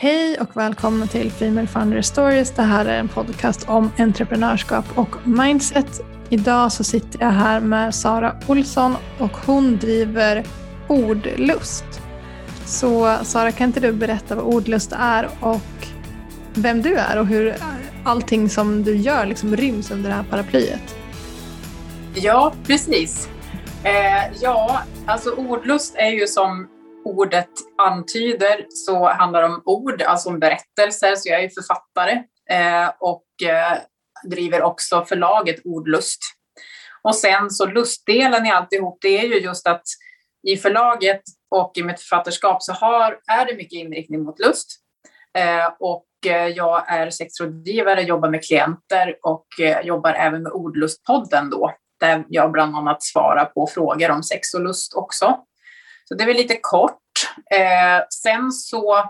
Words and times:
Hej 0.00 0.38
och 0.40 0.56
välkomna 0.56 1.06
till 1.06 1.32
Female 1.32 1.66
Founder 1.66 2.02
Stories. 2.02 2.50
Det 2.50 2.62
här 2.62 2.86
är 2.86 2.98
en 2.98 3.08
podcast 3.08 3.68
om 3.68 3.90
entreprenörskap 3.98 4.84
och 4.94 5.28
mindset. 5.28 6.00
Idag 6.28 6.72
så 6.72 6.84
sitter 6.84 7.22
jag 7.22 7.30
här 7.30 7.60
med 7.60 7.94
Sara 7.94 8.36
Olsson 8.46 8.96
och 9.18 9.30
hon 9.30 9.76
driver 9.76 10.44
Ordlust. 10.88 11.84
Så 12.66 13.16
Sara, 13.22 13.52
kan 13.52 13.66
inte 13.66 13.80
du 13.80 13.92
berätta 13.92 14.34
vad 14.34 14.44
Ordlust 14.44 14.92
är 14.98 15.28
och 15.40 15.86
vem 16.54 16.82
du 16.82 16.94
är 16.94 17.18
och 17.18 17.26
hur 17.26 17.56
allting 18.04 18.48
som 18.48 18.84
du 18.84 18.96
gör 18.96 19.26
liksom 19.26 19.56
ryms 19.56 19.90
under 19.90 20.10
det 20.10 20.16
här 20.16 20.24
paraplyet? 20.30 20.96
Ja, 22.14 22.52
precis. 22.66 23.28
Eh, 23.82 24.36
ja, 24.40 24.82
alltså 25.06 25.30
Ordlust 25.30 25.94
är 25.96 26.10
ju 26.10 26.26
som 26.26 26.68
ordet 27.08 27.48
antyder 27.78 28.66
så 28.68 29.08
handlar 29.08 29.42
det 29.42 29.48
om 29.48 29.62
ord, 29.64 30.02
alltså 30.02 30.28
om 30.28 30.40
berättelser. 30.40 31.16
Så 31.16 31.28
jag 31.28 31.44
är 31.44 31.48
författare 31.48 32.12
eh, 32.50 32.90
och 33.00 33.24
eh, 33.42 33.78
driver 34.30 34.62
också 34.62 35.04
förlaget 35.04 35.60
Ordlust. 35.64 36.20
Och 37.02 37.16
sen 37.16 37.50
så 37.50 37.66
lustdelen 37.66 38.46
i 38.46 38.50
alltihop, 38.50 38.98
det 39.00 39.18
är 39.18 39.26
ju 39.26 39.40
just 39.40 39.66
att 39.66 39.82
i 40.48 40.56
förlaget 40.56 41.22
och 41.50 41.72
i 41.76 41.82
mitt 41.82 42.00
författarskap 42.00 42.62
så 42.62 42.72
har, 42.72 43.18
är 43.26 43.46
det 43.46 43.56
mycket 43.56 43.72
inriktning 43.78 44.22
mot 44.22 44.38
lust. 44.38 44.68
Eh, 45.38 45.72
och 45.80 46.04
jag 46.54 46.92
är 46.92 47.10
sexrådgivare, 47.10 48.02
jobbar 48.02 48.28
med 48.28 48.44
klienter 48.44 49.16
och 49.22 49.46
jobbar 49.82 50.14
även 50.14 50.42
med 50.42 50.52
Ordlustpodden 50.52 51.50
då, 51.50 51.74
där 52.00 52.24
jag 52.28 52.52
bland 52.52 52.76
annat 52.76 53.02
svarar 53.02 53.44
på 53.44 53.66
frågor 53.66 54.10
om 54.10 54.22
sex 54.22 54.54
och 54.54 54.60
lust 54.60 54.94
också. 54.94 55.38
Så 56.08 56.14
det 56.14 56.24
är 56.24 56.26
väl 56.26 56.36
lite 56.36 56.58
kort. 56.60 57.00
Eh, 57.50 58.04
sen 58.22 58.52
så, 58.52 59.04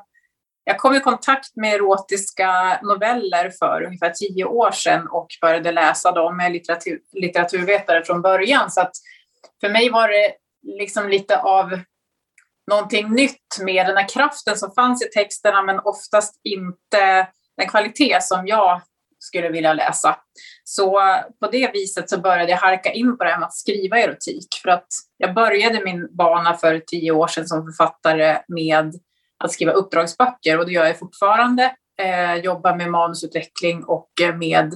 jag 0.65 0.79
kom 0.79 0.95
i 0.95 1.01
kontakt 1.01 1.57
med 1.57 1.75
erotiska 1.75 2.81
noveller 2.83 3.51
för 3.59 3.83
ungefär 3.83 4.11
tio 4.11 4.45
år 4.45 4.71
sedan 4.71 5.09
och 5.09 5.29
började 5.41 5.73
läsa 5.73 6.13
dem 6.13 6.37
med 6.37 6.53
litteratur, 6.53 7.01
litteraturvetare 7.13 8.05
från 8.05 8.23
början. 8.23 8.71
Så 8.71 8.81
att 8.81 8.93
för 9.61 9.69
mig 9.69 9.91
var 9.91 10.09
det 10.09 10.35
liksom 10.63 11.09
lite 11.09 11.41
av 11.41 11.81
någonting 12.71 13.11
nytt 13.11 13.59
med 13.61 13.87
den 13.87 13.97
här 13.97 14.09
kraften 14.09 14.57
som 14.57 14.73
fanns 14.73 15.03
i 15.03 15.09
texterna 15.09 15.63
men 15.63 15.79
oftast 15.79 16.41
inte 16.45 17.29
den 17.57 17.69
kvalitet 17.69 18.19
som 18.23 18.47
jag 18.47 18.81
skulle 19.19 19.49
vilja 19.49 19.73
läsa. 19.73 20.17
Så 20.65 21.01
på 21.41 21.51
det 21.53 21.73
viset 21.73 22.11
så 22.11 22.21
började 22.21 22.51
jag 22.51 22.59
harka 22.59 22.93
in 22.93 23.19
på 23.19 23.25
det 23.25 23.31
här 23.31 23.39
med 23.39 23.47
att 23.47 23.55
skriva 23.55 23.99
erotik. 23.99 24.49
För 24.63 24.69
att 24.69 24.87
jag 25.17 25.35
började 25.35 25.85
min 25.85 26.17
bana 26.17 26.55
för 26.55 26.79
tio 26.87 27.13
år 27.13 27.27
sedan 27.27 27.47
som 27.47 27.67
författare 27.67 28.39
med 28.49 28.95
att 29.45 29.53
skriva 29.53 29.73
uppdragsböcker 29.73 30.59
och 30.59 30.67
det 30.67 30.73
gör 30.73 30.87
jag 30.87 30.99
fortfarande. 30.99 31.75
Eh, 31.99 32.35
jobbar 32.35 32.77
med 32.77 32.91
manusutveckling 32.91 33.85
och 33.85 34.11
med 34.35 34.75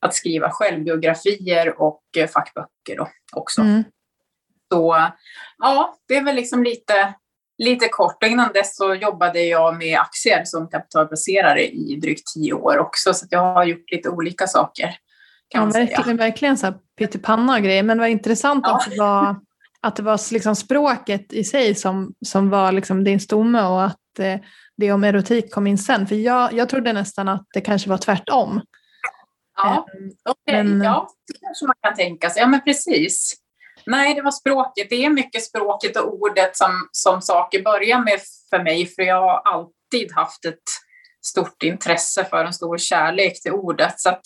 att 0.00 0.14
skriva 0.14 0.50
självbiografier 0.50 1.80
och 1.82 2.02
fackböcker 2.32 2.96
då 2.96 3.08
också. 3.32 3.60
Mm. 3.60 3.84
Så 4.72 5.10
ja, 5.58 5.96
det 6.08 6.16
är 6.16 6.24
väl 6.24 6.36
liksom 6.36 6.64
lite 6.64 7.14
lite 7.58 7.88
kort. 7.88 8.22
Innan 8.22 8.52
dess 8.52 8.76
så 8.76 8.94
jobbade 8.94 9.42
jag 9.42 9.78
med 9.78 9.98
aktier 9.98 10.44
som 10.44 10.68
kapitalplacerare 10.68 11.66
i 11.66 11.98
drygt 12.02 12.26
tio 12.34 12.52
år 12.52 12.78
också, 12.78 13.14
så 13.14 13.26
jag 13.30 13.54
har 13.54 13.64
gjort 13.64 13.90
lite 13.90 14.08
olika 14.08 14.46
saker. 14.46 14.94
Kan 15.48 15.64
ja, 15.64 15.66
verkligen, 15.66 16.04
säga. 16.04 16.16
verkligen 16.16 16.58
så 16.58 16.66
här 16.66 16.74
pyttipanna 16.98 17.54
och 17.54 17.62
grejer, 17.62 17.82
men 17.82 17.98
var 17.98 18.06
intressant 18.06 18.64
ja. 18.66 18.76
att 18.76 18.90
det 18.90 18.98
var, 18.98 19.36
att 19.80 19.96
det 19.96 20.02
var 20.02 20.32
liksom 20.32 20.56
språket 20.56 21.32
i 21.32 21.44
sig 21.44 21.74
som, 21.74 22.14
som 22.26 22.50
var 22.50 22.72
liksom 22.72 23.04
din 23.04 23.20
stomme 23.20 23.62
och 23.62 23.84
att 23.84 24.18
eh, 24.18 24.36
det 24.76 24.92
om 24.92 25.04
erotik 25.04 25.52
kom 25.52 25.66
in 25.66 25.78
sen. 25.78 26.06
För 26.06 26.14
jag, 26.14 26.52
jag 26.52 26.68
trodde 26.68 26.92
nästan 26.92 27.28
att 27.28 27.46
det 27.54 27.60
kanske 27.60 27.90
var 27.90 27.98
tvärtom. 27.98 28.60
Ja, 29.56 29.86
um, 30.00 30.10
okay. 30.30 30.64
men, 30.64 30.82
ja 30.82 31.08
det 31.26 31.38
kanske 31.40 31.66
man 31.66 31.74
kan 31.82 31.94
tänka 31.94 32.30
sig. 32.30 32.42
Ja, 32.42 32.46
men 32.48 32.60
precis. 32.60 33.34
Nej, 33.86 34.14
det 34.14 34.22
var 34.22 34.30
språket. 34.30 34.86
Det 34.90 35.04
är 35.04 35.10
mycket 35.10 35.44
språket 35.44 35.96
och 35.96 36.14
ordet 36.14 36.56
som, 36.56 36.88
som 36.92 37.22
saker 37.22 37.62
börjar 37.62 37.98
med 37.98 38.20
för 38.50 38.62
mig, 38.62 38.86
för 38.86 39.02
jag 39.02 39.20
har 39.20 39.42
alltid 39.44 40.12
haft 40.12 40.44
ett 40.44 40.62
stort 41.26 41.62
intresse 41.62 42.24
för 42.24 42.44
en 42.44 42.52
stor 42.52 42.78
kärlek 42.78 43.42
till 43.42 43.52
ordet. 43.52 44.00
Så 44.00 44.18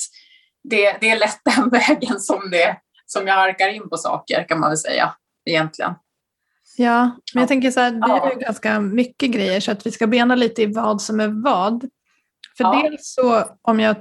det, 0.65 0.97
det 1.01 1.11
är 1.11 1.19
lätt 1.19 1.41
den 1.57 1.69
vägen 1.69 2.21
som, 2.21 2.51
det, 2.51 2.77
som 3.07 3.27
jag 3.27 3.35
harkar 3.35 3.69
in 3.69 3.89
på 3.89 3.97
saker, 3.97 4.49
kan 4.49 4.61
man 4.61 4.71
väl 4.71 4.79
säga, 4.79 5.15
egentligen. 5.51 5.95
Ja, 6.77 7.11
men 7.35 7.41
jag 7.41 7.49
tänker 7.49 7.71
så 7.71 7.81
här, 7.81 7.91
vi 7.91 7.99
ja. 8.01 8.31
gör 8.31 8.41
ganska 8.41 8.81
mycket 8.81 9.31
grejer 9.31 9.61
så 9.61 9.73
att 9.73 9.87
vi 9.87 9.91
ska 9.91 10.07
bena 10.07 10.35
lite 10.35 10.63
i 10.63 10.67
vad 10.67 11.03
som 11.03 11.21
är 11.21 11.43
vad. 11.43 11.89
För 12.57 12.65
ja. 12.65 12.83
dels 12.83 13.15
så, 13.15 13.45
om 13.63 13.81
jag 13.81 13.97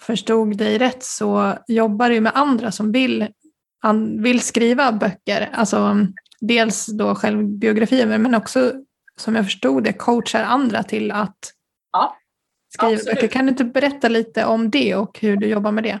förstod 0.00 0.56
dig 0.56 0.78
rätt, 0.78 1.02
så 1.02 1.58
jobbar 1.66 2.10
du 2.10 2.20
med 2.20 2.32
andra 2.34 2.72
som 2.72 2.92
vill 2.92 3.28
han 3.78 4.22
vill 4.22 4.40
skriva 4.40 4.92
böcker, 4.92 5.50
alltså 5.52 5.96
dels 6.40 6.86
då 6.86 7.14
självbiografier 7.14 8.18
men 8.18 8.34
också 8.34 8.72
som 9.16 9.36
jag 9.36 9.44
förstod 9.44 9.84
det 9.84 9.92
coachar 9.92 10.42
andra 10.42 10.82
till 10.82 11.12
att 11.12 11.38
ja, 11.92 12.16
skriva 12.74 12.92
absolut. 12.92 13.14
böcker. 13.14 13.28
Kan 13.28 13.46
du 13.46 13.50
inte 13.50 13.64
berätta 13.64 14.08
lite 14.08 14.44
om 14.44 14.70
det 14.70 14.94
och 14.94 15.18
hur 15.20 15.36
du 15.36 15.46
jobbar 15.46 15.72
med 15.72 15.84
det? 15.84 16.00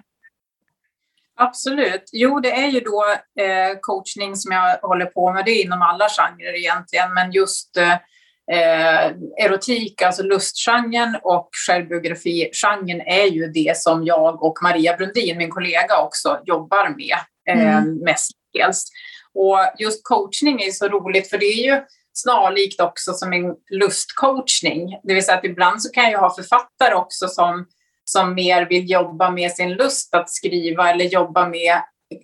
Absolut. 1.38 2.10
Jo, 2.12 2.40
det 2.40 2.52
är 2.52 2.66
ju 2.66 2.80
då 2.80 3.04
eh, 3.40 3.78
coachning 3.80 4.36
som 4.36 4.52
jag 4.52 4.78
håller 4.78 5.06
på 5.06 5.32
med. 5.32 5.44
Det 5.44 5.50
är 5.50 5.64
inom 5.64 5.82
alla 5.82 6.08
genrer 6.08 6.58
egentligen, 6.58 7.14
men 7.14 7.32
just 7.32 7.76
eh, 7.76 9.06
erotik, 9.44 10.02
alltså 10.02 10.22
lustgenren 10.22 11.16
och 11.22 11.48
självbiografigenren 11.66 13.00
är 13.00 13.24
ju 13.24 13.46
det 13.46 13.76
som 13.76 14.04
jag 14.04 14.42
och 14.42 14.58
Maria 14.62 14.96
Brundin, 14.96 15.38
min 15.38 15.50
kollega, 15.50 16.02
också 16.02 16.40
jobbar 16.44 16.88
med 16.88 17.16
eh, 17.48 17.76
mm. 17.76 17.98
mestadels. 17.98 18.88
Och 19.34 19.58
just 19.78 20.04
coachning 20.04 20.62
är 20.62 20.70
så 20.70 20.88
roligt 20.88 21.30
för 21.30 21.38
det 21.38 21.46
är 21.46 21.64
ju 21.64 21.82
snarlikt 22.12 22.80
också 22.80 23.12
som 23.12 23.32
en 23.32 23.54
lustcoachning. 23.70 25.00
Det 25.02 25.14
vill 25.14 25.24
säga 25.24 25.38
att 25.38 25.44
ibland 25.44 25.82
så 25.82 25.92
kan 25.92 26.10
jag 26.10 26.18
ha 26.18 26.34
författare 26.34 26.94
också 26.94 27.28
som, 27.28 27.66
som 28.04 28.34
mer 28.34 28.66
vill 28.68 28.90
jobba 28.90 29.30
med 29.30 29.52
sin 29.52 29.72
lust 29.72 30.14
att 30.14 30.30
skriva 30.30 30.90
eller 30.90 31.04
jobba 31.04 31.48
med 31.48 31.80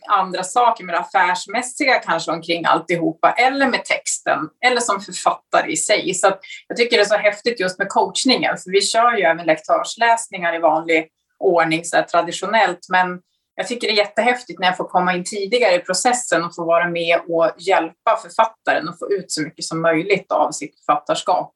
andra 0.08 0.44
saker, 0.44 0.84
med 0.84 0.94
det 0.94 0.98
affärsmässiga 0.98 1.98
kanske 1.98 2.32
omkring 2.32 2.64
alltihopa, 2.64 3.32
eller 3.32 3.66
med 3.66 3.84
texten, 3.84 4.38
eller 4.64 4.80
som 4.80 5.00
författare 5.00 5.72
i 5.72 5.76
sig. 5.76 6.14
Så 6.14 6.32
jag 6.68 6.76
tycker 6.76 6.96
det 6.96 7.02
är 7.02 7.06
så 7.06 7.16
häftigt 7.16 7.60
just 7.60 7.78
med 7.78 7.88
coachningen, 7.88 8.56
för 8.58 8.70
vi 8.70 8.80
kör 8.80 9.16
ju 9.16 9.22
även 9.22 9.46
lektörsläsningar 9.46 10.54
i 10.54 10.58
vanlig 10.58 11.08
ordning 11.38 11.84
så 11.84 12.04
traditionellt, 12.10 12.86
men 12.88 13.20
jag 13.54 13.68
tycker 13.68 13.86
det 13.86 13.92
är 13.92 13.96
jättehäftigt 13.96 14.60
när 14.60 14.66
jag 14.66 14.76
får 14.76 14.84
komma 14.84 15.14
in 15.14 15.24
tidigare 15.24 15.74
i 15.74 15.78
processen 15.78 16.44
och 16.44 16.54
få 16.54 16.64
vara 16.64 16.88
med 16.88 17.20
och 17.28 17.50
hjälpa 17.58 18.16
författaren 18.22 18.88
och 18.88 18.98
få 18.98 19.12
ut 19.12 19.32
så 19.32 19.42
mycket 19.42 19.64
som 19.64 19.82
möjligt 19.82 20.32
av 20.32 20.50
sitt 20.50 20.78
författarskap. 20.78 21.54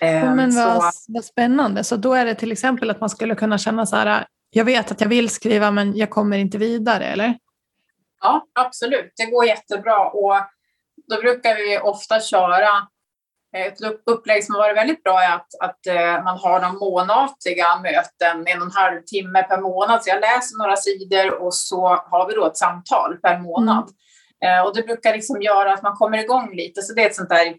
Ja, 0.00 0.34
men 0.34 0.56
vad, 0.56 0.94
så... 0.94 1.12
vad 1.12 1.24
spännande. 1.24 1.84
Så 1.84 1.96
då 1.96 2.14
är 2.14 2.24
det 2.24 2.34
till 2.34 2.52
exempel 2.52 2.90
att 2.90 3.00
man 3.00 3.10
skulle 3.10 3.34
kunna 3.34 3.58
känna 3.58 3.86
så 3.86 3.96
här, 3.96 4.26
jag 4.50 4.64
vet 4.64 4.90
att 4.90 5.00
jag 5.00 5.08
vill 5.08 5.28
skriva 5.28 5.70
men 5.70 5.96
jag 5.96 6.10
kommer 6.10 6.38
inte 6.38 6.58
vidare, 6.58 7.04
eller? 7.04 7.38
Ja, 8.20 8.46
absolut. 8.52 9.12
Det 9.16 9.26
går 9.26 9.46
jättebra 9.46 10.08
och 10.08 10.34
då 11.08 11.16
brukar 11.20 11.54
vi 11.54 11.78
ofta 11.78 12.20
köra 12.20 12.88
ett 13.54 13.78
upplägg 14.06 14.44
som 14.44 14.54
har 14.54 14.62
varit 14.62 14.76
väldigt 14.76 15.02
bra 15.02 15.22
är 15.22 15.34
att, 15.34 15.48
att 15.60 15.86
eh, 15.86 16.24
man 16.24 16.38
har 16.38 16.60
de 16.60 16.78
månatliga 16.78 17.80
möten, 17.82 18.46
en 18.46 18.58
och 18.62 18.66
en 18.66 18.72
halv 18.72 19.00
timme 19.06 19.42
per 19.42 19.60
månad. 19.60 20.04
Så 20.04 20.10
jag 20.10 20.20
läser 20.20 20.58
några 20.58 20.76
sidor 20.76 21.42
och 21.42 21.54
så 21.54 21.86
har 21.86 22.28
vi 22.28 22.34
då 22.34 22.46
ett 22.46 22.56
samtal 22.56 23.16
per 23.22 23.38
månad. 23.38 23.90
Mm. 24.44 24.58
Eh, 24.58 24.66
och 24.66 24.74
det 24.74 24.82
brukar 24.82 25.12
liksom 25.12 25.42
göra 25.42 25.72
att 25.72 25.82
man 25.82 25.96
kommer 25.96 26.18
igång 26.18 26.54
lite. 26.54 26.82
Så 26.82 26.94
det 26.94 27.02
är 27.02 27.06
ett 27.06 27.16
sånt 27.16 27.28
där 27.28 27.54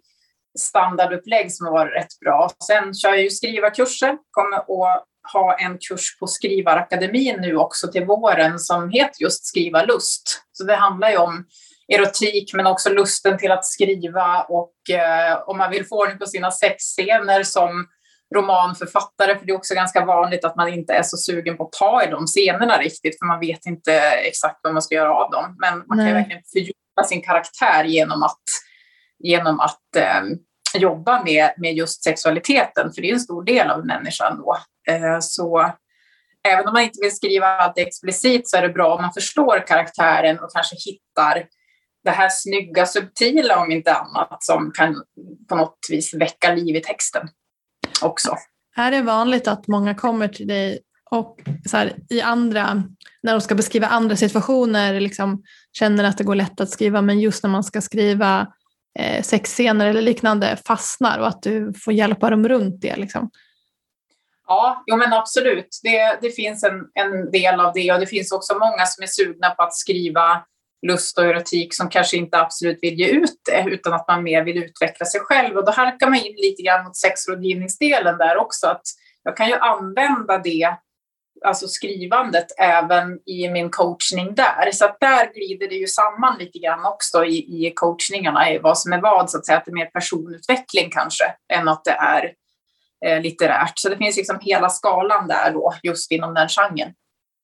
standardupplägg 0.59 1.53
som 1.53 1.65
har 1.65 1.73
varit 1.73 1.95
rätt 1.95 2.19
bra. 2.19 2.51
Sen 2.67 2.93
kör 2.93 3.09
jag 3.09 3.21
ju 3.21 3.29
skrivarkurser, 3.29 4.17
kommer 4.31 4.57
att 4.57 5.05
ha 5.33 5.57
en 5.57 5.77
kurs 5.77 6.19
på 6.19 6.27
Skrivarakademin 6.27 7.41
nu 7.41 7.57
också 7.57 7.91
till 7.91 8.05
våren 8.05 8.59
som 8.59 8.89
heter 8.89 9.21
just 9.21 9.45
Skriva 9.45 9.83
lust. 9.83 10.41
Så 10.51 10.63
det 10.63 10.75
handlar 10.75 11.09
ju 11.09 11.17
om 11.17 11.45
erotik 11.93 12.53
men 12.53 12.67
också 12.67 12.89
lusten 12.89 13.37
till 13.37 13.51
att 13.51 13.65
skriva 13.65 14.41
och 14.41 14.89
eh, 14.89 15.37
om 15.45 15.57
man 15.57 15.71
vill 15.71 15.85
få 15.85 16.01
ordning 16.01 16.17
på 16.17 16.25
sina 16.25 16.51
sexscener 16.51 17.43
som 17.43 17.87
romanförfattare, 18.35 19.39
för 19.39 19.45
det 19.45 19.51
är 19.51 19.57
också 19.57 19.73
ganska 19.73 20.05
vanligt 20.05 20.45
att 20.45 20.55
man 20.55 20.73
inte 20.73 20.93
är 20.93 21.03
så 21.03 21.17
sugen 21.17 21.57
på 21.57 21.63
att 21.63 21.71
ta 21.71 22.03
i 22.03 22.11
de 22.11 22.27
scenerna 22.27 22.77
riktigt, 22.77 23.19
för 23.19 23.25
man 23.25 23.39
vet 23.39 23.65
inte 23.65 23.93
exakt 24.01 24.59
vad 24.63 24.73
man 24.73 24.81
ska 24.81 24.95
göra 24.95 25.13
av 25.13 25.31
dem. 25.31 25.55
Men 25.59 25.83
man 25.87 25.97
Nej. 25.97 26.07
kan 26.07 26.13
verkligen 26.13 26.43
fördjupa 26.53 27.03
sin 27.05 27.21
karaktär 27.21 27.83
genom 27.83 28.23
att, 28.23 28.43
genom 29.19 29.59
att 29.59 29.95
eh, 29.95 30.21
jobba 30.81 31.23
med, 31.23 31.53
med 31.57 31.73
just 31.73 32.03
sexualiteten, 32.03 32.93
för 32.93 33.01
det 33.01 33.09
är 33.09 33.13
en 33.13 33.19
stor 33.19 33.43
del 33.43 33.69
av 33.69 33.85
människan 33.85 34.37
då. 34.37 34.57
Eh, 34.93 35.17
så 35.19 35.71
även 36.47 36.67
om 36.67 36.73
man 36.73 36.83
inte 36.83 36.99
vill 37.01 37.15
skriva 37.15 37.47
allt 37.47 37.77
explicit 37.77 38.49
så 38.49 38.57
är 38.57 38.61
det 38.61 38.69
bra 38.69 38.95
om 38.95 39.01
man 39.01 39.13
förstår 39.13 39.67
karaktären 39.67 40.39
och 40.39 40.51
kanske 40.53 40.75
hittar 40.75 41.45
det 42.05 42.11
här 42.11 42.29
snygga, 42.29 42.85
subtila 42.85 43.59
om 43.59 43.71
inte 43.71 43.93
annat 43.93 44.43
som 44.43 44.71
kan 44.71 45.03
på 45.49 45.55
något 45.55 45.79
vis 45.89 46.13
väcka 46.13 46.53
liv 46.53 46.75
i 46.75 46.81
texten 46.81 47.27
också. 48.01 48.35
Är 48.75 48.91
det 48.91 49.01
vanligt 49.01 49.47
att 49.47 49.67
många 49.67 49.95
kommer 49.95 50.27
till 50.27 50.47
dig 50.47 50.79
och 51.11 51.39
så 51.65 51.77
här, 51.77 51.95
i 52.09 52.21
andra, 52.21 52.83
när 53.23 53.31
de 53.31 53.41
ska 53.41 53.55
beskriva 53.55 53.87
andra 53.87 54.15
situationer 54.15 54.99
liksom, 54.99 55.43
känner 55.73 56.03
att 56.03 56.17
det 56.17 56.23
går 56.23 56.35
lätt 56.35 56.61
att 56.61 56.69
skriva 56.69 57.01
men 57.01 57.19
just 57.19 57.43
när 57.43 57.49
man 57.49 57.63
ska 57.63 57.81
skriva 57.81 58.47
eh, 58.99 59.21
sexscener 59.21 59.85
eller 59.85 60.01
liknande 60.01 60.57
fastnar 60.67 61.19
och 61.19 61.27
att 61.27 61.43
du 61.43 61.73
får 61.73 61.93
hjälpa 61.93 62.29
dem 62.29 62.47
runt 62.47 62.81
det? 62.81 62.95
Liksom? 62.95 63.29
Ja, 64.47 64.83
jo 64.87 64.97
men 64.97 65.13
absolut. 65.13 65.79
Det, 65.83 66.17
det 66.21 66.31
finns 66.31 66.63
en, 66.63 66.87
en 66.93 67.31
del 67.31 67.59
av 67.59 67.73
det 67.73 67.91
och 67.91 67.99
det 67.99 68.07
finns 68.07 68.31
också 68.31 68.53
många 68.53 68.85
som 68.85 69.03
är 69.03 69.07
sugna 69.07 69.49
på 69.49 69.63
att 69.63 69.73
skriva 69.73 70.45
lust 70.87 71.17
och 71.17 71.25
erotik 71.25 71.75
som 71.75 71.89
kanske 71.89 72.17
inte 72.17 72.39
absolut 72.39 72.79
vill 72.81 72.99
ge 72.99 73.07
ut 73.07 73.41
det 73.45 73.65
utan 73.67 73.93
att 73.93 74.07
man 74.07 74.23
mer 74.23 74.43
vill 74.43 74.63
utveckla 74.63 75.05
sig 75.05 75.21
själv. 75.21 75.57
Och 75.57 75.65
då 75.65 75.71
halkar 75.71 76.09
man 76.09 76.19
in 76.19 76.35
lite 76.37 76.61
grann 76.61 76.83
mot 76.83 76.97
sexrådgivningsdelen 76.97 78.17
där 78.17 78.37
också. 78.37 78.67
Att 78.67 78.81
jag 79.23 79.37
kan 79.37 79.47
ju 79.47 79.55
använda 79.55 80.37
det, 80.37 80.75
alltså 81.45 81.67
skrivandet, 81.67 82.45
även 82.57 83.19
i 83.25 83.49
min 83.49 83.69
coachning 83.69 84.35
där. 84.35 84.71
Så 84.71 84.85
att 84.85 84.99
där 84.99 85.33
glider 85.33 85.67
det 85.67 85.75
ju 85.75 85.87
samman 85.87 86.37
lite 86.39 86.59
grann 86.59 86.85
också 86.85 87.25
i, 87.25 87.37
i 87.37 87.71
coachningarna, 87.75 88.51
i 88.51 88.57
vad 88.57 88.77
som 88.77 88.93
är 88.93 89.01
vad, 89.01 89.29
så 89.29 89.37
att 89.37 89.45
säga, 89.45 89.57
att 89.57 89.65
det 89.65 89.71
är 89.71 89.73
mer 89.73 89.85
personutveckling 89.85 90.89
kanske, 90.91 91.23
än 91.53 91.67
att 91.67 91.83
det 91.83 91.91
är 91.91 92.33
eh, 93.05 93.21
litterärt. 93.21 93.79
Så 93.79 93.89
det 93.89 93.97
finns 93.97 94.17
liksom 94.17 94.39
hela 94.41 94.69
skalan 94.69 95.27
där 95.27 95.51
då, 95.53 95.73
just 95.83 96.11
inom 96.11 96.33
den 96.33 96.49
genren. 96.49 96.93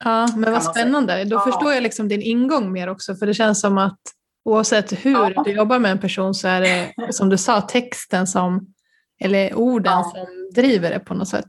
Ja, 0.03 0.27
men 0.36 0.51
vad 0.51 0.63
spännande. 0.63 1.24
Då 1.24 1.36
ja. 1.36 1.39
förstår 1.39 1.74
jag 1.74 1.83
liksom 1.83 2.07
din 2.07 2.21
ingång 2.21 2.71
mer 2.71 2.89
också, 2.89 3.15
för 3.15 3.25
det 3.25 3.33
känns 3.33 3.62
som 3.62 3.77
att 3.77 4.00
oavsett 4.45 5.06
hur 5.06 5.12
ja. 5.12 5.44
du 5.44 5.51
jobbar 5.51 5.80
med 5.80 5.92
en 5.92 6.00
person 6.00 6.33
så 6.33 6.48
är 6.48 6.62
det, 6.62 6.94
som 7.13 7.30
du 7.30 7.38
sa, 7.38 7.62
texten 7.62 8.27
som, 8.27 8.74
eller 9.24 9.53
orden 9.53 9.94
ja. 9.94 10.03
som 10.03 10.50
driver 10.56 10.89
det 10.89 11.00
på 11.00 11.13
något 11.13 11.30
sätt. 11.30 11.48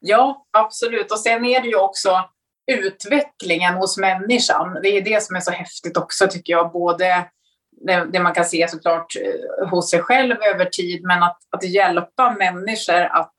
Ja, 0.00 0.46
absolut. 0.52 1.12
Och 1.12 1.18
sen 1.18 1.44
är 1.44 1.60
det 1.60 1.68
ju 1.68 1.76
också 1.76 2.24
utvecklingen 2.72 3.74
hos 3.74 3.98
människan. 3.98 4.78
Det 4.82 4.88
är 4.88 5.02
det 5.02 5.22
som 5.22 5.36
är 5.36 5.40
så 5.40 5.50
häftigt 5.50 5.96
också 5.96 6.28
tycker 6.28 6.52
jag. 6.52 6.72
Både 6.72 7.26
det, 8.12 8.20
man 8.20 8.34
kan 8.34 8.44
se 8.44 8.68
såklart 8.68 9.16
eh, 9.16 9.68
hos 9.68 9.90
sig 9.90 10.00
själv 10.00 10.36
över 10.54 10.64
tid, 10.64 11.02
men 11.04 11.22
att, 11.22 11.38
att 11.50 11.64
hjälpa 11.64 12.30
människor 12.30 13.00
att 13.00 13.34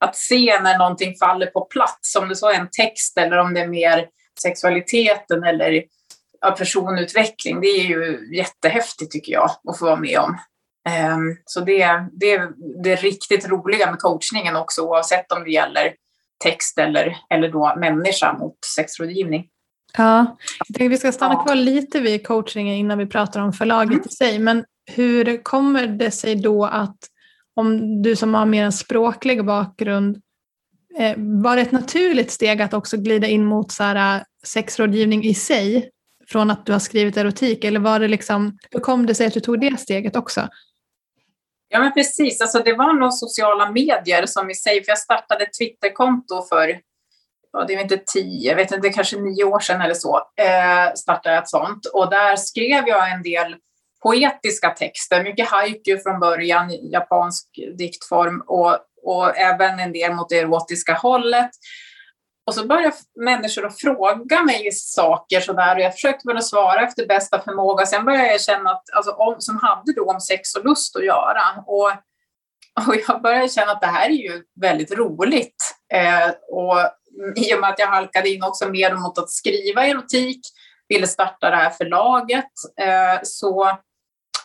att 0.00 0.16
se 0.16 0.60
när 0.62 0.78
någonting 0.78 1.14
faller 1.14 1.46
på 1.46 1.60
plats, 1.60 2.16
om 2.16 2.28
det 2.28 2.36
så 2.36 2.50
är 2.50 2.54
en 2.54 2.70
text 2.70 3.18
eller 3.18 3.38
om 3.38 3.54
det 3.54 3.60
är 3.60 3.68
mer 3.68 4.06
sexualiteten 4.42 5.44
eller 5.44 5.82
personutveckling. 6.58 7.60
Det 7.60 7.66
är 7.66 7.84
ju 7.84 8.28
jättehäftigt 8.36 9.12
tycker 9.12 9.32
jag 9.32 9.50
att 9.68 9.78
få 9.78 9.84
vara 9.84 9.96
med 9.96 10.18
om. 10.18 10.38
Ehm, 10.88 11.36
så 11.44 11.60
det, 11.60 12.08
det 12.12 12.32
är 12.32 12.48
det 12.82 12.96
riktigt 12.96 13.48
roliga 13.48 13.90
med 13.90 13.98
coachningen 13.98 14.56
också, 14.56 14.82
oavsett 14.82 15.32
om 15.32 15.44
det 15.44 15.50
gäller 15.50 15.94
text 16.44 16.78
eller, 16.78 17.16
eller 17.34 17.48
då 17.48 17.74
människa 17.76 18.32
mot 18.32 18.56
sexrådgivning. 18.76 19.46
Ja, 19.96 20.36
jag 20.58 20.66
tänkte 20.66 20.88
vi 20.88 20.98
ska 20.98 21.12
stanna 21.12 21.42
kvar 21.44 21.54
lite 21.54 22.00
vid 22.00 22.26
coachingen 22.26 22.74
innan 22.74 22.98
vi 22.98 23.06
pratar 23.06 23.40
om 23.40 23.52
förlaget 23.52 23.92
mm. 23.92 24.06
i 24.06 24.12
sig. 24.12 24.38
Men 24.38 24.64
hur 24.86 25.42
kommer 25.42 25.86
det 25.86 26.10
sig 26.10 26.34
då 26.34 26.64
att 26.64 26.98
om 27.60 28.02
du 28.02 28.16
som 28.16 28.34
har 28.34 28.46
mer 28.46 28.64
en 28.64 28.72
språklig 28.72 29.44
bakgrund, 29.44 30.20
eh, 30.98 31.14
var 31.16 31.56
det 31.56 31.62
ett 31.62 31.72
naturligt 31.72 32.30
steg 32.30 32.62
att 32.62 32.74
också 32.74 32.96
glida 32.96 33.26
in 33.26 33.44
mot 33.44 33.72
så 33.72 33.82
här, 33.82 34.18
eh, 34.18 34.22
sexrådgivning 34.44 35.24
i 35.24 35.34
sig 35.34 35.90
från 36.28 36.50
att 36.50 36.66
du 36.66 36.72
har 36.72 36.78
skrivit 36.78 37.16
erotik? 37.16 37.64
Eller 37.64 37.80
var 37.80 38.00
det 38.00 38.08
liksom, 38.08 38.58
hur 38.70 38.80
kom 38.80 39.06
det 39.06 39.14
sig 39.14 39.26
att 39.26 39.34
du 39.34 39.40
tog 39.40 39.60
det 39.60 39.80
steget 39.80 40.16
också? 40.16 40.48
Ja 41.68 41.80
men 41.80 41.92
precis, 41.92 42.40
alltså 42.40 42.58
det 42.58 42.72
var 42.72 42.92
nog 42.92 43.12
sociala 43.12 43.70
medier 43.70 44.26
som 44.26 44.50
i 44.50 44.54
sig, 44.54 44.84
för 44.84 44.90
jag 44.90 44.98
startade 44.98 45.44
ett 45.44 45.58
Twitterkonto 45.58 46.42
för, 46.48 46.80
ja, 47.52 47.64
det 47.64 47.74
är 47.74 47.80
inte 47.80 47.96
tio, 47.96 48.50
jag 48.50 48.56
vet 48.56 48.72
inte, 48.72 48.88
kanske 48.88 49.16
nio 49.20 49.44
år 49.44 49.60
sedan 49.60 49.80
eller 49.80 49.94
så, 49.94 50.16
eh, 50.16 50.94
startade 50.94 51.34
jag 51.34 51.42
ett 51.42 51.48
sånt. 51.48 51.86
Och 51.86 52.10
där 52.10 52.36
skrev 52.36 52.88
jag 52.88 53.12
en 53.12 53.22
del 53.22 53.56
poetiska 54.02 54.70
texter, 54.70 55.24
mycket 55.24 55.48
haiku 55.48 55.98
från 55.98 56.20
början, 56.20 56.70
japansk 56.70 57.46
diktform 57.78 58.42
och, 58.46 58.78
och 59.02 59.36
även 59.36 59.78
en 59.78 59.92
del 59.92 60.14
mot 60.14 60.28
det 60.28 60.38
erotiska 60.38 60.94
hållet. 60.94 61.50
Och 62.46 62.54
så 62.54 62.66
började 62.66 62.96
människor 63.20 63.66
att 63.66 63.80
fråga 63.80 64.42
mig 64.42 64.72
saker 64.72 65.40
sådär 65.40 65.76
och 65.76 65.80
jag 65.80 65.92
försökte 65.92 66.28
väl 66.28 66.42
svara 66.42 66.82
efter 66.82 67.06
bästa 67.06 67.40
förmåga. 67.40 67.86
Sen 67.86 68.04
började 68.04 68.30
jag 68.30 68.40
känna 68.40 68.70
att, 68.70 68.82
alltså, 68.92 69.12
om, 69.12 69.36
som 69.38 69.58
hade 69.62 69.92
då 69.92 70.10
om 70.10 70.20
sex 70.20 70.54
och 70.54 70.64
lust 70.64 70.96
att 70.96 71.04
göra. 71.04 71.42
Och, 71.66 71.90
och 72.88 72.96
jag 73.08 73.22
började 73.22 73.48
känna 73.48 73.72
att 73.72 73.80
det 73.80 73.86
här 73.86 74.08
är 74.08 74.14
ju 74.14 74.42
väldigt 74.60 74.92
roligt. 74.92 75.56
Eh, 75.92 76.30
och 76.48 76.76
i 77.36 77.54
och 77.54 77.60
med 77.60 77.70
att 77.70 77.78
jag 77.78 77.86
halkade 77.86 78.28
in 78.28 78.42
också 78.42 78.68
mer 78.68 78.94
mot 78.94 79.18
att 79.18 79.30
skriva 79.30 79.86
erotik, 79.86 80.40
ville 80.88 81.06
starta 81.06 81.50
det 81.50 81.56
här 81.56 81.70
förlaget, 81.70 82.50
eh, 82.80 83.20
så 83.22 83.78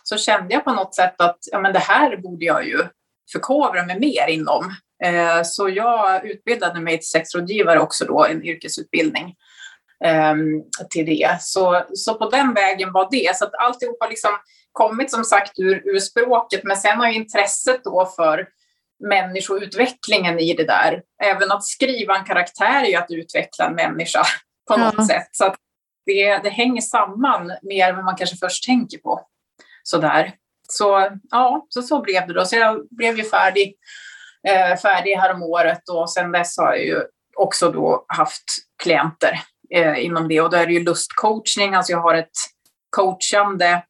så 0.07 0.17
kände 0.17 0.53
jag 0.53 0.63
på 0.63 0.73
något 0.73 0.95
sätt 0.95 1.21
att 1.21 1.39
ja, 1.51 1.59
men 1.59 1.73
det 1.73 1.79
här 1.79 2.17
borde 2.17 2.45
jag 2.45 2.67
ju 2.67 2.83
förkovra 3.31 3.85
mig 3.85 3.99
mer 3.99 4.27
inom. 4.27 4.75
Eh, 5.03 5.43
så 5.43 5.69
jag 5.69 6.25
utbildade 6.25 6.79
mig 6.79 6.97
till 6.97 7.07
sexrådgivare 7.07 7.79
också 7.79 8.05
då, 8.05 8.25
en 8.25 8.43
yrkesutbildning 8.43 9.35
eh, 10.05 10.35
till 10.89 11.05
det. 11.05 11.37
Så, 11.39 11.83
så 11.93 12.13
på 12.13 12.29
den 12.29 12.53
vägen 12.53 12.93
var 12.93 13.07
det. 13.11 13.35
Så 13.35 13.45
att 13.45 13.55
alltihop 13.55 13.97
har 13.99 14.09
liksom 14.09 14.31
kommit 14.71 15.11
som 15.11 15.23
sagt 15.23 15.59
ur, 15.59 15.81
ur 15.85 15.99
språket, 15.99 16.63
men 16.63 16.77
sen 16.77 16.97
har 16.97 17.07
ju 17.07 17.15
intresset 17.15 17.83
då 17.83 18.05
för 18.15 18.47
människoutvecklingen 19.03 20.39
i 20.39 20.53
det 20.53 20.65
där. 20.65 21.01
Även 21.23 21.51
att 21.51 21.63
skriva 21.63 22.17
en 22.17 22.25
karaktär 22.25 22.83
är 22.83 22.87
ju 22.87 22.95
att 22.95 23.11
utveckla 23.11 23.65
en 23.65 23.75
människa 23.75 24.25
på 24.67 24.77
något 24.77 24.95
ja. 24.97 25.07
sätt. 25.07 25.27
Så 25.31 25.55
det, 26.05 26.37
det 26.37 26.49
hänger 26.49 26.81
samman 26.81 27.51
mer 27.61 27.89
än 27.89 27.95
vad 27.95 28.05
man 28.05 28.15
kanske 28.15 28.37
först 28.37 28.65
tänker 28.65 28.97
på 28.97 29.27
sådär. 29.87 30.33
Så 30.69 31.09
ja, 31.31 31.65
så, 31.69 31.81
så 31.81 32.01
blev 32.01 32.27
det 32.27 32.33
då. 32.33 32.45
Så 32.45 32.55
jag 32.55 32.87
blev 32.91 33.17
ju 33.17 33.23
färdig, 33.23 33.75
eh, 34.47 34.77
färdig 34.77 35.15
härom 35.15 35.43
året 35.43 35.89
och 35.91 36.11
sen 36.11 36.31
dess 36.31 36.57
har 36.57 36.73
jag 36.73 36.85
ju 36.85 37.01
också 37.35 37.71
då 37.71 38.05
haft 38.07 38.43
klienter 38.83 39.39
eh, 39.75 40.05
inom 40.05 40.27
det 40.27 40.41
och 40.41 40.49
då 40.49 40.57
är 40.57 40.65
det 40.65 40.73
ju 40.73 40.83
lustcoachning, 40.83 41.75
alltså 41.75 41.91
jag 41.91 41.99
har 41.99 42.15
ett 42.15 42.37
coachande 42.89 43.83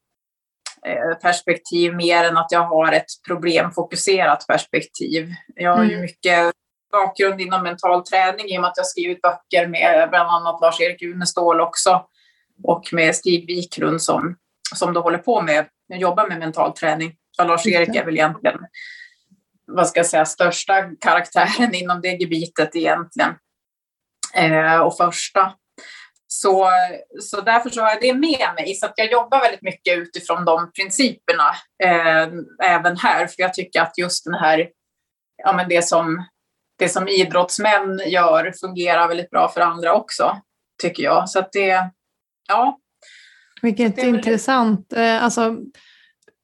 eh, 0.86 1.18
perspektiv 1.22 1.94
mer 1.94 2.24
än 2.24 2.36
att 2.36 2.52
jag 2.52 2.64
har 2.64 2.92
ett 2.92 3.10
problemfokuserat 3.26 4.46
perspektiv. 4.46 5.32
Jag 5.54 5.70
har 5.70 5.84
mm. 5.84 5.90
ju 5.90 6.00
mycket 6.00 6.52
bakgrund 6.92 7.40
inom 7.40 7.62
mental 7.62 8.06
träning 8.06 8.46
i 8.46 8.58
och 8.58 8.60
med 8.60 8.68
att 8.68 8.76
jag 8.76 8.86
skrivit 8.86 9.22
böcker 9.22 9.66
med 9.66 10.10
bland 10.10 10.30
annat 10.30 10.60
Lars-Erik 10.60 11.02
Unestål 11.02 11.60
också 11.60 12.06
och 12.64 12.88
med 12.92 13.16
Stig 13.16 13.46
Wiklund 13.46 14.02
som, 14.02 14.36
som 14.74 14.92
då 14.92 15.00
håller 15.00 15.18
på 15.18 15.42
med 15.42 15.68
jobbar 15.94 16.28
med 16.28 16.38
mental 16.38 16.72
träning. 16.72 17.14
Lars-Erik 17.42 17.96
är 17.96 18.04
väl 18.04 18.14
egentligen, 18.14 18.58
vad 19.66 19.88
ska 19.88 20.00
jag 20.00 20.06
säga, 20.06 20.24
största 20.24 20.90
karaktären 21.00 21.74
inom 21.74 22.00
det 22.00 22.08
gebitet 22.08 22.76
egentligen. 22.76 23.34
Eh, 24.34 24.76
och 24.76 24.96
första. 24.96 25.52
Så, 26.28 26.70
så 27.20 27.40
därför 27.40 27.70
så 27.70 27.80
har 27.80 27.88
jag 27.88 28.00
det 28.00 28.14
med 28.14 28.48
mig. 28.56 28.74
Så 28.74 28.86
att 28.86 28.92
jag 28.96 29.12
jobbar 29.12 29.40
väldigt 29.40 29.62
mycket 29.62 29.98
utifrån 29.98 30.44
de 30.44 30.72
principerna 30.72 31.54
eh, 31.82 32.28
även 32.70 32.96
här. 32.96 33.26
För 33.26 33.42
jag 33.42 33.54
tycker 33.54 33.80
att 33.80 33.98
just 33.98 34.24
den 34.24 34.34
här, 34.34 34.68
ja 35.44 35.52
men 35.52 35.68
det 35.68 35.82
som, 35.82 36.26
det 36.78 36.88
som 36.88 37.08
idrottsmän 37.08 38.00
gör 38.06 38.52
fungerar 38.60 39.08
väldigt 39.08 39.30
bra 39.30 39.48
för 39.48 39.60
andra 39.60 39.94
också, 39.94 40.40
tycker 40.82 41.02
jag. 41.02 41.28
Så 41.28 41.38
att 41.38 41.52
det, 41.52 41.90
ja, 42.48 42.78
vilket 43.62 43.98
intressant. 43.98 44.92
Eh, 44.92 45.24
alltså, 45.24 45.56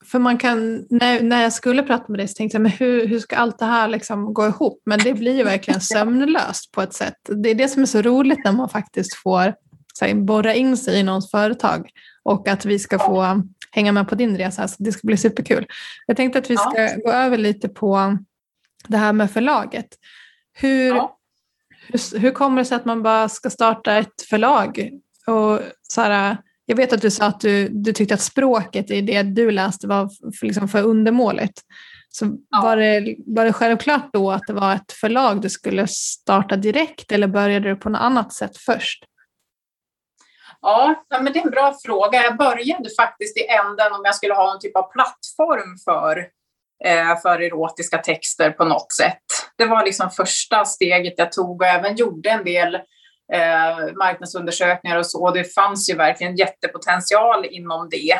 för 0.04 0.18
man 0.18 0.38
kan, 0.38 0.86
när, 0.90 1.22
när 1.22 1.42
jag 1.42 1.52
skulle 1.52 1.82
prata 1.82 2.04
med 2.08 2.18
dig 2.18 2.28
så 2.28 2.34
tänkte 2.34 2.54
jag, 2.54 2.62
men 2.62 2.72
hur, 2.72 3.06
hur 3.06 3.18
ska 3.18 3.36
allt 3.36 3.58
det 3.58 3.64
här 3.64 3.88
liksom 3.88 4.34
gå 4.34 4.46
ihop? 4.46 4.82
Men 4.86 4.98
det 4.98 5.14
blir 5.14 5.36
ju 5.36 5.44
verkligen 5.44 5.80
sömnlöst 5.92 6.72
på 6.72 6.82
ett 6.82 6.94
sätt. 6.94 7.16
Det 7.42 7.50
är 7.50 7.54
det 7.54 7.68
som 7.68 7.82
är 7.82 7.86
så 7.86 8.02
roligt 8.02 8.44
när 8.44 8.52
man 8.52 8.68
faktiskt 8.68 9.14
får 9.14 9.54
här, 10.00 10.14
borra 10.14 10.54
in 10.54 10.76
sig 10.76 10.98
i 10.98 11.02
någons 11.02 11.30
företag 11.30 11.90
och 12.22 12.48
att 12.48 12.64
vi 12.64 12.78
ska 12.78 12.98
få 12.98 13.42
hänga 13.70 13.92
med 13.92 14.08
på 14.08 14.14
din 14.14 14.38
resa. 14.38 14.68
Så 14.68 14.82
det 14.82 14.92
ska 14.92 15.06
bli 15.06 15.16
superkul. 15.16 15.66
Jag 16.06 16.16
tänkte 16.16 16.38
att 16.38 16.50
vi 16.50 16.56
ska 16.56 16.80
ja. 16.80 16.96
gå 17.04 17.10
över 17.10 17.38
lite 17.38 17.68
på 17.68 18.18
det 18.88 18.96
här 18.96 19.12
med 19.12 19.30
förlaget. 19.30 19.86
Hur, 20.52 20.86
ja. 20.86 21.18
hur, 21.88 22.18
hur 22.18 22.30
kommer 22.30 22.58
det 22.58 22.64
sig 22.64 22.76
att 22.76 22.84
man 22.84 23.02
bara 23.02 23.28
ska 23.28 23.50
starta 23.50 23.96
ett 23.96 24.22
förlag? 24.30 24.90
Och 25.26 25.60
så 25.82 26.00
här, 26.00 26.36
jag 26.72 26.76
vet 26.76 26.92
att 26.92 27.02
du 27.02 27.10
sa 27.10 27.26
att 27.26 27.40
du, 27.40 27.68
du 27.68 27.92
tyckte 27.92 28.14
att 28.14 28.20
språket 28.20 28.90
i 28.90 29.00
det 29.00 29.22
du 29.22 29.50
läste 29.50 29.86
var 29.86 30.08
för, 30.38 30.46
liksom 30.46 30.68
för 30.68 30.82
undermåligt. 30.82 31.60
Så 32.08 32.38
ja. 32.50 32.60
var, 32.62 32.76
det, 32.76 33.16
var 33.26 33.44
det 33.44 33.52
självklart 33.52 34.12
då 34.12 34.30
att 34.30 34.46
det 34.46 34.52
var 34.52 34.74
ett 34.74 34.92
förlag 34.92 35.42
du 35.42 35.50
skulle 35.50 35.86
starta 35.88 36.56
direkt 36.56 37.12
eller 37.12 37.26
började 37.26 37.68
du 37.68 37.76
på 37.76 37.88
något 37.88 38.00
annat 38.00 38.32
sätt 38.32 38.56
först? 38.56 39.04
Ja, 40.60 41.04
men 41.10 41.32
det 41.32 41.38
är 41.38 41.44
en 41.44 41.50
bra 41.50 41.74
fråga. 41.84 42.22
Jag 42.22 42.36
började 42.36 42.90
faktiskt 43.00 43.36
i 43.36 43.46
änden 43.46 43.92
om 43.92 44.00
jag 44.04 44.14
skulle 44.14 44.34
ha 44.34 44.46
någon 44.46 44.60
typ 44.60 44.76
av 44.76 44.92
plattform 44.92 45.76
för 45.84 46.18
eh, 46.84 47.20
för 47.22 47.42
erotiska 47.42 47.98
texter 47.98 48.50
på 48.50 48.64
något 48.64 48.92
sätt. 48.92 49.22
Det 49.58 49.64
var 49.64 49.84
liksom 49.84 50.10
första 50.10 50.64
steget 50.64 51.14
jag 51.16 51.32
tog 51.32 51.60
och 51.60 51.66
även 51.66 51.96
gjorde 51.96 52.30
en 52.30 52.44
del 52.44 52.78
eh, 53.32 53.94
marknadsundersökningar 53.94 54.96
och 54.96 55.06
så. 55.06 55.30
Det 55.30 55.54
fanns 55.54 55.90
ju 55.90 55.96
verkligen 55.96 56.36
jättepotential 56.36 57.44
inom 57.44 57.88
det. 57.90 58.12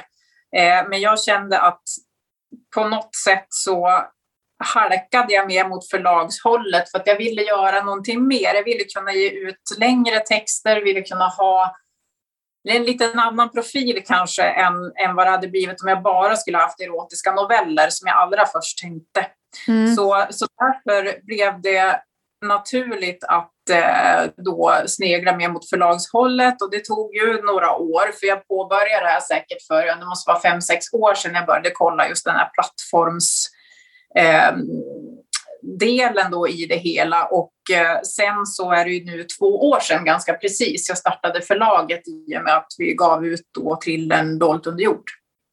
Eh, 0.57 0.89
men 0.89 1.01
jag 1.01 1.23
kände 1.23 1.61
att 1.61 1.83
på 2.75 2.89
något 2.89 3.15
sätt 3.15 3.47
så 3.49 4.05
halkade 4.65 5.33
jag 5.33 5.47
mer 5.47 5.69
mot 5.69 5.91
förlagshållet 5.91 6.91
för 6.91 6.99
att 6.99 7.07
jag 7.07 7.19
ville 7.19 7.43
göra 7.43 7.83
någonting 7.83 8.27
mer. 8.27 8.55
Jag 8.55 8.65
ville 8.65 8.85
kunna 8.85 9.13
ge 9.13 9.31
ut 9.31 9.79
längre 9.79 10.21
texter, 10.21 10.81
ville 10.81 11.01
kunna 11.03 11.29
ha 11.29 11.77
en 12.69 12.85
lite 12.85 13.13
annan 13.15 13.51
profil 13.51 14.03
kanske 14.07 14.43
än, 14.43 14.75
än 14.97 15.15
vad 15.15 15.27
det 15.27 15.31
hade 15.31 15.49
blivit 15.49 15.83
om 15.83 15.89
jag 15.89 16.03
bara 16.03 16.37
skulle 16.37 16.59
haft 16.59 16.81
erotiska 16.81 17.33
noveller 17.33 17.89
som 17.91 18.07
jag 18.09 18.17
allra 18.17 18.47
först 18.47 18.79
tänkte. 18.79 19.27
Mm. 19.69 19.95
Så, 19.95 20.27
så 20.31 20.47
därför 20.59 21.27
blev 21.27 21.61
det 21.61 22.03
naturligt 22.43 23.25
att 23.25 23.71
eh, 23.71 24.31
då 24.37 24.83
snegla 24.87 25.37
mer 25.37 25.49
mot 25.49 25.71
förlagshållet 25.71 26.63
och 26.63 26.71
det 26.71 26.85
tog 26.85 27.15
ju 27.15 27.43
några 27.43 27.77
år 27.77 28.13
för 28.21 28.27
jag 28.27 28.49
påbörjade 28.49 29.05
det 29.05 29.11
här 29.11 29.21
säkert 29.21 29.67
för, 29.67 29.87
det 29.87 30.07
måste 30.07 30.31
vara 30.31 30.41
fem, 30.41 30.61
sex 30.61 30.85
år 30.93 31.15
sedan 31.15 31.35
jag 31.35 31.47
började 31.47 31.71
kolla 31.71 32.09
just 32.09 32.25
den 32.25 32.37
här 32.37 32.51
plattforms 32.55 33.47
eh, 34.19 34.53
delen 35.63 36.31
då 36.31 36.49
i 36.49 36.67
det 36.67 36.77
hela 36.77 37.25
och 37.25 37.53
eh, 37.73 38.01
sen 38.01 38.47
så 38.47 38.71
är 38.71 38.85
det 38.85 38.91
ju 38.91 39.05
nu 39.05 39.25
två 39.25 39.71
år 39.71 39.81
sedan 39.81 40.05
ganska 40.05 40.35
precis 40.35 40.89
jag 40.89 40.99
startade 40.99 41.41
förlaget 41.41 42.09
i 42.09 42.37
och 42.39 42.45
med 42.45 42.57
att 42.57 42.73
vi 42.79 42.95
gav 42.95 43.27
ut 43.27 43.49
då 43.55 43.77
till 43.77 44.13
en 44.13 44.39
dolt 44.39 44.67
under 44.67 44.85
jord. 44.85 45.05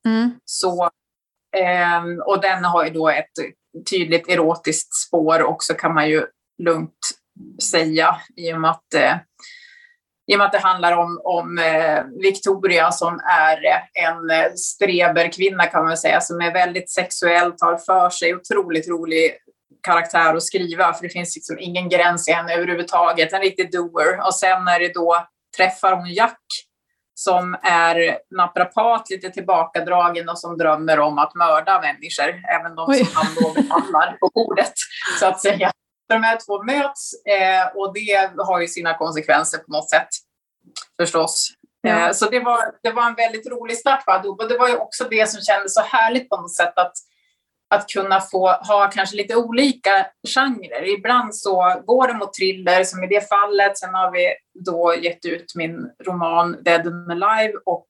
Mm. 0.06 0.32
Så, 0.46 0.90
eh, 1.58 2.04
och 2.26 2.42
den 2.42 2.66
har 2.66 2.86
ju 2.86 2.90
då 2.90 3.10
ett 3.10 3.32
tydligt 3.90 4.30
erotiskt 4.30 4.94
spår 4.94 5.44
också 5.44 5.74
kan 5.74 5.94
man 5.94 6.10
ju 6.10 6.26
lugnt 6.60 7.10
säga 7.64 8.16
i 8.36 8.54
och 8.54 8.62
med 8.62 8.72
att 8.72 8.94
eh, 8.94 9.16
i 10.32 10.36
och 10.36 10.46
att 10.46 10.52
det 10.52 10.60
handlar 10.60 10.98
om, 10.98 11.22
om 11.24 11.58
eh, 11.58 12.04
Victoria 12.22 12.92
som 12.92 13.20
är 13.30 13.60
en 13.94 14.30
eh, 14.30 14.52
streberkvinna 14.56 15.66
kan 15.66 15.86
man 15.86 15.98
säga, 15.98 16.22
som 16.22 16.42
är 16.42 16.54
väldigt 16.54 16.90
sexuell, 16.90 17.52
tar 17.52 17.78
för 17.78 18.10
sig, 18.10 18.36
otroligt 18.36 18.90
rolig 18.90 19.32
karaktär 19.84 20.36
att 20.36 20.44
skriva, 20.44 20.94
för 20.94 21.04
det 21.04 21.10
finns 21.10 21.36
liksom 21.36 21.60
ingen 21.60 21.90
gräns 21.90 22.28
i 22.28 22.32
henne 22.32 22.54
överhuvudtaget, 22.54 23.34
en 23.34 23.42
riktig 23.42 23.72
doer. 23.72 24.26
Och 24.26 24.36
sen 24.36 24.68
är 24.68 24.80
det 24.80 24.94
då 24.94 25.28
träffar 25.58 25.96
hon 25.96 26.14
Jack 26.14 26.42
som 27.14 27.58
är 27.64 28.18
naprapat, 28.36 29.10
lite 29.10 29.30
tillbakadragen 29.30 30.30
och 30.30 30.40
som 30.40 30.58
drömmer 30.58 31.00
om 31.00 31.18
att 31.18 31.36
mörda 31.36 31.82
människor, 31.82 32.42
även 32.50 32.76
de 32.76 32.94
som 32.94 33.08
han 33.14 33.36
då 33.36 33.54
behandlar 33.54 34.18
på 34.20 34.30
bordet, 34.34 34.74
så 35.20 35.26
att 35.26 35.42
säga 35.42 35.72
de 36.10 36.24
här 36.24 36.38
två 36.46 36.64
möts 36.64 37.14
eh, 37.26 37.78
och 37.78 37.94
det 37.94 38.32
har 38.38 38.62
ju 38.62 38.68
sina 38.68 38.98
konsekvenser 38.98 39.58
på 39.58 39.72
något 39.72 39.90
sätt 39.90 40.08
förstås. 41.02 41.54
Ja. 41.82 42.08
Eh, 42.08 42.12
så 42.12 42.30
det 42.30 42.40
var, 42.40 42.60
det 42.84 42.92
var 42.92 43.08
en 43.08 43.16
väldigt 43.16 43.48
rolig 43.48 43.78
start 43.78 44.04
för 44.04 44.12
Adobe 44.12 44.44
och 44.44 44.50
det 44.50 44.58
var 44.58 44.68
ju 44.68 44.76
också 44.76 45.04
det 45.10 45.30
som 45.30 45.42
kändes 45.42 45.74
så 45.74 45.82
härligt 45.82 46.30
på 46.30 46.38
något 46.38 46.56
sätt 46.56 46.74
att, 46.76 46.94
att 47.70 47.90
kunna 47.90 48.22
få 48.22 48.48
ha 48.48 48.92
kanske 48.94 49.16
lite 49.16 49.36
olika 49.36 50.08
genrer. 50.36 50.98
Ibland 50.98 51.36
så 51.36 51.82
går 51.86 52.08
det 52.08 52.14
mot 52.14 52.34
thriller 52.34 52.84
som 52.84 53.04
i 53.04 53.08
det 53.08 53.30
fallet. 53.30 53.78
Sen 53.78 53.94
har 53.94 54.12
vi 54.12 54.34
då 54.66 54.96
gett 54.96 55.26
ut 55.26 55.56
min 55.56 55.92
roman 56.06 56.64
Dead 56.64 56.88
and 56.88 57.12
Alive 57.24 57.54
och 57.66 57.90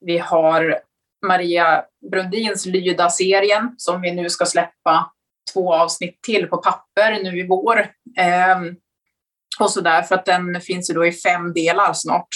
vi 0.00 0.18
har 0.18 0.80
Maria 1.26 1.84
Brundins 2.10 2.66
Lyda-serien 2.66 3.74
som 3.78 4.00
vi 4.00 4.12
nu 4.12 4.30
ska 4.30 4.46
släppa 4.46 5.12
två 5.52 5.74
avsnitt 5.74 6.22
till 6.22 6.46
på 6.46 6.56
papper 6.56 7.22
nu 7.22 7.38
i 7.38 7.46
vår. 7.46 7.80
Eh, 8.18 8.60
och 9.60 9.70
så 9.70 9.80
där, 9.80 10.02
för 10.02 10.14
att 10.14 10.24
den 10.24 10.60
finns 10.60 10.90
ju 10.90 10.94
då 10.94 11.06
i 11.06 11.12
fem 11.12 11.52
delar 11.52 11.92
snart. 11.92 12.28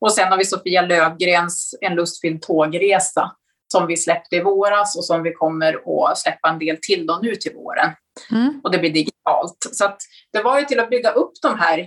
Och 0.00 0.12
sen 0.12 0.28
har 0.28 0.38
vi 0.38 0.44
Sofia 0.44 0.82
Lövgrens 0.82 1.74
En 1.80 1.94
lustfylld 1.94 2.42
tågresa 2.42 3.32
som 3.72 3.86
vi 3.86 3.96
släppte 3.96 4.36
i 4.36 4.42
våras 4.42 4.96
och 4.96 5.04
som 5.04 5.22
vi 5.22 5.32
kommer 5.32 5.72
att 6.10 6.18
släppa 6.18 6.48
en 6.48 6.58
del 6.58 6.76
till 6.82 7.06
då 7.06 7.18
nu 7.22 7.36
till 7.36 7.54
våren. 7.54 7.90
Mm. 8.30 8.60
Och 8.64 8.70
det 8.70 8.78
blir 8.78 8.90
digitalt. 8.90 9.56
Så 9.72 9.84
att 9.84 9.98
det 10.32 10.42
var 10.42 10.58
ju 10.58 10.64
till 10.64 10.80
att 10.80 10.90
bygga 10.90 11.10
upp 11.10 11.32
de 11.42 11.58
här 11.58 11.78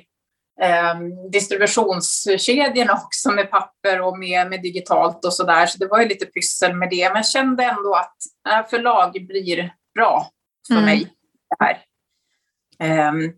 eh, 0.62 1.00
distributionskedjorna 1.32 2.94
också 2.94 3.32
med 3.32 3.52
papper 3.52 4.02
och 4.02 4.20
med, 4.20 4.50
med 4.50 4.62
digitalt 4.62 5.26
och 5.26 5.34
så 5.34 5.44
där. 5.44 5.66
Så 5.66 5.78
det 5.78 5.88
var 5.88 6.02
ju 6.02 6.08
lite 6.08 6.26
pyssel 6.26 6.74
med 6.74 6.90
det. 6.90 7.14
Men 7.14 7.24
kände 7.24 7.64
ändå 7.64 7.94
att 7.94 8.18
äh, 8.50 8.70
förlag 8.70 9.12
blir 9.12 9.74
bra 9.96 10.32
för 10.68 10.74
mm. 10.74 10.86
mig. 10.86 11.14
Det 11.50 11.66
här. 11.66 13.10
Um, 13.10 13.34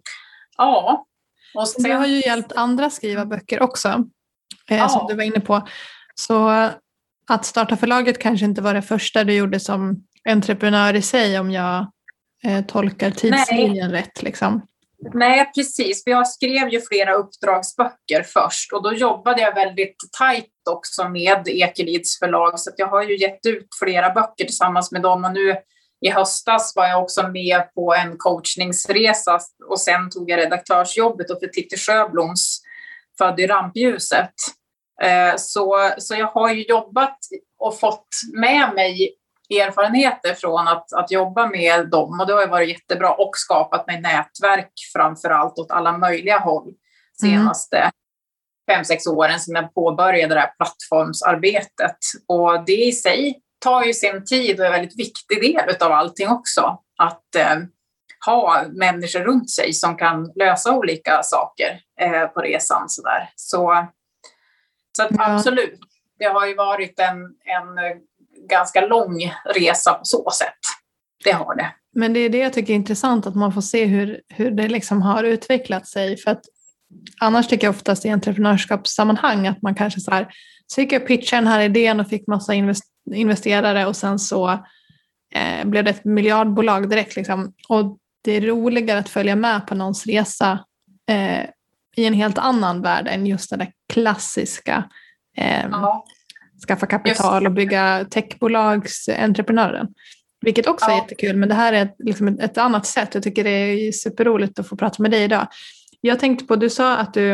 ja. 0.58 1.06
Och 1.54 1.68
sen... 1.68 1.84
Du 1.84 1.94
har 1.94 2.06
ju 2.06 2.22
hjälpt 2.22 2.52
andra 2.52 2.90
skriva 2.90 3.26
böcker 3.26 3.62
också, 3.62 3.88
eh, 4.70 4.78
ja. 4.78 4.90
som 4.90 5.08
du 5.08 5.16
var 5.16 5.24
inne 5.24 5.40
på. 5.40 5.68
Så 6.16 6.70
att 7.30 7.46
starta 7.46 7.78
förlaget 7.78 8.20
kanske 8.20 8.46
inte 8.46 8.62
var 8.62 8.74
det 8.74 8.82
första 8.82 9.24
du 9.24 9.34
gjorde 9.34 9.60
som 9.60 10.04
entreprenör 10.30 10.94
i 10.94 11.02
sig 11.02 11.40
om 11.40 11.52
jag 11.52 11.92
eh, 12.44 12.66
tolkar 12.66 13.12
tidslinjen 13.12 13.92
Nej. 13.92 14.02
rätt. 14.02 14.22
Liksom. 14.22 14.62
Nej, 15.14 15.52
precis. 15.56 16.04
För 16.04 16.12
jag 16.12 16.28
skrev 16.28 16.70
ju 16.70 16.82
flera 16.82 17.14
uppdragsböcker 17.14 18.24
först 18.24 18.74
och 18.74 18.84
då 18.84 18.94
jobbade 18.94 19.42
jag 19.42 19.56
väldigt 19.56 19.96
tajt 20.18 20.46
också 20.70 21.10
med 21.10 21.48
Ekelids 21.48 22.20
förlag 22.20 22.60
så 22.60 22.72
jag 22.78 22.88
har 22.88 23.04
ju 23.04 23.18
gett 23.18 23.46
ut 23.46 23.68
flera 23.80 24.10
böcker 24.10 24.46
tillsammans 24.46 24.92
med 24.92 25.02
dem 25.02 25.26
och 25.26 25.34
nu 25.34 25.56
i 26.02 26.10
höstas 26.10 26.74
var 26.76 26.88
jag 26.88 27.04
också 27.04 27.28
med 27.28 27.74
på 27.74 27.96
en 27.96 28.18
coachningsresa 28.18 29.40
och 29.70 29.80
sen 29.80 30.10
tog 30.10 30.30
jag 30.30 30.38
redaktörsjobbet 30.38 31.28
för 31.28 31.48
Titti 31.48 31.78
Sjöbloms 31.78 32.62
Född 33.18 33.40
i 33.40 33.48
rampljuset. 33.48 34.34
Eh, 35.02 35.36
så, 35.38 35.92
så 35.98 36.16
jag 36.16 36.28
har 36.28 36.54
ju 36.54 36.64
jobbat 36.64 37.18
och 37.60 37.80
fått 37.80 38.08
med 38.34 38.74
mig 38.76 39.16
erfarenheter 39.50 40.34
från 40.34 40.68
att, 40.68 40.94
att 40.94 41.12
jobba 41.12 41.48
med 41.48 41.90
dem 41.90 42.20
och 42.20 42.28
det 42.28 42.34
har 42.34 42.48
varit 42.48 42.70
jättebra 42.70 43.14
och 43.14 43.32
skapat 43.34 43.88
mig 43.88 44.02
nätverk 44.02 44.72
framför 44.94 45.30
allt 45.30 45.60
åt 45.60 45.72
alla 45.72 45.98
möjliga 45.98 46.40
håll 46.40 46.74
senaste 47.22 47.78
mm. 47.78 47.92
fem, 48.72 48.86
sex 48.86 49.08
åren 49.08 49.40
som 49.40 49.56
jag 49.56 49.74
påbörjade 49.74 50.34
det 50.34 50.40
här 50.40 50.54
plattformsarbetet. 50.58 51.98
Och 52.28 52.66
det 52.66 52.86
i 52.86 52.92
sig 52.92 53.42
tar 53.60 53.84
ju 53.84 53.94
sin 53.94 54.26
tid 54.26 54.60
och 54.60 54.66
är 54.66 54.70
en 54.70 54.76
väldigt 54.76 55.00
viktig 55.00 55.42
del 55.42 55.76
av 55.80 55.92
allting 55.92 56.28
också. 56.28 56.78
Att 56.98 57.36
eh, 57.36 57.58
ha 58.26 58.64
människor 58.72 59.20
runt 59.20 59.52
sig 59.52 59.74
som 59.74 59.98
kan 59.98 60.32
lösa 60.36 60.78
olika 60.78 61.24
saker 61.24 61.82
eh, 62.02 62.28
på 62.28 62.42
resan. 62.42 62.90
Så, 62.90 63.02
där. 63.02 63.30
så, 63.36 63.88
så 64.98 65.04
att, 65.04 65.10
ja. 65.12 65.36
absolut, 65.36 65.80
det 66.20 66.26
har 66.26 66.48
ju 66.48 66.56
varit 66.56 67.00
en, 67.00 67.18
en 67.26 68.02
ganska 68.50 68.86
lång 68.86 69.34
resa 69.56 69.94
på 69.94 70.06
så 70.06 70.30
sätt. 70.32 70.60
Det 71.24 71.32
har 71.32 71.56
det. 71.56 71.74
Men 71.96 72.14
det 72.14 72.20
är 72.20 72.30
det 72.30 72.38
jag 72.38 72.54
tycker 72.54 72.74
är 72.74 72.78
intressant, 72.78 73.28
att 73.28 73.36
man 73.36 73.54
får 73.54 73.62
se 73.62 73.86
hur, 73.86 74.22
hur 74.30 74.52
det 74.52 74.68
liksom 74.68 75.02
har 75.02 75.24
utvecklat 75.24 75.88
sig. 75.88 76.18
För 76.18 76.32
att 76.32 76.42
annars 77.20 77.48
tycker 77.48 77.68
jag 77.68 77.76
oftast 77.76 78.06
i 78.06 78.10
entreprenörskapssammanhang 78.10 79.48
att 79.48 79.62
man 79.62 79.76
kanske 79.76 80.00
så 80.00 80.12
här, 80.12 80.28
så 80.68 80.82
gick 80.82 80.92
jag 80.92 81.02
och 81.02 81.08
pitchade 81.08 81.42
den 81.42 81.48
här 81.48 81.62
idén 81.62 82.00
och 82.00 82.10
fick 82.10 82.28
massa 82.28 82.54
invest 82.54 82.84
investerare 83.14 83.86
och 83.86 83.96
sen 83.96 84.20
så 84.20 84.50
eh, 85.36 85.66
blev 85.66 85.84
det 85.84 85.90
ett 85.90 86.06
miljardbolag 86.06 86.90
direkt. 86.90 87.16
Liksom. 87.16 87.54
Och 87.70 87.98
det 88.24 88.32
är 88.32 88.42
roligare 88.42 89.00
att 89.00 89.10
följa 89.10 89.36
med 89.36 89.68
på 89.68 89.76
någons 89.76 90.06
resa 90.06 90.66
eh, 91.10 91.50
i 91.96 92.06
en 92.06 92.14
helt 92.14 92.38
annan 92.38 92.82
värld 92.82 93.08
än 93.08 93.26
just 93.26 93.50
den 93.50 93.60
där 93.60 93.72
klassiska 93.94 94.90
eh, 95.38 95.66
ja. 95.72 96.06
skaffa 96.68 96.86
kapital 96.86 97.46
och 97.46 97.52
bygga 97.52 98.06
techbolagsentreprenören. 98.10 99.88
Vilket 100.42 100.68
också 100.68 100.86
ja. 100.86 100.94
är 100.94 101.02
jättekul, 101.02 101.36
men 101.36 101.50
det 101.50 101.56
här 101.56 101.74
är 101.74 101.84
ett, 101.84 101.96
liksom 102.00 102.28
ett, 102.28 102.40
ett, 102.40 102.58
annat 102.58 102.86
sätt. 102.86 103.14
Jag 103.14 103.24
tycker 103.24 103.44
det 103.44 103.50
är 103.50 103.92
superroligt 103.92 104.60
att 104.60 104.68
få 104.68 104.76
prata 104.76 105.02
med 105.02 105.12
dig 105.12 105.24
idag. 105.24 105.48
Jag 106.02 106.20
tänkte 106.20 106.46
på, 106.46 106.56
du 106.56 106.70
sa 106.70 106.98
att 106.98 107.14
du 107.14 107.32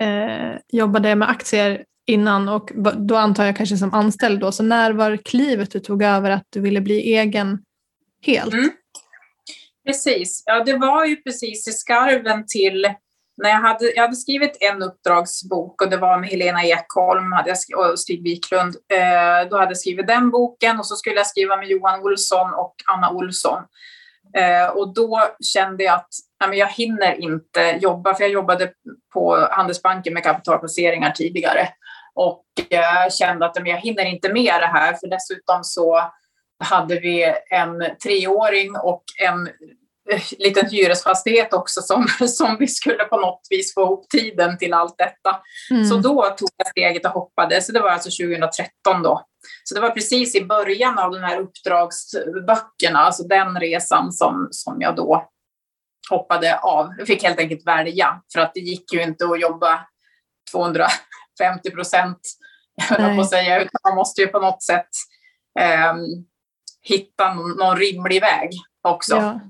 eh, 0.00 0.56
jobbade 0.68 1.14
med 1.14 1.30
aktier 1.30 1.84
innan 2.08 2.48
och 2.48 2.70
då 2.96 3.16
antar 3.16 3.44
jag 3.44 3.56
kanske 3.56 3.76
som 3.76 3.94
anställd 3.94 4.40
då. 4.40 4.52
Så 4.52 4.62
när 4.62 4.92
var 4.92 5.16
klivet 5.16 5.70
du 5.70 5.80
tog 5.80 6.02
över 6.02 6.30
att 6.30 6.46
du 6.50 6.60
ville 6.60 6.80
bli 6.80 7.14
egen 7.14 7.58
helt? 8.26 8.52
Mm. 8.52 8.70
Precis, 9.86 10.42
ja 10.46 10.64
det 10.64 10.76
var 10.76 11.04
ju 11.04 11.16
precis 11.16 11.68
i 11.68 11.72
skarven 11.72 12.44
till 12.46 12.86
när 13.42 13.50
jag 13.50 13.60
hade, 13.60 13.92
jag 13.94 14.02
hade 14.02 14.16
skrivit 14.16 14.56
en 14.60 14.82
uppdragsbok 14.82 15.82
och 15.82 15.90
det 15.90 15.96
var 15.96 16.18
med 16.18 16.30
Helena 16.30 16.64
Ekholm 16.64 17.32
hade 17.32 17.54
jag, 17.68 17.90
och 17.90 18.00
Stig 18.00 18.22
Wiklund. 18.22 18.76
Eh, 18.92 19.48
då 19.50 19.56
hade 19.58 19.70
jag 19.70 19.78
skrivit 19.78 20.06
den 20.06 20.30
boken 20.30 20.78
och 20.78 20.86
så 20.86 20.96
skulle 20.96 21.16
jag 21.16 21.26
skriva 21.26 21.56
med 21.56 21.68
Johan 21.68 22.00
Olsson 22.00 22.54
och 22.54 22.74
Anna 22.86 23.10
Olsson. 23.10 23.62
Eh, 24.36 24.68
och 24.68 24.94
då 24.94 25.22
kände 25.54 25.84
jag 25.84 25.94
att 25.94 26.08
nej, 26.48 26.58
jag 26.58 26.68
hinner 26.68 27.20
inte 27.20 27.78
jobba, 27.80 28.14
för 28.14 28.24
jag 28.24 28.30
jobbade 28.30 28.72
på 29.14 29.48
Handelsbanken 29.50 30.14
med 30.14 30.22
kapitalplaceringar 30.22 31.10
tidigare 31.10 31.68
och 32.14 32.44
eh, 32.70 33.10
kände 33.10 33.46
att 33.46 33.56
jag 33.64 33.80
hinner 33.80 34.04
inte 34.04 34.32
med 34.32 34.60
det 34.60 34.66
här 34.66 34.94
för 34.94 35.06
dessutom 35.06 35.64
så 35.64 36.12
hade 36.64 37.00
vi 37.00 37.34
en 37.50 37.96
treåring 38.02 38.76
och 38.76 39.04
en 39.22 39.46
eh, 40.12 40.22
liten 40.38 40.70
hyresfastighet 40.70 41.54
också 41.54 41.80
som, 41.82 42.06
som 42.28 42.56
vi 42.58 42.68
skulle 42.68 43.04
på 43.04 43.20
något 43.20 43.46
vis 43.50 43.74
få 43.74 43.82
ihop 43.82 44.08
tiden 44.08 44.58
till 44.58 44.74
allt 44.74 44.98
detta. 44.98 45.40
Mm. 45.70 45.84
Så 45.84 45.96
då 45.96 46.22
tog 46.22 46.48
jag 46.56 46.66
steget 46.66 47.06
och 47.06 47.12
hoppade, 47.12 47.62
så 47.62 47.72
det 47.72 47.80
var 47.80 47.90
alltså 47.90 48.24
2013 48.24 49.02
då. 49.02 49.24
Så 49.64 49.74
det 49.74 49.80
var 49.80 49.90
precis 49.90 50.34
i 50.34 50.44
början 50.44 50.98
av 50.98 51.10
de 51.10 51.18
här 51.18 51.40
uppdragsböckerna, 51.40 52.98
alltså 52.98 53.22
den 53.22 53.60
resan 53.60 54.12
som, 54.12 54.48
som 54.50 54.80
jag 54.80 54.96
då 54.96 55.28
hoppade 56.10 56.58
av. 56.58 56.94
Jag 56.98 57.06
fick 57.06 57.22
helt 57.22 57.38
enkelt 57.38 57.66
välja, 57.66 58.22
för 58.32 58.40
att 58.40 58.54
det 58.54 58.60
gick 58.60 58.92
ju 58.92 59.02
inte 59.02 59.24
att 59.24 59.40
jobba 59.40 59.80
250 61.38 61.70
procent, 61.70 62.18
på 63.14 63.20
att 63.20 63.30
säga, 63.30 63.56
utan 63.56 63.80
man 63.84 63.94
måste 63.94 64.20
ju 64.20 64.26
på 64.26 64.40
något 64.40 64.62
sätt 64.62 64.88
eh, 65.60 65.94
hitta 66.82 67.34
någon, 67.34 67.50
någon, 67.50 67.76
rimlig 67.76 68.20
väg 68.20 68.50
också. 68.82 69.16
Ja. 69.16 69.40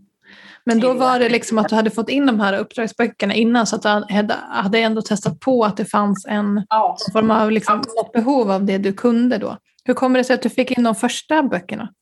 Men 0.65 0.81
då 0.81 0.93
var 0.93 1.19
det 1.19 1.29
liksom 1.29 1.59
att 1.59 1.69
du 1.69 1.75
hade 1.75 1.91
fått 1.91 2.09
in 2.09 2.27
de 2.27 2.41
här 2.41 2.59
uppdragsböckerna 2.59 3.35
innan 3.35 3.67
så 3.67 3.77
att 3.77 3.83
du 3.83 3.89
hade, 3.89 4.35
hade 4.35 4.79
ändå 4.79 5.03
testat 5.03 5.41
på 5.41 5.65
att 5.65 5.77
det 5.77 5.85
fanns 5.85 6.27
en 6.29 6.67
ja. 6.69 6.97
form 7.13 7.31
av 7.31 7.51
liksom, 7.51 7.83
ja. 7.97 8.11
behov 8.13 8.51
av 8.51 8.65
det 8.65 8.79
du 8.79 8.93
kunde 8.93 9.39
då. 9.39 9.57
Hur 9.85 9.95
kommer 9.95 10.19
det 10.19 10.25
sig 10.25 10.35
att 10.35 10.43
du 10.43 10.51
fick 10.51 10.71
in 10.71 10.85
de 10.85 10.95
första 10.95 11.43
böckerna? 11.43 11.93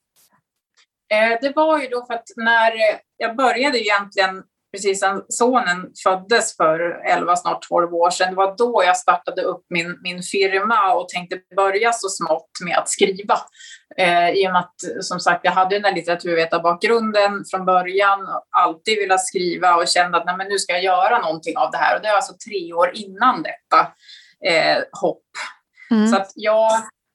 Eh, 1.12 1.38
det 1.40 1.52
var 1.56 1.80
ju 1.80 1.88
då 1.88 2.06
för 2.06 2.14
att 2.14 2.24
när 2.36 2.72
jag 3.16 3.36
började 3.36 3.80
egentligen 3.80 4.42
precis 4.76 5.02
när 5.02 5.22
sonen 5.28 5.90
föddes 6.04 6.56
för 6.56 6.80
11, 7.06 7.36
snart 7.36 7.68
12 7.68 7.94
år 7.94 8.10
sedan, 8.10 8.30
det 8.30 8.36
var 8.36 8.56
då 8.56 8.82
jag 8.86 8.96
startade 8.96 9.42
upp 9.42 9.66
min, 9.70 9.98
min 10.02 10.22
firma 10.22 10.94
och 10.94 11.08
tänkte 11.08 11.38
börja 11.56 11.92
så 11.92 12.08
smått 12.08 12.50
med 12.64 12.78
att 12.78 12.88
skriva. 12.88 13.38
Eh, 13.98 14.30
I 14.30 14.48
och 14.48 14.52
med 14.52 14.60
att, 14.60 15.04
som 15.04 15.20
sagt, 15.20 15.40
jag 15.44 15.52
hade 15.52 15.76
den 15.76 15.84
här 15.84 15.94
litteraturvetarbakgrunden 15.94 17.44
från 17.50 17.64
början, 17.64 18.18
alltid 18.50 18.98
velat 18.98 19.26
skriva 19.26 19.76
och 19.76 19.88
kände 19.88 20.18
att 20.18 20.26
nej, 20.26 20.36
men 20.36 20.48
nu 20.48 20.58
ska 20.58 20.72
jag 20.72 20.84
göra 20.84 21.18
någonting 21.18 21.56
av 21.56 21.70
det 21.70 21.78
här. 21.78 21.96
Och 21.96 22.02
det 22.02 22.08
är 22.08 22.16
alltså 22.16 22.34
tre 22.48 22.72
år 22.72 22.90
innan 22.94 23.42
detta 23.42 23.80
eh, 24.44 24.82
hopp. 25.00 25.22
Mm. 25.90 26.08
Så 26.08 26.16
att 26.16 26.32
jag 26.34 26.70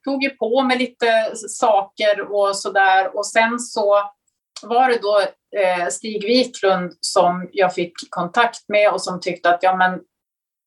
tog 0.06 0.24
ju 0.24 0.30
på 0.30 0.62
mig 0.62 0.78
lite 0.78 1.32
saker 1.36 2.32
och 2.32 2.58
sådär 2.58 3.18
och 3.18 3.28
sen 3.28 3.60
så 3.60 4.12
var 4.68 4.90
det 4.90 4.98
då 5.02 5.22
eh, 5.60 5.88
Stig 5.88 6.24
Wiklund 6.24 6.94
som 7.00 7.50
jag 7.52 7.74
fick 7.74 7.94
kontakt 8.10 8.70
med 8.70 8.92
och 8.92 9.02
som 9.02 9.20
tyckte 9.20 9.50
att 9.50 9.64
ja, 9.64 9.76
men 9.76 10.00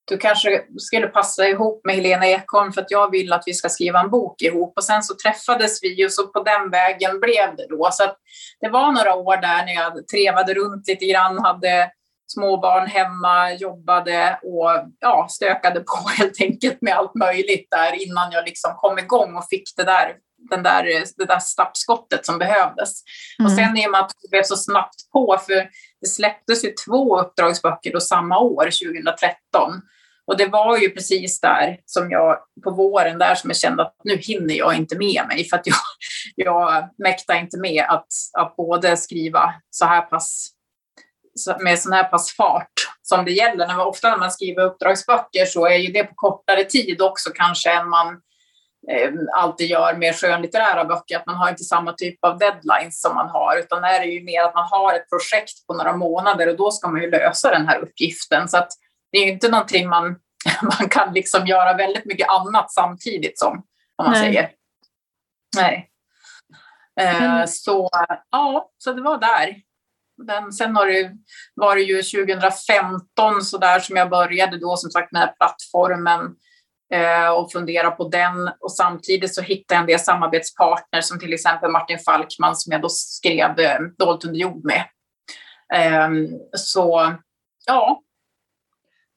du 0.08 0.18
kanske 0.18 0.64
skulle 0.78 1.06
passa 1.06 1.48
ihop 1.48 1.80
med 1.84 1.94
Helena 1.94 2.26
Ekholm 2.26 2.72
för 2.72 2.80
att 2.80 2.90
jag 2.90 3.10
vill 3.10 3.32
att 3.32 3.42
vi 3.46 3.54
ska 3.54 3.68
skriva 3.68 4.00
en 4.00 4.10
bok 4.10 4.42
ihop. 4.42 4.72
Och 4.76 4.84
sen 4.84 5.02
så 5.02 5.14
träffades 5.14 5.82
vi 5.82 6.06
och 6.06 6.12
så 6.12 6.26
på 6.26 6.42
den 6.42 6.70
vägen 6.70 7.20
blev 7.20 7.56
det 7.56 7.66
då. 7.70 7.88
Så 7.92 8.04
det 8.60 8.68
var 8.68 8.92
några 8.92 9.14
år 9.14 9.36
där 9.36 9.64
när 9.64 9.74
jag 9.74 10.08
trevade 10.08 10.54
runt 10.54 10.88
lite 10.88 11.06
grann, 11.06 11.38
hade 11.38 11.90
småbarn 12.26 12.86
hemma, 12.86 13.52
jobbade 13.52 14.38
och 14.42 14.70
ja, 15.00 15.26
stökade 15.30 15.80
på 15.80 16.08
helt 16.18 16.40
enkelt 16.40 16.82
med 16.82 16.94
allt 16.94 17.14
möjligt 17.14 17.68
där 17.70 18.06
innan 18.06 18.32
jag 18.32 18.44
liksom 18.44 18.74
kom 18.76 18.98
igång 18.98 19.36
och 19.36 19.48
fick 19.50 19.76
det 19.76 19.84
där 19.84 20.16
den 20.50 20.62
där, 20.62 21.04
det 21.16 21.24
där 21.24 21.38
startskottet 21.38 22.26
som 22.26 22.38
behövdes. 22.38 23.02
Mm. 23.38 23.46
Och 23.46 23.56
sen 23.56 23.76
i 23.76 23.86
och 23.86 23.90
med 23.90 24.00
att 24.00 24.12
det 24.22 24.30
blev 24.30 24.42
så 24.42 24.56
snabbt 24.56 25.10
på, 25.12 25.38
för 25.46 25.68
det 26.00 26.08
släpptes 26.08 26.64
ju 26.64 26.72
två 26.86 27.20
uppdragsböcker 27.20 27.92
då 27.92 28.00
samma 28.00 28.38
år, 28.38 28.64
2013. 28.64 29.80
Och 30.26 30.36
det 30.36 30.46
var 30.46 30.78
ju 30.78 30.90
precis 30.90 31.40
där 31.40 31.78
som 31.84 32.10
jag, 32.10 32.38
på 32.64 32.70
våren 32.70 33.18
där 33.18 33.34
som 33.34 33.50
jag 33.50 33.56
kände 33.56 33.82
att 33.82 33.96
nu 34.04 34.16
hinner 34.16 34.54
jag 34.54 34.74
inte 34.74 34.98
med 34.98 35.22
mig 35.28 35.44
för 35.44 35.56
att 35.56 35.66
jag, 35.66 35.76
jag 36.36 36.88
mäktar 36.98 37.34
inte 37.34 37.58
med 37.58 37.84
att, 37.88 38.08
att 38.38 38.56
både 38.56 38.96
skriva 38.96 39.54
så 39.70 39.84
här 39.84 40.02
pass 40.02 40.50
med 41.60 41.78
sån 41.78 41.92
här 41.92 42.04
pass 42.04 42.36
fart 42.36 42.72
som 43.02 43.24
det 43.24 43.32
gäller. 43.32 43.66
När 43.66 43.76
man, 43.76 43.86
ofta 43.86 44.10
när 44.10 44.18
man 44.18 44.30
skriver 44.30 44.64
uppdragsböcker 44.64 45.44
så 45.44 45.66
är 45.66 45.76
ju 45.76 45.92
det 45.92 46.04
på 46.04 46.14
kortare 46.14 46.64
tid 46.64 47.02
också 47.02 47.30
kanske 47.34 47.72
än 47.72 47.88
man 47.88 48.20
alltid 49.34 49.70
gör 49.70 49.94
med 49.94 50.16
skönlitterära 50.16 50.84
böcker, 50.84 51.16
att 51.16 51.26
man 51.26 51.36
har 51.36 51.50
inte 51.50 51.64
samma 51.64 51.92
typ 51.92 52.24
av 52.24 52.38
deadlines 52.38 53.00
som 53.00 53.14
man 53.14 53.28
har, 53.28 53.58
utan 53.58 53.82
det 53.82 53.88
är 53.88 54.04
ju 54.04 54.24
mer 54.24 54.42
att 54.42 54.54
man 54.54 54.68
har 54.70 54.94
ett 54.94 55.08
projekt 55.10 55.66
på 55.66 55.74
några 55.74 55.96
månader 55.96 56.48
och 56.48 56.56
då 56.56 56.70
ska 56.70 56.88
man 56.88 57.02
ju 57.02 57.10
lösa 57.10 57.50
den 57.50 57.68
här 57.68 57.78
uppgiften. 57.78 58.48
Så 58.48 58.56
att 58.56 58.68
det 59.12 59.18
är 59.18 59.24
ju 59.24 59.32
inte 59.32 59.48
någonting 59.48 59.88
man, 59.88 60.16
man 60.62 60.88
kan 60.88 61.14
liksom 61.14 61.46
göra 61.46 61.76
väldigt 61.76 62.04
mycket 62.04 62.28
annat 62.28 62.72
samtidigt 62.72 63.38
som, 63.38 63.52
om 63.96 64.04
man 64.04 64.12
Nej. 64.12 64.20
säger. 64.20 64.50
Nej. 65.56 65.90
Eh, 67.00 67.44
så 67.46 67.90
ja, 68.30 68.70
så 68.78 68.92
det 68.92 69.02
var 69.02 69.18
där. 69.18 69.56
Den, 70.26 70.52
sen 70.52 70.76
har 70.76 70.86
det, 70.86 71.12
var 71.54 71.76
det 71.76 71.82
ju 71.82 72.02
2015 72.02 73.42
så 73.42 73.58
där 73.58 73.80
som 73.80 73.96
jag 73.96 74.10
började 74.10 74.58
då 74.58 74.76
som 74.76 74.90
sagt 74.90 75.12
med 75.12 75.34
plattformen 75.36 76.20
Eh, 76.20 76.53
och 77.36 77.52
fundera 77.52 77.90
på 77.90 78.08
den. 78.08 78.50
Och 78.60 78.72
samtidigt 78.72 79.34
så 79.34 79.42
hittade 79.42 79.74
jag 79.74 79.80
en 79.80 79.86
del 79.86 80.00
samarbetspartners 80.00 81.04
som 81.04 81.18
till 81.18 81.32
exempel 81.32 81.70
Martin 81.70 81.98
Falkman 81.98 82.56
som 82.56 82.72
jag 82.72 82.82
då 82.82 82.88
skrev 82.88 83.60
eh, 83.60 83.80
Dolt 83.98 84.24
under 84.24 84.38
jord 84.38 84.64
med. 84.64 84.84
Ehm, 85.74 86.28
så 86.52 87.14
ja. 87.66 88.02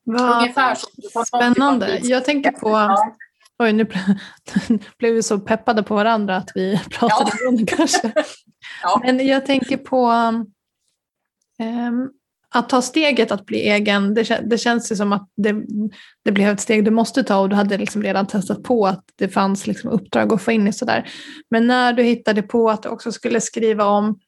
Vad 0.04 0.38
Ungefär 0.38 0.76
så. 0.76 1.26
Spännande. 1.26 2.00
Jag 2.04 2.26
tänker 2.26 2.52
på 2.52 2.70
ja. 2.70 3.16
Oj, 3.60 3.74
nu 3.74 3.84
blev 4.98 5.14
vi 5.14 5.24
så 5.24 5.40
peppade 5.40 5.84
på 5.84 5.96
varandra 5.96 6.36
att 6.36 6.52
vi 6.56 6.82
pratade 6.92 7.32
ja. 7.42 7.50
om 7.50 7.58
det 7.58 7.76
kanske. 7.76 8.12
ja. 8.84 9.02
Men 9.04 9.28
jag 9.28 9.46
tänker 9.46 9.78
på 9.78 10.12
um, 11.60 12.12
att 12.56 12.70
ta 12.70 12.82
steget 12.82 13.32
att 13.32 13.46
bli 13.46 13.70
egen, 13.70 14.14
det, 14.14 14.42
det 14.50 14.58
känns 14.58 14.92
ju 14.92 14.96
som 14.96 15.14
att 15.14 15.30
det, 15.38 15.56
det 16.26 16.32
blev 16.32 16.50
ett 16.50 16.60
steg 16.60 16.86
du 16.86 16.92
måste 16.92 17.24
ta 17.24 17.40
och 17.40 17.50
du 17.50 17.56
hade 17.56 17.78
liksom 17.78 18.04
redan 18.04 18.28
testat 18.28 18.64
på 18.64 18.88
att 18.88 19.04
det 19.16 19.30
fanns 19.30 19.68
liksom 19.68 19.90
uppdrag 19.90 20.34
att 20.34 20.42
få 20.42 20.52
in 20.52 20.68
i 20.68 20.74
sådär. 20.74 21.10
Men 21.50 21.68
när 21.68 21.94
du 21.94 22.04
hittade 22.04 22.42
på 22.42 22.70
att 22.70 22.84
du 22.84 22.90
också 22.90 23.12
skulle 23.12 23.42
skriva 23.42 23.86
om 23.86 24.20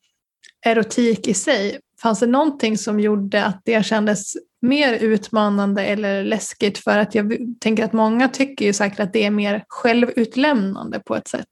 erotik 0.66 1.28
i 1.28 1.34
sig, 1.34 1.80
fanns 2.02 2.20
det 2.20 2.28
någonting 2.28 2.78
som 2.78 3.00
gjorde 3.00 3.46
att 3.46 3.62
det 3.66 3.86
kändes 3.86 4.34
mer 4.62 4.94
utmanande 4.94 5.86
eller 5.86 6.24
läskigt? 6.24 6.78
För 6.78 6.98
att 6.98 7.16
jag 7.16 7.38
tänker 7.60 7.84
att 7.84 7.94
många 7.94 8.28
tycker 8.28 8.66
ju 8.66 8.74
säkert 8.74 9.00
att 9.00 9.14
det 9.14 9.26
är 9.26 9.32
mer 9.32 9.64
självutlämnande 9.68 11.00
på 11.00 11.16
ett 11.16 11.28
sätt. 11.28 11.50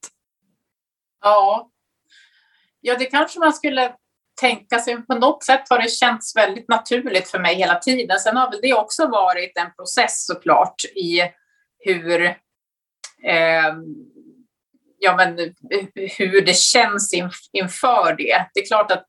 Ja, 1.24 1.70
ja 2.80 2.98
det 2.98 3.04
kanske 3.04 3.40
man 3.40 3.52
skulle 3.52 3.92
tänka 4.40 4.78
sig, 4.78 5.02
på 5.02 5.14
något 5.14 5.44
sätt 5.44 5.62
har 5.70 5.78
det 5.78 5.90
känts 5.90 6.36
väldigt 6.36 6.68
naturligt 6.68 7.28
för 7.28 7.38
mig 7.38 7.54
hela 7.54 7.74
tiden. 7.74 8.18
Sen 8.18 8.36
har 8.36 8.50
väl 8.50 8.60
det 8.62 8.74
också 8.74 9.06
varit 9.06 9.58
en 9.58 9.74
process 9.74 10.26
såklart 10.26 10.84
i 10.84 11.22
hur, 11.78 12.22
eh, 13.24 13.74
ja, 14.98 15.16
men, 15.16 15.38
hur 16.18 16.40
det 16.40 16.56
känns 16.56 17.14
inför 17.52 18.14
det. 18.18 18.46
Det 18.54 18.60
är 18.60 18.66
klart 18.66 18.92
att 18.92 19.06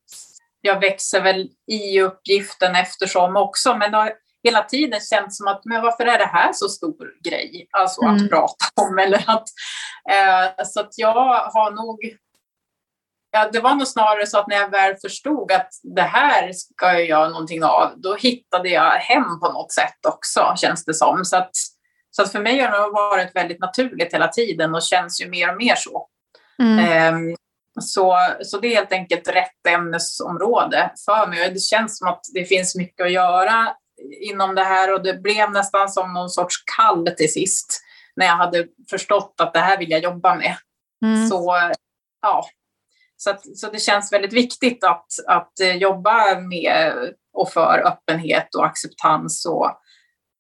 jag 0.62 0.80
växer 0.80 1.22
väl 1.22 1.50
i 1.72 2.02
uppgiften 2.02 2.76
eftersom 2.76 3.36
också, 3.36 3.78
men 3.78 3.92
det 3.92 3.98
har 3.98 4.14
hela 4.44 4.64
tiden 4.64 5.00
känts 5.00 5.38
som 5.38 5.48
att 5.48 5.62
men 5.66 5.82
varför 5.82 6.06
är 6.06 6.18
det 6.18 6.26
här 6.26 6.54
så 6.54 6.70
stor 6.70 7.14
grej 7.30 7.68
alltså 7.72 8.02
mm. 8.02 8.16
att 8.16 8.30
prata 8.30 8.66
om? 8.82 9.00
Eller 9.00 9.24
att, 9.28 9.48
eh, 10.12 10.66
så 10.66 10.80
att 10.80 10.94
jag 10.98 11.14
har 11.54 11.72
nog 11.72 12.00
Ja, 13.32 13.50
det 13.54 13.60
var 13.60 13.76
nog 13.76 13.88
snarare 13.88 14.28
så 14.28 14.40
att 14.40 14.48
när 14.48 14.56
jag 14.56 14.72
väl 14.72 14.96
förstod 14.96 15.52
att 15.52 15.70
det 15.96 16.02
här 16.02 16.52
ska 16.54 16.86
jag 16.86 17.06
göra 17.06 17.30
någonting 17.30 17.64
av, 17.64 17.94
då 17.96 18.16
hittade 18.16 18.70
jag 18.70 18.92
hem 18.92 19.40
på 19.40 19.52
något 19.52 19.72
sätt 19.72 20.06
också, 20.08 20.54
känns 20.58 20.86
det 20.86 20.94
som. 20.94 21.26
Så 21.26 21.38
att, 21.38 21.52
så 22.12 22.22
att 22.22 22.32
för 22.32 22.40
mig 22.40 22.60
har 22.60 22.72
det 22.72 22.92
varit 22.92 23.36
väldigt 23.36 23.60
naturligt 23.60 24.14
hela 24.14 24.28
tiden 24.28 24.76
och 24.76 24.82
känns 24.82 25.22
ju 25.22 25.30
mer 25.30 25.52
och 25.52 25.58
mer 25.58 25.76
så. 25.76 26.08
Mm. 26.62 27.16
Um, 27.16 27.36
så, 27.82 28.18
så 28.42 28.60
det 28.60 28.68
är 28.68 28.76
helt 28.76 28.92
enkelt 28.92 29.28
rätt 29.28 29.68
ämnesområde 29.68 30.92
för 31.06 31.28
mig. 31.28 31.52
Det 31.54 31.60
känns 31.60 31.98
som 31.98 32.08
att 32.08 32.22
det 32.34 32.46
finns 32.46 32.76
mycket 32.76 33.06
att 33.06 33.12
göra 33.12 33.76
inom 34.22 34.56
det 34.56 34.64
här 34.64 34.94
och 34.94 35.04
det 35.04 35.14
blev 35.14 35.52
nästan 35.52 35.90
som 35.90 36.14
någon 36.14 36.30
sorts 36.30 36.56
kall 36.78 37.08
till 37.18 37.34
sist 37.34 37.82
när 38.16 38.26
jag 38.26 38.38
hade 38.38 38.68
förstått 38.90 39.36
att 39.38 39.54
det 39.54 39.60
här 39.60 39.78
vill 39.78 39.92
jag 39.92 40.04
jobba 40.04 40.36
med. 40.36 40.56
Mm. 41.06 41.28
Så 41.28 41.56
ja, 42.22 42.46
så, 43.22 43.30
att, 43.30 43.58
så 43.58 43.70
det 43.70 43.80
känns 43.80 44.14
väldigt 44.14 44.34
viktigt 44.34 44.84
att, 44.84 45.06
att 45.28 45.60
eh, 45.60 45.76
jobba 45.76 46.40
med 46.40 46.94
och 47.34 47.50
för 47.50 47.88
öppenhet 47.88 48.56
och 48.56 48.66
acceptans 48.66 49.46
och 49.46 49.80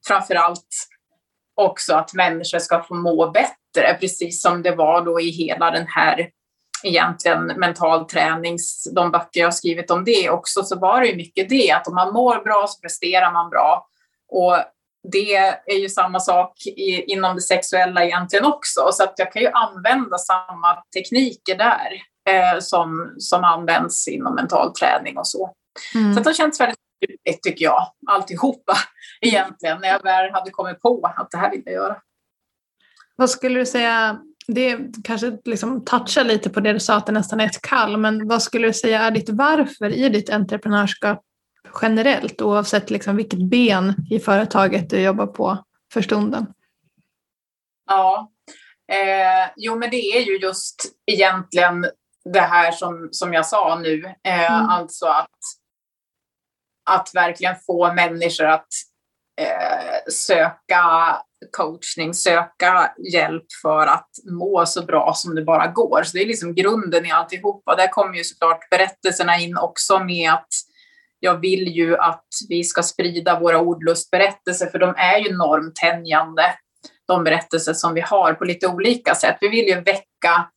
framför 0.08 0.36
allt 0.36 0.68
också 1.56 1.96
att 1.96 2.14
människor 2.14 2.60
ska 2.60 2.84
få 2.84 2.94
må 2.94 3.32
bättre, 3.32 3.98
precis 4.00 4.42
som 4.42 4.62
det 4.62 4.76
var 4.76 5.06
då 5.06 5.20
i 5.20 5.30
hela 5.30 5.72
den 5.72 5.88
här 5.88 6.30
egentligen 6.84 7.46
mental 7.46 8.06
tränings, 8.06 8.92
de 8.96 9.12
böcker 9.12 9.40
jag 9.40 9.48
har 9.48 9.52
skrivit 9.52 9.92
om 9.92 10.04
det 10.06 10.30
också, 10.30 10.64
så 10.64 10.80
var 10.80 11.02
det 11.02 11.08
ju 11.08 11.16
mycket 11.16 11.50
det 11.50 11.72
att 11.72 11.88
om 11.88 11.96
man 11.96 12.14
mår 12.14 12.44
bra 12.44 12.66
så 12.68 12.82
presterar 12.82 13.32
man 13.32 13.50
bra. 13.50 13.88
Och 14.32 14.58
det 15.12 15.36
är 15.66 15.78
ju 15.80 15.90
samma 15.90 16.20
sak 16.20 16.54
i, 16.66 17.04
inom 17.14 17.36
det 17.36 17.42
sexuella 17.42 18.06
egentligen 18.06 18.46
också, 18.46 18.90
så 18.92 19.04
att 19.04 19.14
jag 19.18 19.34
kan 19.34 19.42
ju 19.42 19.50
använda 19.50 20.18
samma 20.18 20.84
tekniker 20.94 21.56
där 21.58 21.90
eh, 22.30 22.60
som, 22.60 23.16
som 23.18 23.44
används 23.44 24.08
inom 24.08 24.36
mental 24.36 24.74
träning 24.74 25.18
och 25.18 25.28
så. 25.28 25.54
Mm. 25.96 26.14
Så 26.14 26.20
det 26.20 26.30
har 26.30 26.34
känts 26.34 26.60
väldigt 26.60 26.80
naturligt 27.02 27.44
tycker 27.44 27.66
jag, 27.66 27.92
alltihopa 28.08 28.74
egentligen, 29.22 29.82
när 29.82 29.88
jag 29.88 30.04
väl 30.04 30.32
hade 30.32 30.52
kommit 30.52 30.82
på 30.82 31.14
att 31.18 31.32
det 31.32 31.38
här 31.38 31.52
vill 31.52 31.62
jag 31.66 31.74
göra. 31.74 32.02
Vad 33.16 33.30
skulle 33.30 33.60
du 33.60 33.66
säga, 33.66 34.20
det 34.48 34.80
kanske 35.04 35.38
liksom 35.46 35.86
touchar 35.86 36.24
lite 36.24 36.50
på 36.50 36.60
det 36.60 36.74
du 36.74 36.80
sa 36.80 36.96
att 36.96 37.06
det 37.06 37.12
nästan 37.12 37.40
är 37.40 37.46
ett 37.46 37.62
kall, 37.62 37.98
men 37.98 38.28
vad 38.28 38.44
skulle 38.44 38.68
du 38.68 38.74
säga 38.74 39.00
är 39.00 39.12
ditt 39.12 39.30
varför 39.30 39.90
i 39.90 40.10
ditt 40.10 40.30
entreprenörskap 40.30 41.24
generellt 41.82 42.42
oavsett 42.42 42.90
liksom 42.90 43.16
vilket 43.16 43.40
ben 43.40 43.96
i 44.10 44.20
företaget 44.20 44.90
du 44.90 45.02
jobbar 45.02 45.28
på 45.28 45.66
för 45.94 46.02
stunden? 46.02 46.46
Ja, 47.88 48.32
eh, 48.92 49.52
jo 49.58 49.76
men 49.76 49.90
det 49.90 50.18
är 50.18 50.22
ju 50.22 50.38
just 50.38 50.86
egentligen 51.06 51.86
det 52.26 52.40
här 52.40 52.72
som, 52.72 53.10
som 53.12 53.34
jag 53.34 53.46
sa 53.46 53.80
nu, 53.84 54.06
eh, 54.24 54.52
mm. 54.52 54.70
alltså 54.70 55.06
att, 55.06 55.40
att 56.90 57.12
verkligen 57.14 57.56
få 57.66 57.94
människor 57.94 58.46
att 58.46 58.68
eh, 59.42 60.12
söka 60.12 61.16
coachning, 61.58 62.14
söka 62.14 62.94
hjälp 63.14 63.46
för 63.62 63.88
att 63.88 64.10
må 64.32 64.66
så 64.66 64.86
bra 64.86 65.14
som 65.16 65.36
det 65.36 65.44
bara 65.44 65.68
går. 65.68 66.04
Så 66.04 66.18
det 66.18 66.24
är 66.24 66.28
liksom 66.28 66.56
grunden 66.56 67.06
i 67.06 67.12
alltihopa. 67.12 67.76
Där 67.76 67.88
kommer 67.88 68.18
ju 68.18 68.24
såklart 68.24 68.70
berättelserna 68.70 69.38
in 69.38 69.58
också 69.58 70.00
med 70.00 70.34
att 70.34 70.48
jag 71.20 71.38
vill 71.42 71.68
ju 71.68 71.98
att 71.98 72.28
vi 72.50 72.64
ska 72.64 72.84
sprida 72.84 73.40
våra 73.40 73.60
ordlustberättelser, 73.60 74.68
för 74.68 74.80
de 74.80 74.94
är 74.98 75.18
ju 75.18 75.38
normtänjande, 75.38 76.44
de 77.08 77.24
berättelser 77.24 77.74
som 77.74 77.94
vi 77.94 78.02
har 78.02 78.34
på 78.34 78.46
lite 78.46 78.68
olika 78.68 79.16
sätt. 79.16 79.38
Vi 79.42 79.48
vill 79.48 79.66
ju 79.66 79.82
väcka 79.82 80.50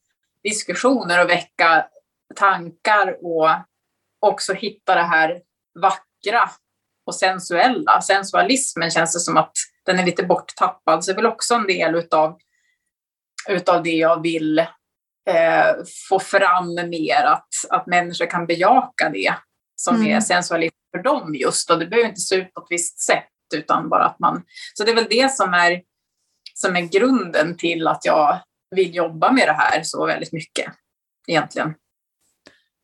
diskussioner 0.43 1.25
och 1.25 1.31
väcka 1.31 1.87
tankar 2.37 3.17
och 3.23 3.49
också 4.21 4.53
hitta 4.53 4.95
det 4.95 5.03
här 5.03 5.41
vackra 5.81 6.51
och 7.07 7.15
sensuella. 7.15 8.01
Sensualismen 8.01 8.91
känns 8.91 9.15
det 9.15 9.21
som 9.21 9.37
att 9.37 9.53
den 9.87 9.99
är 9.99 10.07
lite 10.07 10.23
borttappad, 10.23 11.05
så 11.05 11.11
det 11.11 11.15
är 11.15 11.23
väl 11.23 11.33
också 11.33 11.55
en 11.55 11.67
del 11.67 11.95
utav, 11.95 12.39
utav 13.49 13.83
det 13.83 13.91
jag 13.91 14.23
vill 14.23 14.59
eh, 15.29 15.75
få 16.09 16.19
fram 16.19 16.75
mer, 16.75 17.25
att, 17.25 17.49
att 17.71 17.87
människor 17.87 18.27
kan 18.27 18.47
bejaka 18.47 19.11
det 19.11 19.35
som 19.77 19.97
mm. 19.97 20.17
är 20.17 20.21
sensualism 20.21 20.77
för 20.97 21.03
dem 21.03 21.35
just. 21.35 21.71
Och 21.71 21.79
det 21.79 21.87
behöver 21.87 22.09
inte 22.09 22.21
se 22.21 22.37
ut 22.37 22.55
på 22.55 22.61
ett 22.61 22.67
visst 22.71 23.01
sätt, 23.01 23.29
utan 23.55 23.89
bara 23.89 24.05
att 24.05 24.19
man... 24.19 24.45
Så 24.75 24.85
det 24.85 24.91
är 24.91 24.95
väl 24.95 25.07
det 25.11 25.33
som 25.33 25.55
är, 25.55 25.83
som 26.55 26.77
är 26.77 26.81
grunden 26.81 27.57
till 27.57 27.89
att 27.89 28.05
jag 28.05 28.41
vill 28.73 28.95
jobba 28.95 29.33
med 29.33 29.49
det 29.49 29.53
här 29.53 29.83
så 29.83 30.07
väldigt 30.07 30.33
mycket 30.33 30.67
egentligen. 31.27 31.75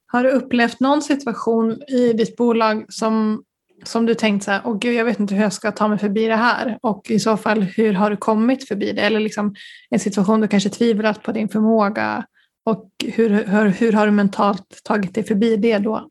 Har 0.06 0.24
du 0.24 0.30
upplevt 0.30 0.80
någon 0.80 1.02
situation 1.02 1.82
i 1.88 2.12
ditt 2.12 2.36
bolag 2.36 2.86
som, 2.88 3.44
som 3.84 4.06
du 4.06 4.14
tänkt 4.14 4.44
så 4.44 4.50
här, 4.50 4.62
åh 4.64 4.78
gud, 4.78 4.94
jag 4.94 5.04
vet 5.04 5.20
inte 5.20 5.34
hur 5.34 5.42
jag 5.42 5.52
ska 5.52 5.72
ta 5.72 5.88
mig 5.88 5.98
förbi 5.98 6.26
det 6.26 6.36
här 6.36 6.78
och 6.82 7.10
i 7.10 7.18
så 7.18 7.36
fall 7.36 7.62
hur 7.62 7.92
har 7.92 8.10
du 8.10 8.16
kommit 8.16 8.68
förbi 8.68 8.92
det? 8.92 9.02
Eller 9.02 9.20
liksom 9.20 9.54
en 9.90 10.00
situation 10.00 10.40
du 10.40 10.48
kanske 10.48 10.70
tvivlat 10.70 11.22
på 11.22 11.32
din 11.32 11.48
förmåga 11.48 12.24
och 12.64 12.90
hur, 13.04 13.30
hur, 13.30 13.68
hur 13.68 13.92
har 13.92 14.06
du 14.06 14.12
mentalt 14.12 14.80
tagit 14.84 15.14
dig 15.14 15.24
förbi 15.24 15.56
det 15.56 15.78
då? 15.78 16.08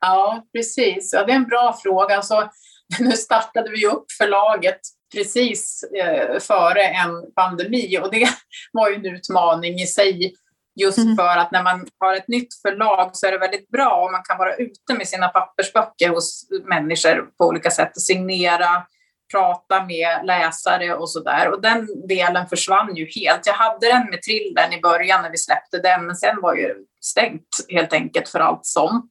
Ja, 0.00 0.46
precis. 0.52 1.12
Ja, 1.12 1.24
det 1.24 1.32
är 1.32 1.36
en 1.36 1.44
bra 1.44 1.78
fråga. 1.82 2.16
Alltså, 2.16 2.50
nu 3.00 3.12
startade 3.12 3.70
vi 3.70 3.86
upp 3.86 4.04
förlaget 4.18 4.80
precis 5.14 5.84
eh, 6.04 6.38
före 6.38 6.82
en 6.82 7.32
pandemi 7.34 7.98
och 8.02 8.10
det 8.10 8.28
var 8.72 8.88
ju 8.88 8.94
en 8.94 9.06
utmaning 9.06 9.80
i 9.80 9.86
sig. 9.86 10.34
Just 10.80 10.98
mm. 10.98 11.16
för 11.16 11.36
att 11.36 11.52
när 11.52 11.62
man 11.62 11.86
har 11.98 12.14
ett 12.14 12.28
nytt 12.28 12.54
förlag 12.62 13.10
så 13.12 13.26
är 13.26 13.32
det 13.32 13.38
väldigt 13.38 13.68
bra 13.68 14.04
om 14.06 14.12
man 14.12 14.22
kan 14.22 14.38
vara 14.38 14.56
ute 14.56 14.94
med 14.98 15.08
sina 15.08 15.28
pappersböcker 15.28 16.08
hos 16.08 16.48
människor 16.64 17.28
på 17.38 17.46
olika 17.46 17.70
sätt 17.70 17.96
och 17.96 18.02
signera, 18.02 18.86
prata 19.32 19.84
med 19.84 20.20
läsare 20.24 20.94
och 20.94 21.10
så 21.10 21.20
där. 21.20 21.52
Och 21.52 21.62
den 21.62 22.08
delen 22.08 22.48
försvann 22.48 22.96
ju 22.96 23.06
helt. 23.06 23.46
Jag 23.46 23.54
hade 23.54 23.86
den 23.86 24.10
med 24.10 24.22
trillen 24.22 24.72
i 24.72 24.80
början 24.80 25.22
när 25.22 25.30
vi 25.30 25.38
släppte 25.38 25.78
den, 25.78 26.06
men 26.06 26.16
sen 26.16 26.40
var 26.40 26.54
ju 26.54 26.74
stängt 27.00 27.48
helt 27.68 27.92
enkelt 27.92 28.28
för 28.28 28.40
allt 28.40 28.66
sånt. 28.66 29.08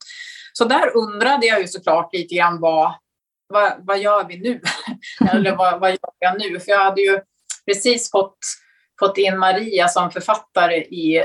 Så 0.53 0.65
där 0.65 0.97
undrade 0.97 1.45
jag 1.45 1.61
ju 1.61 1.67
såklart 1.67 2.13
lite 2.13 2.35
grann 2.35 2.59
vad, 2.59 2.93
vad, 3.55 3.73
vad 3.85 3.99
gör 3.99 4.23
vi 4.27 4.37
nu? 4.37 4.61
Eller 5.31 5.55
vad, 5.55 5.79
vad 5.79 5.89
gör 5.89 5.99
jag 6.19 6.39
nu? 6.39 6.59
För 6.59 6.71
jag 6.71 6.83
hade 6.83 7.01
ju 7.01 7.19
precis 7.65 8.11
fått, 8.11 8.37
fått 8.99 9.17
in 9.17 9.37
Maria 9.37 9.87
som 9.87 10.11
författare 10.11 10.77
i, 10.77 11.23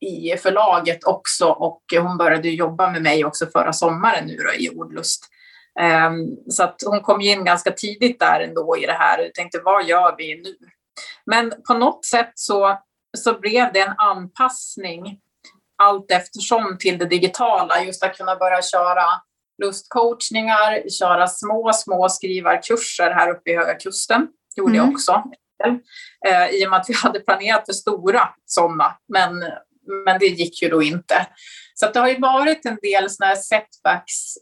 i 0.00 0.36
förlaget 0.36 1.04
också 1.04 1.46
och 1.46 1.82
hon 1.98 2.16
började 2.16 2.48
jobba 2.48 2.90
med 2.90 3.02
mig 3.02 3.24
också 3.24 3.46
förra 3.46 3.72
sommaren 3.72 4.26
nu 4.26 4.36
då, 4.36 4.54
i 4.54 4.70
Ordlust. 4.70 5.28
Um, 5.80 6.36
så 6.50 6.62
att 6.62 6.76
hon 6.86 7.00
kom 7.00 7.20
in 7.20 7.44
ganska 7.44 7.70
tidigt 7.70 8.18
där 8.18 8.40
ändå 8.40 8.76
i 8.78 8.86
det 8.86 8.92
här. 8.92 9.18
Jag 9.18 9.34
tänkte, 9.34 9.60
vad 9.64 9.86
gör 9.86 10.14
vi 10.18 10.42
nu? 10.42 10.56
Men 11.26 11.52
på 11.68 11.74
något 11.74 12.04
sätt 12.04 12.32
så, 12.34 12.78
så 13.18 13.38
blev 13.38 13.72
det 13.72 13.80
en 13.80 13.94
anpassning 13.98 15.18
allt 15.82 16.10
eftersom 16.10 16.76
till 16.78 16.98
det 16.98 17.06
digitala. 17.06 17.84
Just 17.84 18.04
att 18.04 18.16
kunna 18.16 18.36
börja 18.36 18.62
köra 18.62 19.04
lustcoachningar, 19.66 20.90
köra 20.90 21.26
små, 21.26 21.72
små 21.72 22.08
skrivarkurser 22.08 23.10
här 23.10 23.30
uppe 23.30 23.50
i 23.50 23.56
Höga 23.56 23.74
Kusten. 23.74 24.28
gjorde 24.56 24.72
mm. 24.72 24.84
jag 24.86 24.94
också. 24.94 25.22
Eh, 26.26 26.46
I 26.46 26.66
och 26.66 26.70
med 26.70 26.80
att 26.80 26.88
vi 26.88 26.94
hade 26.94 27.20
planerat 27.20 27.66
för 27.66 27.72
stora 27.72 28.28
sådana, 28.46 28.96
men, 29.12 29.38
men 30.04 30.18
det 30.18 30.26
gick 30.26 30.62
ju 30.62 30.68
då 30.68 30.82
inte. 30.82 31.26
Så 31.74 31.90
det 31.90 32.00
har 32.00 32.08
ju 32.08 32.18
varit 32.18 32.66
en 32.66 32.78
del 32.82 33.10
sådana 33.10 33.28
här 33.28 33.40
setbacks. 33.40 34.34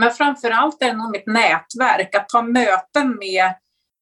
Men 0.00 0.10
framför 0.10 0.50
allt 0.50 0.82
är 0.82 0.86
det 0.86 0.96
nog 0.96 1.10
mitt 1.10 1.26
nätverk, 1.26 2.14
att 2.14 2.28
ta 2.28 2.42
möten 2.42 3.16
med 3.18 3.54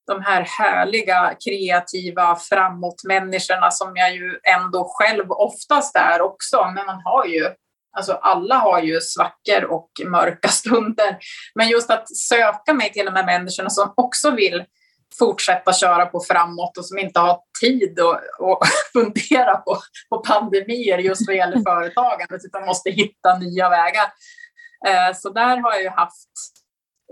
de 0.06 0.22
här 0.22 0.42
härliga, 0.58 1.34
kreativa, 1.44 2.36
framåt-människorna 2.36 3.70
som 3.70 3.96
jag 3.96 4.14
ju 4.14 4.38
ändå 4.42 4.92
själv 4.94 5.32
oftast 5.32 5.96
är 5.96 6.20
också. 6.20 6.70
Men 6.74 6.86
man 6.86 7.00
har 7.04 7.26
ju, 7.26 7.48
alltså 7.92 8.12
alla 8.12 8.54
har 8.54 8.82
ju 8.82 9.00
svackor 9.00 9.64
och 9.64 9.90
mörka 10.04 10.48
stunder. 10.48 11.18
Men 11.54 11.68
just 11.68 11.90
att 11.90 12.16
söka 12.16 12.74
mig 12.74 12.92
till 12.92 13.04
de 13.04 13.14
här 13.14 13.26
människorna 13.26 13.70
som 13.70 13.92
också 13.96 14.30
vill 14.30 14.64
fortsätta 15.18 15.72
köra 15.72 16.06
på 16.06 16.20
framåt 16.20 16.78
och 16.78 16.84
som 16.84 16.98
inte 16.98 17.20
har 17.20 17.40
tid 17.60 18.00
att, 18.00 18.16
att 18.62 18.68
fundera 18.92 19.56
på, 19.56 19.78
på 20.10 20.18
pandemier 20.18 20.98
just 20.98 21.26
vad 21.26 21.36
gäller 21.36 21.62
företagandet 21.66 22.44
utan 22.44 22.66
måste 22.66 22.90
hitta 22.90 23.38
nya 23.38 23.68
vägar. 23.68 24.12
Eh, 24.86 25.16
så 25.16 25.30
där 25.30 25.56
har 25.56 25.72
jag 25.72 25.82
ju 25.82 25.88
haft 25.88 26.30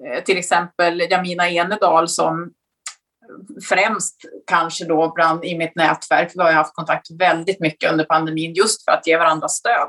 eh, 0.06 0.24
till 0.24 0.38
exempel 0.38 1.06
Jamina 1.10 1.48
Enedal 1.50 2.08
som 2.08 2.52
främst 3.68 4.16
kanske 4.46 4.84
då 4.84 5.12
bland, 5.14 5.44
i 5.44 5.58
mitt 5.58 5.76
nätverk, 5.76 6.32
vi 6.34 6.42
har 6.42 6.48
jag 6.48 6.56
haft 6.56 6.74
kontakt 6.74 7.06
väldigt 7.18 7.60
mycket 7.60 7.92
under 7.92 8.04
pandemin 8.04 8.54
just 8.54 8.84
för 8.84 8.92
att 8.92 9.06
ge 9.06 9.16
varandra 9.16 9.48
stöd 9.48 9.88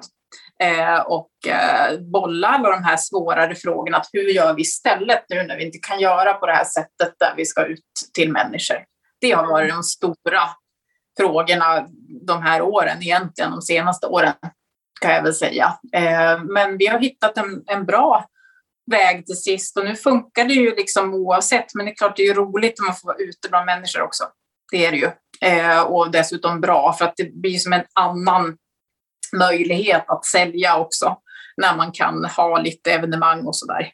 eh, 0.64 1.00
och 1.00 1.30
eh, 1.48 2.00
bolla 2.00 2.48
alla 2.48 2.70
de 2.70 2.84
här 2.84 2.98
svårare 2.98 3.56
frågorna. 3.56 3.98
Att 3.98 4.10
hur 4.14 4.30
gör 4.30 4.54
vi 4.54 4.62
istället 4.62 5.26
nu 5.30 5.44
när 5.44 5.58
vi 5.58 5.66
inte 5.66 5.78
kan 5.78 6.00
göra 6.00 6.34
på 6.34 6.46
det 6.46 6.54
här 6.54 6.66
sättet 6.66 7.14
där 7.20 7.34
vi 7.38 7.46
ska 7.46 7.66
ut 7.66 7.86
till 8.14 8.32
människor? 8.32 8.78
Det 9.22 9.32
har 9.32 9.48
varit 9.48 9.74
de 9.74 9.84
stora 9.84 10.42
frågorna 11.18 11.88
de 12.28 12.44
här 12.44 12.62
åren, 12.62 12.98
egentligen 13.02 13.52
de 13.52 13.62
senaste 13.62 14.08
åren 14.08 14.34
kan 15.02 15.12
jag 15.12 15.24
väl 15.24 15.34
säga. 15.34 15.80
Eh, 15.94 16.44
men 16.44 16.78
vi 16.78 16.88
har 16.88 17.00
hittat 17.00 17.38
en, 17.38 17.64
en 17.68 17.86
bra 17.86 18.26
väg 18.92 19.26
till 19.26 19.42
sist. 19.42 19.78
Och 19.78 19.86
nu 19.86 19.96
funkar 19.96 20.46
det 20.46 20.54
ju 20.54 20.76
liksom 20.76 21.14
oavsett, 21.14 21.76
men 21.76 21.86
det 21.86 21.92
är 21.92 21.96
klart 21.96 22.18
det 22.18 22.28
är 22.28 22.34
roligt 22.34 22.80
om 22.80 22.86
man 22.86 22.96
får 22.96 23.08
vara 23.08 23.18
ute 23.18 23.50
bland 23.50 23.66
människor 23.66 24.02
också. 24.02 24.24
Det 24.72 24.86
är 24.86 24.92
det 24.92 24.98
ju. 24.98 25.10
Eh, 25.42 25.82
och 25.82 26.12
dessutom 26.12 26.62
bra, 26.62 26.94
för 26.94 27.06
att 27.06 27.14
det 27.18 27.34
blir 27.34 27.58
som 27.58 27.74
en 27.74 27.84
annan 27.96 28.58
möjlighet 29.34 30.04
att 30.08 30.26
sälja 30.26 30.78
också, 30.78 31.18
när 31.58 31.76
man 31.76 31.92
kan 31.92 32.26
ha 32.26 32.60
lite 32.60 32.92
evenemang 32.92 33.46
och 33.46 33.56
sådär. 33.56 33.92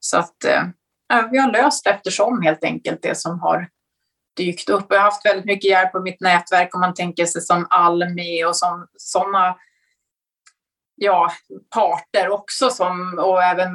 Så 0.00 0.18
att 0.18 0.44
eh, 0.44 0.62
vi 1.30 1.38
har 1.38 1.52
löst 1.52 1.86
eftersom 1.86 2.42
helt 2.42 2.64
enkelt 2.64 3.02
det 3.02 3.18
som 3.18 3.40
har 3.40 3.68
dykt 4.36 4.68
upp. 4.68 4.86
Jag 4.88 4.98
har 4.98 5.04
haft 5.04 5.26
väldigt 5.26 5.46
mycket 5.46 5.70
hjälp 5.70 5.92
på 5.92 6.00
mitt 6.00 6.20
nätverk 6.20 6.74
om 6.74 6.80
man 6.80 6.94
tänker 6.94 7.26
sig 7.26 7.42
som 7.42 7.66
Almi 7.70 8.44
och 8.44 8.56
som 8.56 8.86
sådana 8.96 9.56
ja, 10.96 11.32
parter 11.74 12.28
också 12.28 12.70
som, 12.70 13.18
och 13.18 13.42
även 13.42 13.70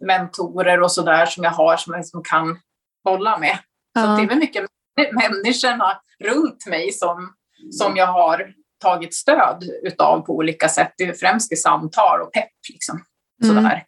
mentorer 0.00 0.80
och 0.82 0.92
sådär 0.92 1.26
som 1.26 1.44
jag 1.44 1.50
har 1.50 1.76
som 1.76 1.92
jag 1.92 2.00
liksom 2.00 2.22
kan 2.24 2.58
bolla 3.04 3.38
med. 3.38 3.58
Så 3.98 4.06
det 4.06 4.22
är 4.22 4.28
väl 4.28 4.38
mycket 4.38 4.66
människorna 4.96 6.00
runt 6.24 6.66
mig 6.66 6.92
som, 6.92 7.34
som 7.70 7.96
jag 7.96 8.06
har 8.06 8.54
tagit 8.82 9.14
stöd 9.14 9.64
utav 9.82 10.20
på 10.20 10.32
olika 10.32 10.68
sätt. 10.68 10.94
Det 10.96 11.04
är 11.04 11.12
främst 11.12 11.52
i 11.52 11.56
samtal 11.56 12.22
och 12.22 12.32
pepp. 12.32 12.52
Liksom. 12.72 13.04
Mm. 13.44 13.54
Sådär. 13.54 13.84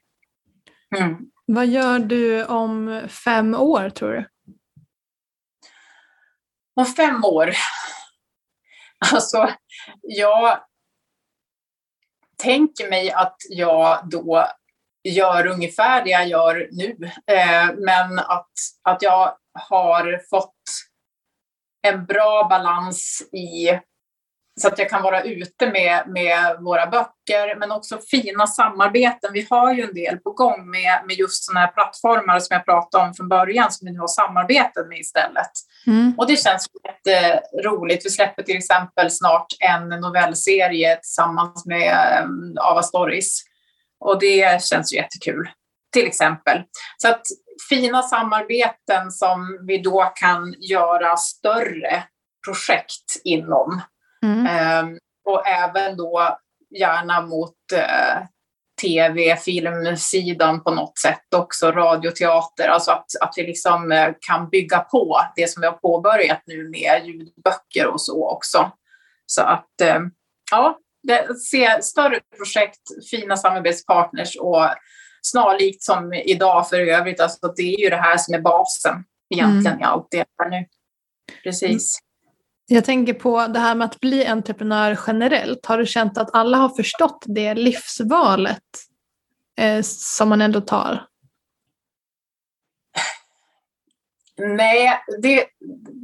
Mm. 0.96 1.16
Vad 1.46 1.66
gör 1.66 1.98
du 1.98 2.44
om 2.44 3.02
fem 3.08 3.54
år 3.54 3.90
tror 3.90 4.12
du? 4.12 4.28
Om 6.76 6.86
fem 6.86 7.24
år? 7.24 7.50
Alltså, 9.12 9.50
jag 10.02 10.58
tänker 12.42 12.90
mig 12.90 13.12
att 13.12 13.36
jag 13.48 14.08
då 14.10 14.46
gör 15.04 15.46
ungefär 15.46 16.04
det 16.04 16.10
jag 16.10 16.28
gör 16.28 16.68
nu, 16.72 17.10
eh, 17.26 17.74
men 17.76 18.18
att, 18.18 18.52
att 18.82 19.02
jag 19.02 19.36
har 19.52 20.22
fått 20.30 20.54
en 21.82 22.04
bra 22.04 22.46
balans 22.50 23.22
i 23.32 23.80
så 24.60 24.68
att 24.68 24.78
jag 24.78 24.90
kan 24.90 25.02
vara 25.02 25.22
ute 25.22 25.70
med, 25.70 26.02
med 26.06 26.56
våra 26.60 26.86
böcker, 26.86 27.58
men 27.58 27.72
också 27.72 27.98
fina 28.10 28.46
samarbeten. 28.46 29.32
Vi 29.32 29.46
har 29.50 29.74
ju 29.74 29.82
en 29.82 29.94
del 29.94 30.16
på 30.16 30.30
gång 30.30 30.70
med, 30.70 31.00
med 31.06 31.16
just 31.16 31.44
sådana 31.44 31.60
här 31.60 31.72
plattformar 31.72 32.38
som 32.38 32.54
jag 32.54 32.64
pratade 32.64 33.04
om 33.04 33.14
från 33.14 33.28
början, 33.28 33.72
som 33.72 33.86
vi 33.86 33.92
nu 33.92 33.98
har 33.98 34.08
samarbeten 34.08 34.88
med 34.88 34.98
istället. 34.98 35.50
Mm. 35.86 36.14
Och 36.18 36.26
det 36.26 36.36
känns 36.36 36.66
jätteroligt. 36.84 38.06
Vi 38.06 38.10
släpper 38.10 38.42
till 38.42 38.56
exempel 38.56 39.10
snart 39.10 39.46
en 39.60 39.88
novellserie 39.88 40.96
tillsammans 40.96 41.66
med 41.66 42.22
um, 42.24 42.54
Ava 42.60 42.82
Stories. 42.82 43.40
Och 44.00 44.20
det 44.20 44.62
känns 44.62 44.92
ju 44.92 44.96
jättekul, 44.96 45.48
till 45.92 46.06
exempel. 46.06 46.62
Så 46.96 47.08
att 47.08 47.22
fina 47.68 48.02
samarbeten 48.02 49.10
som 49.10 49.64
vi 49.66 49.78
då 49.78 50.12
kan 50.14 50.54
göra 50.58 51.16
större 51.16 52.02
projekt 52.46 53.20
inom. 53.24 53.80
Mm. 54.24 54.84
Um, 54.84 54.98
och 55.24 55.46
även 55.46 55.96
då 55.96 56.38
gärna 56.78 57.20
mot 57.20 57.56
uh, 57.74 58.26
tv, 58.82 59.36
filmsidan 59.36 60.64
på 60.64 60.70
något 60.70 60.98
sätt 60.98 61.34
också, 61.36 61.72
radioteater, 61.72 62.68
alltså 62.68 62.90
att, 62.90 63.06
att 63.20 63.34
vi 63.36 63.42
liksom 63.42 63.92
uh, 63.92 64.08
kan 64.26 64.48
bygga 64.48 64.78
på 64.78 65.20
det 65.36 65.50
som 65.50 65.60
vi 65.60 65.66
har 65.66 65.74
påbörjat 65.74 66.42
nu 66.46 66.68
med 66.68 67.06
ljudböcker 67.06 67.86
och 67.86 68.00
så 68.00 68.30
också. 68.30 68.70
Så 69.26 69.42
att 69.42 69.70
uh, 69.82 70.00
ja, 70.50 70.78
det, 71.02 71.38
se 71.38 71.82
större 71.82 72.20
projekt, 72.36 72.80
fina 73.10 73.36
samarbetspartners 73.36 74.36
och 74.36 74.68
snarlikt 75.22 75.82
som 75.82 76.12
idag 76.12 76.68
för 76.68 76.80
övrigt, 76.80 77.20
alltså 77.20 77.52
det 77.56 77.74
är 77.74 77.80
ju 77.80 77.90
det 77.90 77.96
här 77.96 78.16
som 78.16 78.34
är 78.34 78.40
basen 78.40 79.04
egentligen 79.34 79.66
mm. 79.66 79.80
i 79.80 79.84
allt 79.84 80.08
det 80.10 80.24
här 80.38 80.50
nu. 80.50 80.66
Precis. 81.42 81.98
Jag 82.66 82.84
tänker 82.84 83.14
på 83.14 83.46
det 83.46 83.58
här 83.58 83.74
med 83.74 83.84
att 83.84 84.00
bli 84.00 84.26
entreprenör 84.26 84.98
generellt. 85.06 85.66
Har 85.66 85.78
du 85.78 85.86
känt 85.86 86.18
att 86.18 86.34
alla 86.34 86.56
har 86.56 86.68
förstått 86.68 87.24
det 87.26 87.54
livsvalet 87.54 88.62
eh, 89.58 89.82
som 89.82 90.28
man 90.28 90.40
ändå 90.40 90.60
tar? 90.60 91.06
Nej, 94.36 95.00
det, 95.22 95.46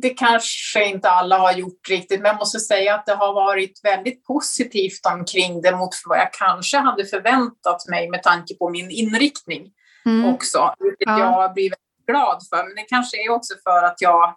det 0.02 0.10
kanske 0.10 0.84
inte 0.84 1.10
alla 1.10 1.38
har 1.38 1.52
gjort 1.52 1.88
riktigt, 1.88 2.20
men 2.20 2.28
jag 2.28 2.38
måste 2.38 2.60
säga 2.60 2.94
att 2.94 3.06
det 3.06 3.14
har 3.14 3.32
varit 3.32 3.80
väldigt 3.82 4.24
positivt 4.24 5.06
omkring 5.14 5.62
det 5.62 5.76
mot 5.76 5.90
vad 6.06 6.18
jag 6.18 6.32
kanske 6.32 6.78
hade 6.78 7.04
förväntat 7.04 7.88
mig 7.88 8.10
med 8.10 8.22
tanke 8.22 8.54
på 8.54 8.70
min 8.70 8.90
inriktning 8.90 9.70
mm. 10.06 10.34
också, 10.34 10.74
vilket 10.78 11.08
ja. 11.08 11.18
jag 11.18 11.54
blir 11.54 11.70
väldigt 11.70 12.06
glad 12.06 12.42
för. 12.50 12.64
Men 12.64 12.74
det 12.74 12.82
kanske 12.88 13.16
är 13.16 13.30
också 13.30 13.54
för 13.64 13.82
att 13.82 13.96
jag 14.00 14.34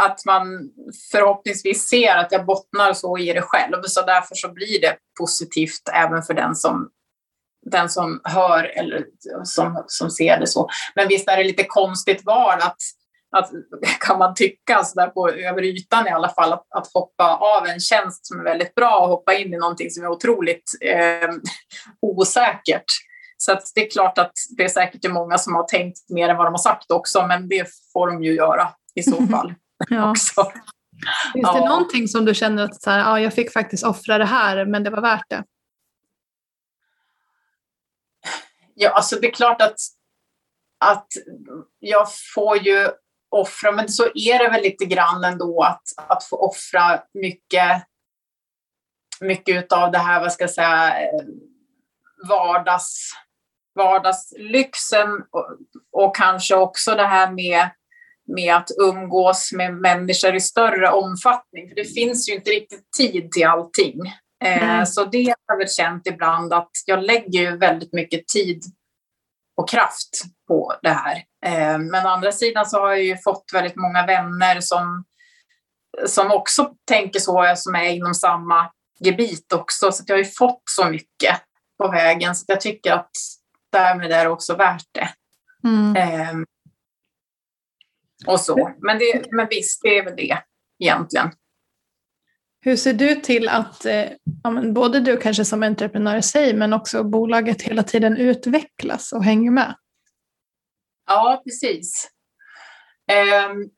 att 0.00 0.24
man 0.26 0.70
förhoppningsvis 1.12 1.88
ser 1.88 2.16
att 2.16 2.32
jag 2.32 2.46
bottnar 2.46 2.92
så 2.92 3.18
i 3.18 3.32
det 3.32 3.42
själv, 3.42 3.82
så 3.82 4.02
därför 4.02 4.34
så 4.34 4.52
blir 4.52 4.80
det 4.80 4.96
positivt 5.18 5.88
även 5.92 6.22
för 6.22 6.34
den 6.34 6.56
som 6.56 6.90
den 7.70 7.88
som 7.88 8.20
hör 8.24 8.64
eller 8.64 9.04
som, 9.44 9.84
som 9.86 10.10
ser 10.10 10.40
det 10.40 10.46
så. 10.46 10.68
Men 10.94 11.08
visst 11.08 11.28
är 11.28 11.36
det 11.36 11.44
lite 11.44 11.64
konstigt 11.64 12.24
val 12.24 12.58
att, 12.60 12.76
att 13.36 13.50
kan 14.00 14.18
man 14.18 14.34
tycka 14.34 14.84
så 14.84 15.00
där 15.00 15.08
på 15.08 15.30
över 15.30 15.62
ytan 15.62 16.06
i 16.06 16.10
alla 16.10 16.28
fall, 16.28 16.52
att, 16.52 16.66
att 16.74 16.92
hoppa 16.94 17.36
av 17.36 17.66
en 17.66 17.80
tjänst 17.80 18.26
som 18.26 18.40
är 18.40 18.44
väldigt 18.44 18.74
bra 18.74 18.98
och 18.98 19.08
hoppa 19.08 19.34
in 19.34 19.54
i 19.54 19.56
någonting 19.56 19.90
som 19.90 20.04
är 20.04 20.08
otroligt 20.08 20.70
eh, 20.84 21.30
osäkert. 22.02 22.84
Så 23.36 23.58
det 23.74 23.86
är 23.86 23.90
klart 23.90 24.18
att 24.18 24.32
det 24.56 24.64
är 24.64 24.68
säkert 24.68 25.10
många 25.10 25.38
som 25.38 25.54
har 25.54 25.62
tänkt 25.62 26.10
mer 26.10 26.28
än 26.28 26.36
vad 26.36 26.46
de 26.46 26.52
har 26.52 26.58
sagt 26.58 26.90
också, 26.90 27.26
men 27.26 27.48
det 27.48 27.66
får 27.92 28.06
de 28.06 28.24
ju 28.24 28.34
göra 28.34 28.68
i 28.94 29.02
så 29.02 29.26
fall. 29.30 29.54
ja. 29.88 30.10
också. 30.10 30.52
Finns 31.32 31.52
det 31.52 31.58
ja. 31.58 31.68
någonting 31.68 32.08
som 32.08 32.24
du 32.24 32.34
känner 32.34 32.64
att 32.64 32.82
så 32.82 32.90
här, 32.90 32.98
ja, 32.98 33.20
jag 33.20 33.34
fick 33.34 33.52
faktiskt 33.52 33.84
offra 33.84 34.18
det 34.18 34.24
här, 34.24 34.66
men 34.66 34.84
det 34.84 34.90
var 34.90 35.02
värt 35.02 35.24
det? 35.28 35.44
Ja, 38.74 38.90
alltså 38.90 39.16
det 39.16 39.26
är 39.26 39.32
klart 39.32 39.62
att, 39.62 39.76
att 40.84 41.06
jag 41.78 42.06
får 42.34 42.56
ju 42.56 42.88
offra, 43.30 43.72
men 43.72 43.88
så 43.88 44.04
är 44.14 44.38
det 44.38 44.48
väl 44.48 44.62
lite 44.62 44.84
grann 44.84 45.24
ändå 45.24 45.62
att, 45.62 45.82
att 45.96 46.24
få 46.24 46.36
offra 46.36 47.02
mycket, 47.14 47.82
mycket 49.20 49.72
av 49.72 49.90
det 49.90 49.98
här, 49.98 50.20
vad 50.20 50.32
ska 50.32 50.44
jag 50.44 50.50
säga, 50.50 50.94
vardags, 52.28 53.10
vardagslyxen 53.74 55.08
och, 55.30 55.56
och 55.92 56.16
kanske 56.16 56.54
också 56.54 56.94
det 56.94 57.06
här 57.06 57.30
med, 57.30 57.70
med 58.34 58.54
att 58.54 58.68
umgås 58.78 59.52
med 59.52 59.74
människor 59.74 60.34
i 60.34 60.40
större 60.40 60.90
omfattning. 60.90 61.68
För 61.68 61.74
det 61.74 61.84
finns 61.84 62.28
ju 62.28 62.34
inte 62.34 62.50
riktigt 62.50 62.92
tid 62.98 63.32
till 63.32 63.46
allting. 63.46 64.00
Mm. 64.44 64.86
Så 64.86 65.04
det 65.04 65.24
har 65.24 65.34
jag 65.46 65.58
väl 65.58 65.68
känt 65.68 66.06
ibland 66.06 66.52
att 66.52 66.70
jag 66.86 67.02
lägger 67.02 67.56
väldigt 67.56 67.92
mycket 67.92 68.28
tid 68.28 68.62
och 69.56 69.68
kraft 69.68 70.22
på 70.48 70.74
det 70.82 70.88
här. 70.88 71.16
Eh, 71.46 71.78
men 71.78 72.06
å 72.06 72.08
andra 72.08 72.32
sidan 72.32 72.66
så 72.66 72.80
har 72.80 72.88
jag 72.88 73.02
ju 73.02 73.16
fått 73.16 73.44
väldigt 73.52 73.76
många 73.76 74.06
vänner 74.06 74.60
som, 74.60 75.04
som 76.06 76.30
också 76.30 76.70
tänker 76.88 77.20
så, 77.20 77.52
som 77.56 77.74
är 77.74 77.84
inom 77.84 78.14
samma 78.14 78.70
gebit 79.00 79.52
också. 79.52 79.92
Så 79.92 80.04
jag 80.06 80.14
har 80.14 80.18
ju 80.18 80.30
fått 80.30 80.62
så 80.70 80.84
mycket 80.84 81.36
på 81.82 81.88
vägen 81.88 82.34
så 82.34 82.44
jag 82.48 82.60
tycker 82.60 82.92
att 82.92 83.10
därmed 83.72 84.12
är 84.12 84.24
det 84.24 84.30
också 84.30 84.56
värt 84.56 84.86
det. 84.92 85.08
Mm. 85.68 86.46
Och 88.26 88.40
så. 88.40 88.70
Men, 88.80 88.98
det, 88.98 89.32
men 89.32 89.46
visst, 89.50 89.82
det 89.82 89.98
är 89.98 90.04
väl 90.04 90.16
det 90.16 90.38
egentligen. 90.78 91.30
Hur 92.62 92.76
ser 92.76 92.92
du 92.92 93.14
till 93.14 93.48
att 93.48 93.86
eh, 93.86 94.04
ja, 94.42 94.62
både 94.74 95.00
du 95.00 95.16
kanske 95.16 95.44
som 95.44 95.62
entreprenör 95.62 96.16
i 96.16 96.22
sig 96.22 96.54
men 96.54 96.72
också 96.72 97.04
bolaget 97.04 97.62
hela 97.62 97.82
tiden 97.82 98.16
utvecklas 98.16 99.12
och 99.12 99.24
hänger 99.24 99.50
med? 99.50 99.74
Ja, 101.06 101.42
precis. 101.44 102.10
Um, 103.12 103.70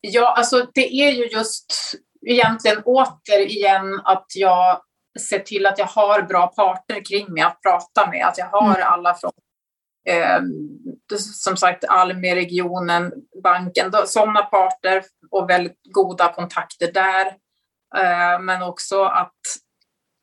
ja, 0.00 0.34
alltså 0.36 0.66
det 0.74 0.94
är 0.94 1.12
ju 1.12 1.26
just 1.26 1.94
egentligen 2.26 2.82
återigen 2.84 4.00
att 4.04 4.26
jag 4.34 4.80
ser 5.28 5.38
till 5.38 5.66
att 5.66 5.78
jag 5.78 5.86
har 5.86 6.22
bra 6.22 6.46
parter 6.46 7.04
kring 7.04 7.32
mig 7.32 7.42
att 7.42 7.62
prata 7.62 8.10
med. 8.10 8.26
Att 8.26 8.38
jag 8.38 8.46
har 8.46 8.74
mm. 8.74 8.86
alla 8.86 9.14
från 9.14 9.32
som 11.18 11.56
sagt 11.56 11.84
Almi-regionen, 11.84 13.12
banken, 13.42 13.92
sådana 14.06 14.42
parter 14.42 15.02
och 15.30 15.50
väldigt 15.50 15.80
goda 15.92 16.32
kontakter 16.32 16.92
där. 16.92 17.26
Eh, 17.96 18.40
men 18.40 18.62
också 18.62 19.02
att, 19.02 19.32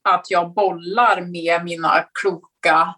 att 0.09 0.25
jag 0.29 0.53
bollar 0.53 1.21
med 1.21 1.63
mina 1.63 2.05
kloka 2.21 2.95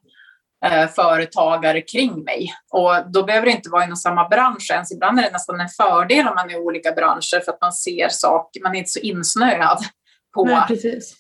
eh, 0.66 0.88
företagare 0.88 1.82
kring 1.82 2.24
mig. 2.24 2.54
Och 2.72 3.12
då 3.12 3.24
behöver 3.24 3.46
det 3.46 3.52
inte 3.52 3.70
vara 3.70 3.84
inom 3.84 3.98
samma 3.98 4.28
bransch 4.28 4.72
ens. 4.72 4.92
Ibland 4.92 5.20
är 5.20 5.24
det 5.24 5.32
nästan 5.32 5.62
en 5.62 5.70
fördel 5.70 6.28
om 6.28 6.36
man 6.36 6.50
är 6.50 6.54
i 6.54 6.60
olika 6.60 6.92
branscher 6.92 7.40
för 7.46 7.52
att 7.52 7.62
man 7.62 7.74
ser 7.74 8.10
saker, 8.10 8.62
man 8.64 8.76
är 8.76 8.80
inte 8.80 8.90
så 8.90 9.00
insnöad 9.00 9.78
på 10.34 10.46
Nej, 10.46 10.66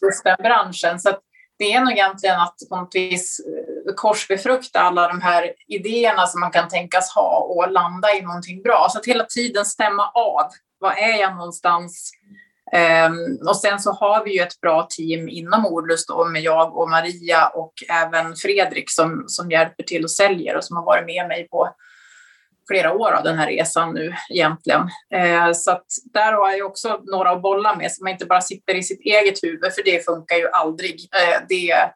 just 0.02 0.24
den 0.24 0.38
branschen. 0.40 1.00
Så 1.00 1.10
det 1.58 1.74
är 1.74 1.82
nog 1.82 1.92
egentligen 1.92 2.40
att 2.40 2.56
på 2.70 2.76
något 2.76 2.96
vis 2.96 3.40
eh, 3.40 3.75
korsbefrukta 3.96 4.80
alla 4.80 5.08
de 5.08 5.22
här 5.22 5.52
idéerna 5.68 6.28
som 6.28 6.40
man 6.40 6.52
kan 6.52 6.68
tänkas 6.68 7.10
ha 7.16 7.38
och 7.40 7.72
landa 7.72 8.14
i 8.14 8.22
någonting 8.22 8.62
bra. 8.62 8.88
Så 8.92 9.00
att 9.00 9.06
hela 9.06 9.24
tiden 9.24 9.66
stämma 9.66 10.12
av. 10.14 10.50
Var 10.80 10.92
är 10.92 11.22
jag 11.22 11.36
någonstans? 11.36 12.12
Um, 12.74 13.48
och 13.48 13.58
sen 13.58 13.80
så 13.80 13.92
har 13.92 14.26
vi 14.26 14.38
ju 14.38 14.42
ett 14.42 14.62
bra 14.62 14.88
team 14.90 15.30
inom 15.30 15.66
Ordlust 15.66 16.08
då, 16.08 16.26
med 16.26 16.42
jag 16.42 16.78
och 16.78 16.90
Maria 16.90 17.48
och 17.48 17.74
även 17.90 18.36
Fredrik 18.36 18.92
som, 18.92 19.24
som 19.28 19.52
hjälper 19.52 19.84
till 19.84 20.04
och 20.04 20.12
säljer 20.12 20.58
och 20.58 20.64
som 20.64 20.78
har 20.78 20.86
varit 20.86 21.06
med 21.06 21.28
mig 21.28 21.48
på 21.48 21.76
flera 22.68 22.94
år 22.94 23.12
av 23.12 23.24
den 23.24 23.38
här 23.38 23.48
resan 23.48 23.94
nu 23.94 24.14
egentligen. 24.30 24.82
Uh, 25.16 25.54
så 25.54 25.72
att 25.72 25.86
där 26.14 26.34
har 26.34 26.52
jag 26.52 26.68
också 26.68 27.02
några 27.04 27.32
att 27.32 27.42
bolla 27.42 27.76
med 27.76 27.92
så 27.92 28.04
man 28.04 28.14
inte 28.14 28.26
bara 28.26 28.42
sitter 28.42 28.76
i 28.76 28.84
sitt 28.84 29.02
eget 29.02 29.44
huvud 29.44 29.74
för 29.74 29.84
det 29.86 30.06
funkar 30.06 30.36
ju 30.36 30.50
aldrig. 30.50 30.94
Uh, 30.94 31.46
det 31.50 31.92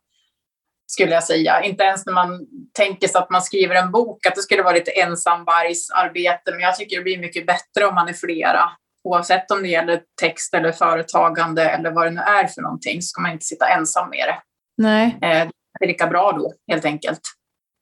skulle 0.91 1.13
jag 1.13 1.23
säga. 1.23 1.63
Inte 1.63 1.84
ens 1.84 2.06
när 2.06 2.13
man 2.13 2.47
tänker 2.73 3.08
sig 3.08 3.19
att 3.19 3.30
man 3.30 3.41
skriver 3.41 3.75
en 3.75 3.91
bok 3.91 4.25
att 4.25 4.36
det 4.36 4.41
skulle 4.41 4.63
vara 4.63 4.73
lite 4.73 4.91
ensamvargsarbete 4.91 6.52
men 6.52 6.60
jag 6.60 6.75
tycker 6.75 6.97
det 6.97 7.04
blir 7.04 7.17
mycket 7.17 7.47
bättre 7.47 7.86
om 7.86 7.95
man 7.95 8.10
är 8.10 8.13
flera 8.13 8.69
oavsett 9.04 9.52
om 9.52 9.62
det 9.62 9.67
gäller 9.67 10.02
text 10.21 10.54
eller 10.54 10.71
företagande 10.71 11.69
eller 11.69 11.91
vad 11.91 12.06
det 12.06 12.12
nu 12.12 12.21
är 12.21 12.47
för 12.47 12.62
någonting, 12.62 13.02
så 13.02 13.08
ska 13.08 13.21
man 13.21 13.32
inte 13.32 13.45
sitta 13.45 13.69
ensam 13.69 14.10
med 14.10 14.28
det. 14.28 14.38
Nej. 14.78 15.06
Eh, 15.21 15.47
det 15.80 15.86
är 15.86 15.88
lika 15.88 16.08
bra 16.08 16.32
då, 16.32 16.54
helt 16.67 16.86
enkelt. 16.86 17.21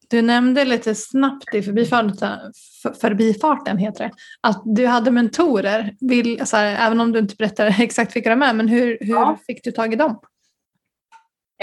Du 0.09 0.21
nämnde 0.21 0.65
lite 0.65 0.95
snabbt 0.95 1.55
i 1.55 1.61
förbifarten, 1.61 2.39
förbifarten 3.01 3.77
heter 3.77 4.03
det, 4.03 4.11
att 4.41 4.61
du 4.65 4.87
hade 4.87 5.11
mentorer. 5.11 5.95
Vill, 5.99 6.41
här, 6.53 6.87
även 6.87 7.01
om 7.01 7.11
du 7.11 7.19
inte 7.19 7.35
berättar 7.35 7.75
exakt 7.81 8.15
vilka 8.15 8.29
de 8.29 8.41
är, 8.41 8.53
men 8.53 8.67
hur, 8.67 8.97
hur 9.01 9.13
ja. 9.13 9.37
fick 9.47 9.63
du 9.63 9.71
tag 9.71 9.93
i 9.93 9.95
dem? 9.95 10.19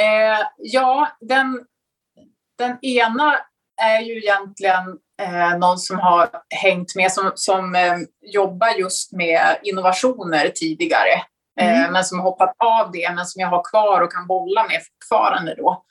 Eh, 0.00 0.46
ja, 0.56 1.08
den, 1.20 1.64
den 2.58 2.78
ena 2.84 3.38
är 3.82 4.00
ju 4.00 4.18
egentligen 4.18 4.98
eh, 5.22 5.58
någon 5.58 5.78
som 5.78 5.98
har 5.98 6.30
hängt 6.62 6.94
med, 6.96 7.12
som, 7.12 7.32
som 7.34 7.74
eh, 7.74 7.96
jobbar 8.22 8.68
just 8.68 9.12
med 9.12 9.56
innovationer 9.62 10.48
tidigare, 10.48 11.12
eh, 11.60 11.78
mm. 11.78 11.92
men 11.92 12.04
som 12.04 12.18
har 12.18 12.24
hoppat 12.24 12.54
av 12.58 12.92
det, 12.92 13.12
men 13.14 13.26
som 13.26 13.40
jag 13.40 13.48
har 13.48 13.70
kvar 13.70 14.00
och 14.00 14.12
kan 14.12 14.26
bolla 14.26 14.64
med 14.64 14.80
fortfarande 14.92 15.54
då. 15.54 15.84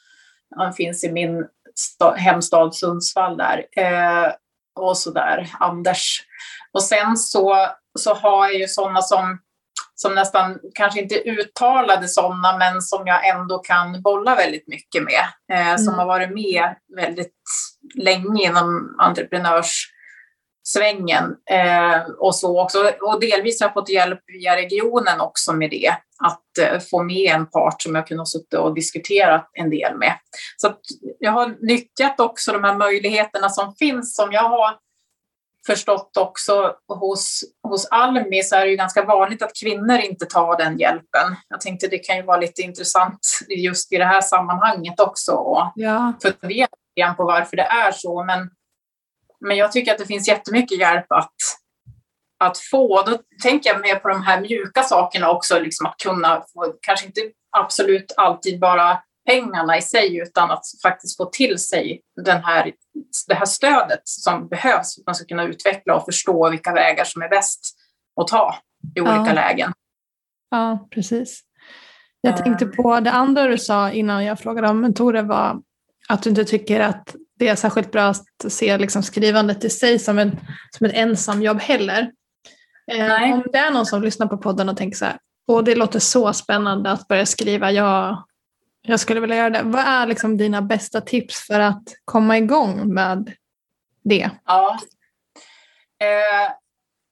Han 0.56 0.74
finns 0.74 1.04
i 1.04 1.12
min 1.12 1.48
hemstad 2.16 2.76
Sundsvall 2.76 3.38
där. 3.38 3.66
Eh, 3.78 4.32
och 4.76 4.98
så 4.98 5.12
där, 5.12 5.50
Anders. 5.60 6.24
Och 6.72 6.84
sen 6.84 7.18
så, 7.18 7.68
så 8.00 8.13
har 8.13 8.46
jag 8.48 8.60
ju 8.60 8.68
sådana 8.68 9.02
som 9.02 9.39
som 10.04 10.16
nästan 10.16 10.60
kanske 10.74 11.02
inte 11.02 11.16
uttalade 11.16 12.08
sådana, 12.08 12.58
men 12.58 12.82
som 12.82 13.08
jag 13.08 13.28
ändå 13.28 13.60
kan 13.60 14.02
bolla 14.02 14.36
väldigt 14.36 14.68
mycket 14.68 15.04
med. 15.04 15.24
Eh, 15.52 15.68
mm. 15.68 15.78
Som 15.78 15.94
har 15.94 16.06
varit 16.06 16.30
med 16.30 16.76
väldigt 16.96 17.34
länge 17.96 18.44
inom 18.44 18.96
entreprenörssvängen. 19.00 21.36
Eh, 21.50 22.02
och, 22.20 22.36
så 22.36 22.62
också. 22.62 22.92
och 23.02 23.20
delvis 23.20 23.62
har 23.62 23.68
jag 23.68 23.74
fått 23.74 23.89
hjälp 23.89 24.20
via 24.28 24.56
regionen 24.56 25.22
också 25.22 25.54
med 25.54 25.70
det. 25.70 25.96
Att 26.24 26.58
eh, 26.62 26.80
få 26.80 27.04
med 27.04 27.36
en 27.36 27.46
part 27.46 27.82
som 27.82 27.96
jag 27.96 28.08
kunnat 28.08 28.30
sitta 28.30 28.62
och 28.62 28.76
diskutera 28.76 29.46
en 29.54 29.70
del 29.70 29.98
med. 29.98 30.13
Så 30.58 30.74
jag 31.20 31.32
har 31.32 31.68
nyttjat 31.68 32.20
också 32.20 32.52
de 32.52 32.63
här 32.63 32.78
möjligheterna 32.78 33.50
som 33.50 33.76
finns 33.76 34.16
som 34.16 34.32
jag 34.32 34.50
har 34.50 34.84
förstått 35.65 36.17
också 36.17 36.76
hos, 36.88 37.43
hos 37.67 37.88
Almi 37.91 38.43
så 38.43 38.56
är 38.56 38.65
det 38.65 38.71
ju 38.71 38.76
ganska 38.76 39.06
vanligt 39.06 39.41
att 39.41 39.60
kvinnor 39.63 39.97
inte 39.97 40.26
tar 40.26 40.58
den 40.58 40.78
hjälpen. 40.78 41.36
Jag 41.49 41.62
tänkte 41.62 41.88
det 41.88 41.97
kan 41.97 42.17
ju 42.17 42.23
vara 42.23 42.38
lite 42.38 42.62
intressant 42.62 43.19
just 43.49 43.93
i 43.93 43.97
det 43.97 44.06
här 44.06 44.21
sammanhanget 44.21 44.99
också 44.99 45.32
och 45.32 45.71
ja. 45.76 46.13
fundera 46.21 47.13
på 47.13 47.23
varför 47.26 47.58
det 47.58 47.63
är 47.63 47.91
så. 47.91 48.23
Men, 48.23 48.49
men 49.39 49.58
jag 49.58 49.71
tycker 49.71 49.91
att 49.91 49.97
det 49.97 50.06
finns 50.06 50.28
jättemycket 50.28 50.80
hjälp 50.80 51.12
att, 51.12 51.36
att 52.43 52.58
få. 52.58 53.04
Då 53.04 53.17
tänker 53.43 53.69
jag 53.69 53.82
mer 53.82 53.95
på 53.95 54.08
de 54.08 54.23
här 54.23 54.41
mjuka 54.41 54.84
sakerna 54.84 55.32
också, 55.32 55.60
liksom 55.60 55.86
att 55.86 55.97
kunna 55.97 56.45
få, 56.54 56.73
kanske 56.82 57.06
inte 57.06 57.21
absolut 57.58 58.13
alltid 58.17 58.60
bara 58.60 59.04
pengarna 59.26 59.78
i 59.78 59.82
sig 59.82 60.18
utan 60.18 60.52
att 60.52 60.66
faktiskt 60.84 61.18
få 61.18 61.26
till 61.26 61.60
sig 61.60 62.02
den 62.26 62.44
här, 62.44 62.72
det 63.28 63.34
här 63.34 63.46
stödet 63.46 64.02
som 64.04 64.48
behövs 64.48 64.96
för 64.96 65.02
att 65.02 65.06
man 65.06 65.16
ska 65.16 65.26
kunna 65.26 65.44
utveckla 65.44 65.96
och 65.96 66.06
förstå 66.06 66.50
vilka 66.50 66.74
vägar 66.74 67.04
som 67.04 67.22
är 67.22 67.30
bäst 67.30 67.60
att 68.22 68.28
ta 68.28 68.56
i 68.96 69.02
olika 69.02 69.28
ja. 69.28 69.34
lägen. 69.34 69.74
Ja, 70.50 70.88
precis. 70.92 71.42
Jag 72.22 72.38
tänkte 72.38 72.66
på 72.66 73.00
det 73.00 73.12
andra 73.12 73.48
du 73.48 73.58
sa 73.58 73.92
innan 73.92 74.26
jag 74.26 74.40
frågade 74.40 74.68
om 74.68 74.82
mentorer 74.82 75.24
var 75.24 75.62
att 76.08 76.24
du 76.24 76.30
inte 76.30 76.46
tycker 76.46 76.80
att 76.80 77.16
det 77.40 77.48
är 77.48 77.56
särskilt 77.56 77.92
bra 77.92 78.04
att 78.04 78.26
se 78.48 78.78
liksom 78.78 79.04
skrivandet 79.04 79.64
i 79.64 79.70
sig 79.70 80.00
som, 80.00 80.20
en, 80.20 80.40
som 80.78 80.86
ett 80.86 80.94
ensamjobb 80.96 81.60
heller. 81.60 82.12
Eh, 82.92 83.08
Nej. 83.08 83.34
Om 83.34 83.44
det 83.52 83.58
är 83.58 83.72
någon 83.72 83.86
som 83.86 84.02
lyssnar 84.02 84.28
på 84.28 84.38
podden 84.38 84.70
och 84.70 84.78
tänker 84.78 84.98
så 84.98 85.06
här, 85.06 85.18
åh 85.48 85.64
det 85.64 85.76
låter 85.76 86.00
så 86.00 86.34
spännande 86.34 86.92
att 86.92 87.08
börja 87.08 87.26
skriva, 87.26 87.72
jag 87.72 88.24
jag 88.88 89.00
skulle 89.00 89.19
vilja 89.19 89.36
göra 89.36 89.50
det. 89.50 89.62
Vad 89.63 89.82
är 89.86 90.06
liksom 90.06 90.38
dina 90.38 90.62
bästa 90.62 91.02
tips 91.02 91.48
för 91.48 91.60
att 91.60 91.84
komma 92.06 92.38
igång 92.38 92.93
med 92.93 93.34
det? 94.04 94.30
Ja. 94.46 94.80
Eh, 96.02 96.54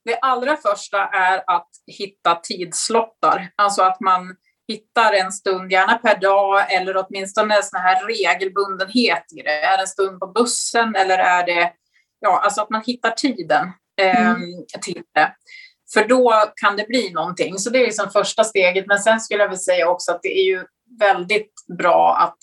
det 0.06 0.20
allra 0.22 0.58
första 0.58 0.98
är 1.08 1.44
att 1.48 1.70
hitta 1.88 2.36
tidslottar. 2.36 3.52
Alltså 3.56 3.82
att 3.82 4.00
man 4.00 4.36
hittar 4.68 5.14
en 5.14 5.32
stund, 5.32 5.72
gärna 5.72 5.98
per 5.98 6.20
dag 6.20 6.74
eller 6.74 6.98
åtminstone 6.98 7.64
sån 7.64 7.80
här 7.80 8.06
regelbundenhet 8.08 9.24
i 9.38 9.42
det. 9.42 9.64
Är 9.64 9.78
det 9.78 9.84
en 9.84 9.88
stund 9.88 10.20
på 10.20 10.28
bussen 10.28 10.96
eller 10.96 11.18
är 11.18 11.46
det, 11.46 11.74
ja, 12.20 12.42
alltså 12.44 12.62
att 12.62 12.70
man 12.70 12.84
hittar 12.86 13.12
tiden 13.12 13.72
eh, 14.02 14.30
mm. 14.30 14.66
till 14.82 15.04
det. 15.14 15.36
För 15.94 16.08
då 16.08 16.44
kan 16.56 16.78
det 16.78 16.88
bli 16.88 17.12
någonting. 17.14 17.58
Så 17.58 17.70
det 17.70 17.80
är 17.80 17.86
liksom 17.86 18.10
första 18.10 18.44
steget. 18.44 18.88
Men 18.88 19.00
sen 19.00 19.20
skulle 19.20 19.40
jag 19.40 19.48
vilja 19.48 19.60
säga 19.60 19.90
också 19.90 20.12
att 20.12 20.22
det 20.22 20.40
är 20.40 20.44
ju 20.44 20.66
väldigt 21.00 21.54
bra 21.78 22.18
att, 22.18 22.38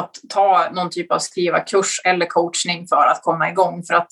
att 0.00 0.16
ta 0.28 0.70
någon 0.72 0.90
typ 0.90 1.12
av 1.12 1.18
skriva 1.18 1.60
kurs 1.60 2.00
eller 2.04 2.26
coachning 2.26 2.86
för 2.88 3.06
att 3.06 3.22
komma 3.22 3.50
igång. 3.50 3.82
För 3.84 3.94
att 3.94 4.08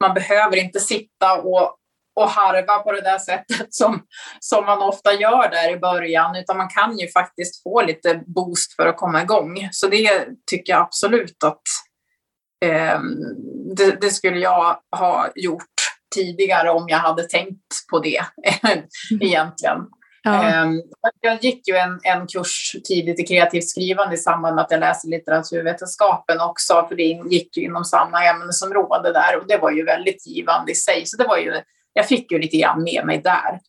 man 0.00 0.14
behöver 0.14 0.56
inte 0.56 0.80
sitta 0.80 1.40
och, 1.40 1.76
och 2.16 2.28
harva 2.28 2.78
på 2.78 2.92
det 2.92 3.00
där 3.00 3.18
sättet 3.18 3.66
som, 3.74 4.02
som 4.40 4.64
man 4.64 4.82
ofta 4.82 5.12
gör 5.12 5.50
där 5.50 5.72
i 5.72 5.78
början, 5.78 6.36
utan 6.36 6.56
man 6.56 6.68
kan 6.68 6.98
ju 6.98 7.08
faktiskt 7.08 7.62
få 7.62 7.82
lite 7.82 8.22
boost 8.26 8.76
för 8.76 8.86
att 8.86 8.96
komma 8.96 9.22
igång. 9.22 9.68
Så 9.72 9.86
det 9.86 10.26
tycker 10.50 10.72
jag 10.72 10.82
absolut 10.82 11.44
att 11.44 11.62
eh, 12.64 13.00
det, 13.76 14.00
det, 14.00 14.10
skulle 14.10 14.38
jag 14.38 14.80
ha 14.96 15.28
gjort 15.34 15.64
tidigare 16.14 16.70
om 16.70 16.88
jag 16.88 16.98
hade 16.98 17.22
tänkt 17.22 17.88
på 17.90 17.98
det 17.98 18.24
egentligen. 19.20 19.78
Ja. 20.22 20.42
Ehm, 20.42 20.82
jag 21.20 21.44
gick 21.44 21.68
ju 21.68 21.76
en, 21.76 22.00
en 22.02 22.26
kurs 22.26 22.76
tidigt 22.84 23.20
i 23.20 23.26
kreativt 23.26 23.68
skrivande 23.68 24.14
i 24.14 24.18
samband 24.18 24.54
med 24.54 24.64
att 24.64 24.70
jag 24.70 24.80
läste 24.80 25.08
litteraturvetenskapen 25.08 26.40
också, 26.40 26.86
för 26.88 26.96
det 26.96 27.02
gick 27.02 27.56
ju 27.56 27.62
inom 27.62 27.84
samma 27.84 28.24
ämnesområde 28.24 29.12
där 29.12 29.36
och 29.36 29.46
det 29.48 29.56
var 29.56 29.70
ju 29.70 29.84
väldigt 29.84 30.26
givande 30.26 30.72
i 30.72 30.74
sig. 30.74 31.06
Så 31.06 31.16
det 31.16 31.28
var 31.28 31.38
ju, 31.38 31.54
jag 31.92 32.08
fick 32.08 32.32
ju 32.32 32.38
lite 32.38 32.56
grann 32.56 32.82
med 32.82 33.06
mig 33.06 33.18
där. 33.18 33.60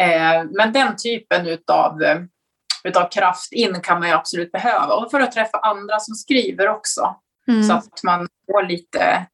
Ehm, 0.00 0.48
men 0.52 0.72
den 0.72 0.96
typen 0.96 1.46
utav, 1.46 1.98
utav 2.84 3.08
kraft 3.08 3.52
in 3.52 3.80
kan 3.80 3.98
man 3.98 4.08
ju 4.08 4.14
absolut 4.14 4.52
behöva 4.52 4.94
och 4.94 5.10
för 5.10 5.20
att 5.20 5.32
träffa 5.32 5.58
andra 5.58 5.98
som 6.00 6.14
skriver 6.14 6.68
också. 6.68 7.16
Mm. 7.48 7.62
Så 7.62 7.72
att 7.72 8.02
man 8.04 8.28
får 8.46 8.62
lite, 8.62 9.26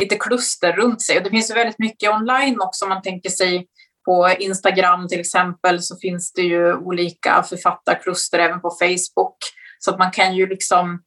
lite 0.00 0.16
kluster 0.16 0.72
runt 0.72 1.02
sig. 1.02 1.16
Och 1.16 1.22
det 1.22 1.30
finns 1.30 1.50
ju 1.50 1.54
väldigt 1.54 1.78
mycket 1.78 2.10
online 2.10 2.60
också 2.60 2.84
om 2.84 2.88
man 2.88 3.02
tänker 3.02 3.30
sig 3.30 3.66
på 4.04 4.28
Instagram 4.38 5.08
till 5.08 5.20
exempel 5.20 5.82
så 5.82 5.96
finns 5.96 6.32
det 6.32 6.42
ju 6.42 6.74
olika 6.74 7.42
författarkluster 7.42 8.38
även 8.38 8.60
på 8.60 8.70
Facebook. 8.70 9.36
Så 9.78 9.90
att 9.90 9.98
man 9.98 10.10
kan 10.10 10.36
ju 10.36 10.46
liksom 10.46 11.02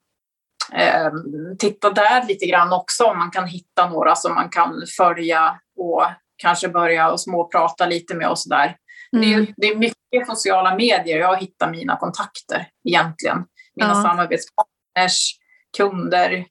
eh, 0.74 1.12
titta 1.60 1.90
där 1.90 2.28
lite 2.28 2.46
grann 2.46 2.74
också 2.74 3.04
om 3.04 3.18
man 3.18 3.32
kan 3.32 3.48
hitta 3.48 3.90
några 3.90 4.16
som 4.16 4.36
man 4.36 4.50
kan 4.50 4.84
följa 4.98 5.60
och 5.78 6.04
kanske 6.38 6.70
börja 6.70 7.12
och 7.12 7.22
småprata 7.22 7.86
lite 7.86 8.16
med 8.16 8.30
och 8.30 8.40
sådär. 8.40 8.76
Mm. 9.14 9.30
Det, 9.30 9.34
är, 9.36 9.54
det 9.58 9.68
är 9.68 9.76
mycket 9.76 10.28
sociala 10.28 10.76
medier 10.76 11.20
jag 11.20 11.38
hittar 11.38 11.72
mina 11.72 11.98
kontakter 11.98 12.68
egentligen. 12.90 13.38
Mina 13.76 13.90
ja. 13.90 14.04
samarbetspartners, 14.04 15.40
kunder, 15.78 16.46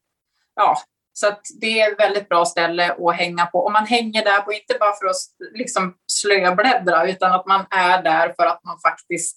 ja, 0.54 0.76
så 1.16 1.28
att 1.28 1.40
det 1.60 1.80
är 1.80 1.92
ett 1.92 1.98
väldigt 1.98 2.28
bra 2.28 2.44
ställe 2.44 2.92
att 2.92 3.16
hänga 3.16 3.46
på. 3.46 3.58
Och 3.58 3.72
man 3.72 3.86
hänger 3.86 4.24
där 4.24 4.40
på, 4.40 4.52
inte 4.52 4.76
bara 4.80 4.92
för 4.92 5.06
att 5.06 5.16
liksom 5.54 5.94
slöbläddra, 6.12 7.08
utan 7.08 7.32
att 7.32 7.46
man 7.46 7.66
är 7.70 8.02
där 8.02 8.34
för 8.36 8.46
att 8.46 8.64
man 8.64 8.78
faktiskt 8.78 9.36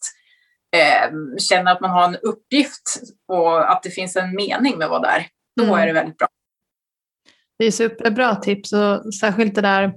eh, 0.75 1.17
känner 1.37 1.71
att 1.71 1.81
man 1.81 1.89
har 1.89 2.03
en 2.03 2.15
uppgift 2.15 3.01
och 3.27 3.71
att 3.71 3.83
det 3.83 3.89
finns 3.89 4.15
en 4.15 4.35
mening 4.35 4.77
med 4.77 4.85
att 4.85 4.91
vara 4.91 5.01
där. 5.01 5.27
Då 5.55 5.63
mm. 5.63 5.75
är 5.75 5.87
det 5.87 5.93
väldigt 5.93 6.17
bra. 6.17 6.27
Det 7.59 7.65
är 7.65 7.71
superbra 7.71 8.35
tips 8.35 8.73
och 8.73 9.13
särskilt 9.13 9.55
det 9.55 9.61
där 9.61 9.93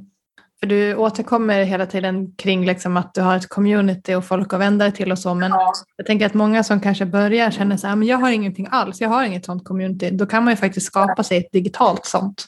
för 0.60 0.66
du 0.66 0.94
återkommer 0.94 1.64
hela 1.64 1.86
tiden 1.86 2.34
kring 2.36 2.66
liksom 2.66 2.96
att 2.96 3.14
du 3.14 3.20
har 3.20 3.36
ett 3.36 3.48
community 3.48 4.14
och 4.14 4.24
folk 4.24 4.52
att 4.52 4.60
vända 4.60 4.84
dig 4.84 4.94
till 4.94 5.12
och 5.12 5.18
så. 5.18 5.34
Men 5.34 5.50
ja. 5.50 5.72
jag 5.96 6.06
tänker 6.06 6.26
att 6.26 6.34
många 6.34 6.64
som 6.64 6.80
kanske 6.80 7.06
börjar 7.06 7.50
känner 7.50 7.76
så 7.76 7.86
här, 7.86 7.96
men 7.96 8.08
jag 8.08 8.16
har 8.16 8.30
ingenting 8.30 8.68
alls, 8.70 9.00
jag 9.00 9.08
har 9.08 9.24
inget 9.24 9.44
sånt 9.44 9.64
community. 9.64 10.10
Då 10.10 10.26
kan 10.26 10.44
man 10.44 10.52
ju 10.52 10.56
faktiskt 10.56 10.86
skapa 10.86 11.22
sig 11.22 11.38
ett 11.38 11.52
digitalt 11.52 12.06
sånt. 12.06 12.46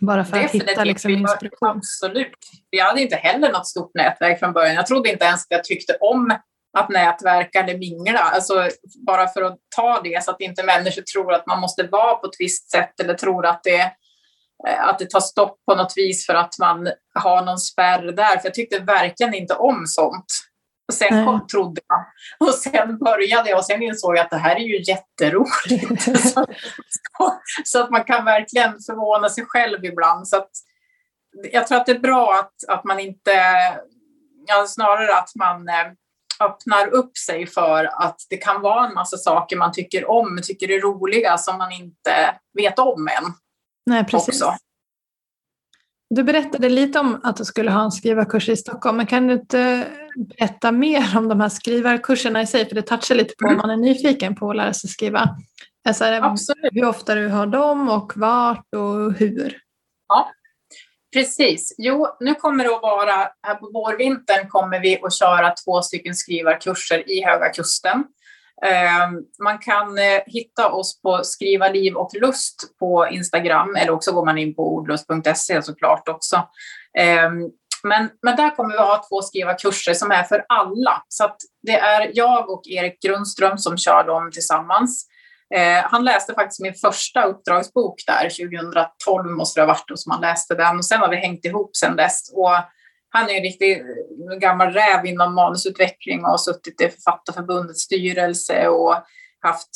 Bara 0.00 0.24
för 0.24 0.32
Definitivt. 0.32 0.62
att 0.62 0.70
hitta 0.70 0.84
liksom 0.84 1.10
inspiration. 1.10 1.68
Absolut. 1.68 2.38
Jag 2.70 2.84
hade 2.84 3.02
inte 3.02 3.16
heller 3.16 3.52
något 3.52 3.66
stort 3.66 3.94
nätverk 3.94 4.38
från 4.38 4.52
början. 4.52 4.74
Jag 4.74 4.86
trodde 4.86 5.10
inte 5.10 5.24
ens 5.24 5.40
att 5.40 5.46
jag 5.48 5.64
tyckte 5.64 5.92
om 6.00 6.38
att 6.78 6.88
nätverka 6.88 7.62
eller 7.62 7.78
mingla. 7.78 8.18
Alltså, 8.18 8.68
bara 9.06 9.28
för 9.28 9.42
att 9.42 9.58
ta 9.76 10.00
det 10.04 10.24
så 10.24 10.30
att 10.30 10.40
inte 10.40 10.62
människor 10.62 11.02
tror 11.02 11.32
att 11.32 11.46
man 11.46 11.60
måste 11.60 11.82
vara 11.82 12.14
på 12.14 12.26
ett 12.26 12.36
visst 12.38 12.70
sätt 12.70 13.00
eller 13.00 13.14
tror 13.14 13.46
att 13.46 13.60
det 13.64 13.92
att 14.64 14.98
det 14.98 15.10
tar 15.10 15.20
stopp 15.20 15.64
på 15.66 15.74
något 15.74 15.92
vis 15.96 16.26
för 16.26 16.34
att 16.34 16.58
man 16.58 16.88
har 17.14 17.44
någon 17.44 17.58
spärr 17.58 18.02
där. 18.12 18.38
För 18.38 18.44
jag 18.44 18.54
tyckte 18.54 18.78
verkligen 18.78 19.34
inte 19.34 19.54
om 19.54 19.84
sånt. 19.86 20.26
Och 20.88 20.94
sen 20.94 21.12
mm. 21.12 21.26
kom, 21.26 21.46
trodde 21.46 21.80
jag. 21.88 22.04
Och 22.48 22.54
sen 22.54 22.98
började 22.98 23.50
jag 23.50 23.58
och 23.58 23.64
sen 23.64 23.82
insåg 23.82 24.16
jag 24.16 24.24
att 24.24 24.30
det 24.30 24.36
här 24.36 24.56
är 24.56 24.60
ju 24.60 24.82
jätteroligt. 24.82 26.02
så, 26.32 26.46
så, 27.64 27.82
att 27.82 27.90
man 27.90 28.04
kan 28.04 28.24
verkligen 28.24 28.72
förvåna 28.86 29.28
sig 29.28 29.44
själv 29.46 29.84
ibland. 29.84 30.28
Så 30.28 30.36
att, 30.36 30.50
jag 31.52 31.66
tror 31.66 31.78
att 31.78 31.86
det 31.86 31.92
är 31.92 31.98
bra 31.98 32.34
att, 32.34 32.76
att 32.76 32.84
man 32.84 33.00
inte, 33.00 33.32
ja, 34.46 34.64
snarare 34.66 35.14
att 35.14 35.30
man 35.34 35.68
eh, 35.68 35.92
öppnar 36.40 36.88
upp 36.88 37.16
sig 37.16 37.46
för 37.46 37.84
att 37.84 38.16
det 38.30 38.36
kan 38.36 38.62
vara 38.62 38.86
en 38.86 38.94
massa 38.94 39.16
saker 39.16 39.56
man 39.56 39.72
tycker 39.72 40.10
om, 40.10 40.40
tycker 40.42 40.70
är 40.70 40.80
roliga 40.80 41.38
som 41.38 41.58
man 41.58 41.72
inte 41.72 42.34
vet 42.54 42.78
om 42.78 43.08
än. 43.08 43.32
Nej, 43.86 44.04
precis. 44.04 44.42
Också. 44.42 44.56
Du 46.14 46.22
berättade 46.22 46.68
lite 46.68 46.98
om 46.98 47.20
att 47.22 47.36
du 47.36 47.44
skulle 47.44 47.70
ha 47.70 47.84
en 47.84 47.92
skrivarkurs 47.92 48.48
i 48.48 48.56
Stockholm, 48.56 48.96
men 48.96 49.06
kan 49.06 49.26
du 49.26 49.34
inte 49.34 49.86
berätta 50.16 50.72
mer 50.72 51.18
om 51.18 51.28
de 51.28 51.40
här 51.40 51.48
skrivarkurserna 51.48 52.42
i 52.42 52.46
sig? 52.46 52.68
För 52.68 52.74
det 52.74 52.82
touchar 52.82 53.14
lite 53.14 53.34
på 53.38 53.46
mm. 53.46 53.60
om 53.60 53.68
man 53.68 53.78
är 53.78 53.82
nyfiken 53.82 54.34
på 54.34 54.50
att 54.50 54.56
lära 54.56 54.72
sig 54.72 54.90
skriva. 54.90 55.36
Alltså, 55.88 56.04
Absolut. 56.04 56.72
Hur 56.72 56.84
ofta 56.84 57.14
du 57.14 57.28
har 57.28 57.46
dem 57.46 57.88
och 57.88 58.12
vart 58.16 58.74
och 58.74 59.12
hur? 59.12 59.58
Ja, 60.08 60.30
precis. 61.12 61.74
Jo, 61.78 62.06
nu 62.20 62.34
kommer 62.34 62.64
det 62.64 62.74
att 62.74 62.82
vara, 62.82 63.28
här 63.42 63.54
på 63.54 63.70
vårvintern 63.74 64.48
kommer 64.48 64.80
vi 64.80 65.00
att 65.02 65.14
köra 65.14 65.54
två 65.64 65.82
stycken 65.82 66.14
skrivarkurser 66.14 67.10
i 67.10 67.24
Höga 67.24 67.48
Kusten. 67.48 68.04
Ehm, 68.66 69.20
man 69.44 69.58
kan 69.58 69.98
eh, 69.98 70.20
hitta 70.26 70.72
oss 70.72 71.02
på 71.02 71.24
Skriva 71.24 71.68
liv 71.68 71.94
och 71.94 72.10
lust 72.20 72.78
på 72.78 73.08
Instagram 73.10 73.76
eller 73.76 73.92
också 73.92 74.12
går 74.12 74.24
man 74.24 74.38
in 74.38 74.54
på 74.54 74.74
ordlust.se 74.74 75.62
såklart 75.62 76.08
också. 76.08 76.48
Ehm, 76.98 77.50
men, 77.82 78.10
men 78.22 78.36
där 78.36 78.56
kommer 78.56 78.72
vi 78.72 78.78
att 78.78 78.86
ha 78.86 79.04
två 79.08 79.22
skriva 79.22 79.54
kurser 79.54 79.94
som 79.94 80.10
är 80.10 80.22
för 80.22 80.44
alla. 80.48 81.02
Så 81.08 81.24
att 81.24 81.36
det 81.62 81.78
är 81.78 82.10
jag 82.14 82.50
och 82.50 82.62
Erik 82.66 83.02
Grundström 83.02 83.58
som 83.58 83.76
kör 83.78 84.04
dem 84.04 84.30
tillsammans. 84.30 85.06
Eh, 85.54 85.84
han 85.84 86.04
läste 86.04 86.34
faktiskt 86.34 86.60
min 86.60 86.74
första 86.74 87.22
uppdragsbok 87.22 87.94
där, 88.06 88.48
2012 88.48 89.30
måste 89.30 89.60
det 89.60 89.64
ha 89.64 89.72
varit, 89.72 89.90
och 89.90 90.00
som 90.00 90.12
han 90.12 90.20
läste 90.20 90.54
den. 90.54 90.76
Och 90.76 90.84
sen 90.84 91.00
har 91.00 91.08
vi 91.08 91.16
hängt 91.16 91.44
ihop 91.44 91.76
sen 91.76 91.96
dess. 91.96 92.32
Och 92.32 92.50
han 93.12 93.30
är 93.30 93.34
en 93.34 93.42
riktig 93.42 93.72
eh, 93.72 94.38
gammal 94.38 94.72
räv 94.72 95.06
inom 95.06 95.34
manusutveckling 95.34 96.24
och 96.24 96.30
har 96.30 96.38
suttit 96.38 96.80
i 96.80 96.88
Författarförbundets 96.88 97.80
styrelse 97.80 98.68
och 98.68 98.94
haft 99.40 99.68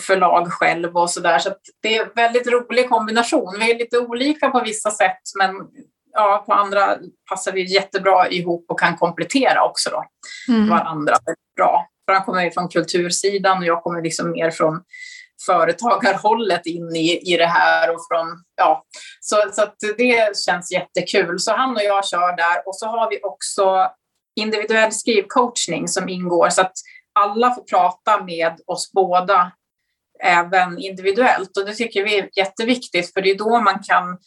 förlag 0.00 0.52
själv 0.52 0.96
och 0.96 1.10
så 1.10 1.20
där. 1.20 1.38
Så 1.38 1.50
det 1.82 1.96
är 1.96 2.02
en 2.02 2.10
väldigt 2.14 2.46
rolig 2.46 2.88
kombination. 2.88 3.56
Vi 3.60 3.70
är 3.70 3.78
lite 3.78 3.98
olika 3.98 4.50
på 4.50 4.60
vissa 4.60 4.90
sätt, 4.90 5.20
men 5.38 5.50
ja, 6.12 6.44
på 6.46 6.52
andra 6.52 6.96
passar 7.30 7.52
vi 7.52 7.74
jättebra 7.74 8.28
ihop 8.28 8.64
och 8.68 8.80
kan 8.80 8.96
komplettera 8.96 9.64
också 9.64 9.90
då 9.90 10.04
mm. 10.54 10.68
varandra 10.68 11.16
bra. 11.56 11.86
För 12.06 12.12
han 12.14 12.24
kommer 12.24 12.44
ju 12.44 12.50
från 12.50 12.68
kultursidan 12.68 13.58
och 13.58 13.64
jag 13.64 13.82
kommer 13.82 14.02
liksom 14.02 14.30
mer 14.30 14.50
från 14.50 14.82
företagarhållet 15.46 16.66
in 16.66 16.96
i, 16.96 17.32
i 17.32 17.36
det 17.36 17.46
här. 17.46 17.94
Och 17.94 18.00
från, 18.10 18.26
ja, 18.56 18.84
så, 19.20 19.36
så 19.52 19.62
att 19.62 19.76
det 19.98 20.36
känns 20.36 20.72
jättekul. 20.72 21.38
Så 21.38 21.52
han 21.52 21.76
och 21.76 21.82
jag 21.82 22.06
kör 22.06 22.36
där 22.36 22.62
och 22.66 22.76
så 22.76 22.86
har 22.86 23.10
vi 23.10 23.20
också 23.22 23.90
individuell 24.36 24.92
skrivcoachning 24.92 25.88
som 25.88 26.08
ingår 26.08 26.48
så 26.48 26.60
att 26.60 26.72
alla 27.12 27.54
får 27.54 27.62
prata 27.62 28.24
med 28.24 28.60
oss 28.66 28.92
båda 28.92 29.52
även 30.22 30.78
individuellt 30.78 31.56
och 31.56 31.66
det 31.66 31.74
tycker 31.74 32.04
vi 32.04 32.18
är 32.18 32.28
jätteviktigt 32.36 33.12
för 33.12 33.20
det 33.20 33.30
är 33.30 33.38
då 33.38 33.60
man 33.60 33.78
kan 33.82 34.18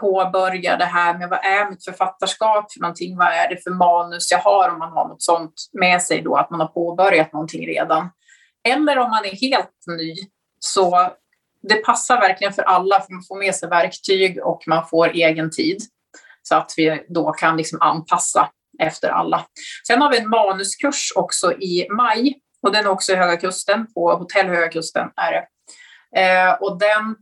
påbörja 0.00 0.76
det 0.76 0.84
här 0.84 1.18
med 1.18 1.28
vad 1.28 1.44
är 1.44 1.70
mitt 1.70 1.84
författarskap 1.84 2.72
för 2.72 2.80
någonting, 2.80 3.16
vad 3.16 3.28
är 3.28 3.48
det 3.48 3.62
för 3.62 3.70
manus 3.70 4.30
jag 4.30 4.38
har 4.38 4.68
om 4.68 4.78
man 4.78 4.92
har 4.92 5.08
något 5.08 5.22
sånt 5.22 5.54
med 5.72 6.02
sig 6.02 6.22
då, 6.22 6.36
att 6.36 6.50
man 6.50 6.60
har 6.60 6.66
påbörjat 6.66 7.32
någonting 7.32 7.66
redan. 7.66 8.10
Eller 8.68 8.98
om 8.98 9.10
man 9.10 9.24
är 9.24 9.36
helt 9.40 9.76
ny, 9.98 10.14
så 10.60 11.12
det 11.62 11.74
passar 11.74 12.20
verkligen 12.20 12.52
för 12.52 12.62
alla, 12.62 13.00
för 13.00 13.12
man 13.12 13.22
får 13.28 13.38
med 13.38 13.54
sig 13.54 13.68
verktyg 13.68 14.38
och 14.44 14.62
man 14.66 14.88
får 14.88 15.08
egen 15.08 15.50
tid. 15.50 15.82
Så 16.42 16.54
att 16.54 16.74
vi 16.76 17.06
då 17.08 17.32
kan 17.32 17.56
liksom 17.56 17.80
anpassa 17.80 18.50
efter 18.82 19.08
alla. 19.08 19.46
Sen 19.86 20.02
har 20.02 20.10
vi 20.10 20.18
en 20.18 20.28
manuskurs 20.28 21.12
också 21.16 21.52
i 21.52 21.86
maj 21.90 22.34
och 22.62 22.72
den 22.72 22.84
är 22.84 22.90
också 22.90 23.12
i 23.12 23.16
Höga 23.16 23.36
Kusten, 23.36 23.92
på 23.94 24.14
Hotell 24.14 24.46
Höga 24.46 24.68
Kusten 24.68 25.08
är 25.16 25.32
det. 25.32 25.46
Eh, 26.20 26.52
och 26.52 26.78
den 26.78 27.16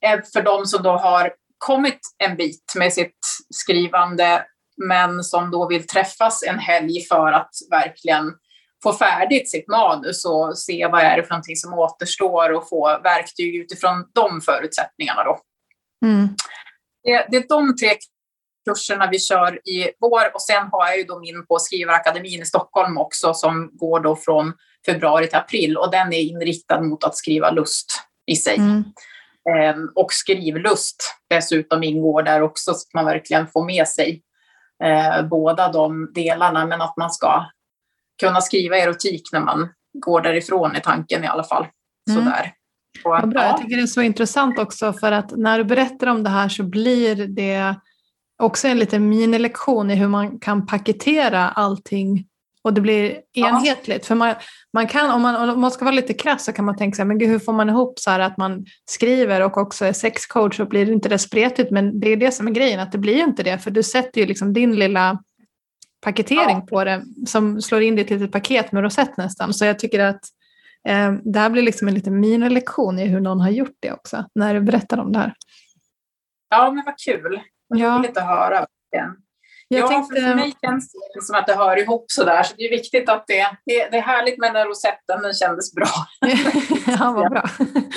är 0.00 0.22
för 0.32 0.42
de 0.42 0.66
som 0.66 0.82
då 0.82 0.90
har 0.90 1.32
kommit 1.58 2.00
en 2.18 2.36
bit 2.36 2.72
med 2.76 2.92
sitt 2.92 3.18
skrivande 3.54 4.44
men 4.76 5.24
som 5.24 5.50
då 5.50 5.68
vill 5.68 5.86
träffas 5.86 6.42
en 6.42 6.58
helg 6.58 7.00
för 7.08 7.32
att 7.32 7.50
verkligen 7.70 8.32
få 8.82 8.92
färdigt 8.92 9.50
sitt 9.50 9.68
manus 9.68 10.24
och 10.24 10.58
se 10.58 10.86
vad 10.86 11.00
är 11.00 11.16
det 11.16 11.22
för 11.22 11.30
någonting 11.30 11.56
som 11.56 11.74
återstår 11.74 12.52
och 12.52 12.68
få 12.68 13.00
verktyg 13.02 13.56
utifrån 13.56 14.04
de 14.14 14.40
förutsättningarna. 14.40 15.24
Då. 15.24 15.38
Mm. 16.06 16.28
Det, 17.02 17.26
det, 17.30 17.36
är 17.36 17.48
de 17.48 17.76
tre 17.76 17.90
kurserna 18.68 19.08
vi 19.10 19.18
kör 19.18 19.68
i 19.68 19.90
vår 20.00 20.34
och 20.34 20.42
sen 20.42 20.68
har 20.72 20.86
jag 20.86 20.98
ju 20.98 21.04
då 21.04 21.20
min 21.20 21.46
på 21.46 21.58
Skrivarakademin 21.58 22.42
i 22.42 22.46
Stockholm 22.46 22.98
också 22.98 23.34
som 23.34 23.70
går 23.72 24.00
då 24.00 24.16
från 24.16 24.52
februari 24.86 25.26
till 25.26 25.38
april 25.38 25.76
och 25.76 25.90
den 25.90 26.12
är 26.12 26.20
inriktad 26.20 26.80
mot 26.80 27.04
att 27.04 27.16
skriva 27.16 27.50
lust 27.50 28.00
i 28.26 28.36
sig. 28.36 28.56
Mm. 28.56 28.84
Ehm, 29.56 29.88
och 29.94 30.12
skrivlust 30.12 31.14
dessutom 31.30 31.82
ingår 31.82 32.22
där 32.22 32.42
också 32.42 32.74
så 32.74 32.76
att 32.76 32.94
man 32.94 33.04
verkligen 33.04 33.46
får 33.46 33.64
med 33.64 33.88
sig 33.88 34.22
eh, 34.84 35.22
båda 35.22 35.72
de 35.72 36.12
delarna 36.14 36.66
men 36.66 36.82
att 36.82 36.96
man 36.96 37.10
ska 37.10 37.44
kunna 38.20 38.40
skriva 38.40 38.76
erotik 38.76 39.22
när 39.32 39.40
man 39.40 39.68
går 39.92 40.20
därifrån 40.20 40.76
i 40.76 40.80
tanken 40.80 41.24
i 41.24 41.26
alla 41.26 41.44
fall. 41.44 41.66
Mm. 42.10 42.24
Sådär. 42.24 42.52
Och, 43.04 43.10
Vad 43.10 43.28
bra. 43.28 43.42
Ja. 43.42 43.48
Jag 43.48 43.58
tycker 43.58 43.76
det 43.76 43.82
är 43.82 43.86
så 43.86 44.02
intressant 44.02 44.58
också 44.58 44.92
för 44.92 45.12
att 45.12 45.36
när 45.36 45.58
du 45.58 45.64
berättar 45.64 46.06
om 46.06 46.22
det 46.22 46.30
här 46.30 46.48
så 46.48 46.62
blir 46.62 47.26
det 47.26 47.74
också 48.42 48.68
en 48.68 48.78
liten 48.78 49.08
minilektion 49.08 49.90
i 49.90 49.94
hur 49.94 50.08
man 50.08 50.38
kan 50.38 50.66
paketera 50.66 51.48
allting 51.48 52.26
och 52.66 52.74
det 52.74 52.80
blir 52.80 53.20
enhetligt. 53.32 54.02
Ja. 54.02 54.06
För 54.06 54.14
man, 54.14 54.34
man 54.72 54.86
kan, 54.86 55.10
om 55.10 55.22
man, 55.22 55.50
om 55.50 55.60
man 55.60 55.70
ska 55.70 55.84
vara 55.84 55.94
lite 55.94 56.14
krass 56.14 56.44
så 56.44 56.52
kan 56.52 56.64
man 56.64 56.76
tänka 56.76 56.96
sig, 56.96 57.04
men 57.04 57.18
gud, 57.18 57.28
hur 57.28 57.38
får 57.38 57.52
man 57.52 57.68
ihop 57.68 57.98
så 57.98 58.10
att 58.10 58.36
man 58.36 58.66
skriver 58.84 59.42
och 59.42 59.56
också 59.56 59.84
är 59.84 59.92
sexcoach 59.92 60.60
och 60.60 60.68
blir 60.68 60.92
inte 60.92 61.08
det 61.08 61.18
spretigt? 61.18 61.70
Men 61.70 62.00
det 62.00 62.08
är 62.08 62.16
det 62.16 62.32
som 62.32 62.48
är 62.48 62.52
grejen, 62.52 62.80
att 62.80 62.92
det 62.92 62.98
blir 62.98 63.24
inte 63.24 63.42
det, 63.42 63.58
för 63.58 63.70
du 63.70 63.82
sätter 63.82 64.20
ju 64.20 64.26
liksom 64.26 64.52
din 64.52 64.76
lilla 64.76 65.22
paketering 66.06 66.56
ja. 66.56 66.66
på 66.68 66.84
det 66.84 67.04
som 67.26 67.62
slår 67.62 67.82
in 67.82 67.96
det 67.96 68.00
i 68.00 68.04
ett 68.04 68.10
litet 68.10 68.32
paket 68.32 68.72
med 68.72 68.82
rosett 68.82 69.16
nästan. 69.16 69.54
Så 69.54 69.64
jag 69.64 69.78
tycker 69.78 70.00
att 70.00 70.20
eh, 70.88 71.12
det 71.12 71.38
här 71.38 71.50
blir 71.50 71.62
liksom 71.62 71.88
en 71.88 71.94
liten 71.94 72.20
minilektion 72.20 72.98
i 72.98 73.06
hur 73.06 73.20
någon 73.20 73.40
har 73.40 73.50
gjort 73.50 73.76
det 73.80 73.92
också, 73.92 74.24
när 74.34 74.54
du 74.54 74.60
berättar 74.60 74.98
om 74.98 75.12
det 75.12 75.18
här. 75.18 75.34
Ja, 76.50 76.70
men 76.70 76.84
vad 76.84 76.98
kul. 76.98 77.40
Vad 77.68 77.78
ja. 77.78 77.98
roligt 77.98 78.16
att 78.16 78.26
höra. 78.26 78.66
Jag 79.68 79.80
ja, 79.80 79.88
tänkte... 79.88 80.20
för 80.20 80.34
mig 80.34 80.54
känns 80.62 80.92
det 81.14 81.22
som 81.22 81.36
att 81.36 81.46
det 81.46 81.54
hör 81.54 81.82
ihop 81.82 82.04
sådär, 82.08 82.42
så 82.42 82.54
det 82.56 82.62
är 82.62 82.70
viktigt 82.70 83.08
att 83.08 83.24
det, 83.26 83.46
det, 83.66 83.88
det 83.90 83.96
är 83.96 84.02
härligt 84.02 84.38
med 84.38 84.54
den 84.54 84.66
rosetten, 84.66 85.22
den 85.22 85.34
kändes 85.34 85.74
bra. 85.74 85.88
ja, 86.98 87.12
vad 87.16 87.30
bra. 87.30 87.44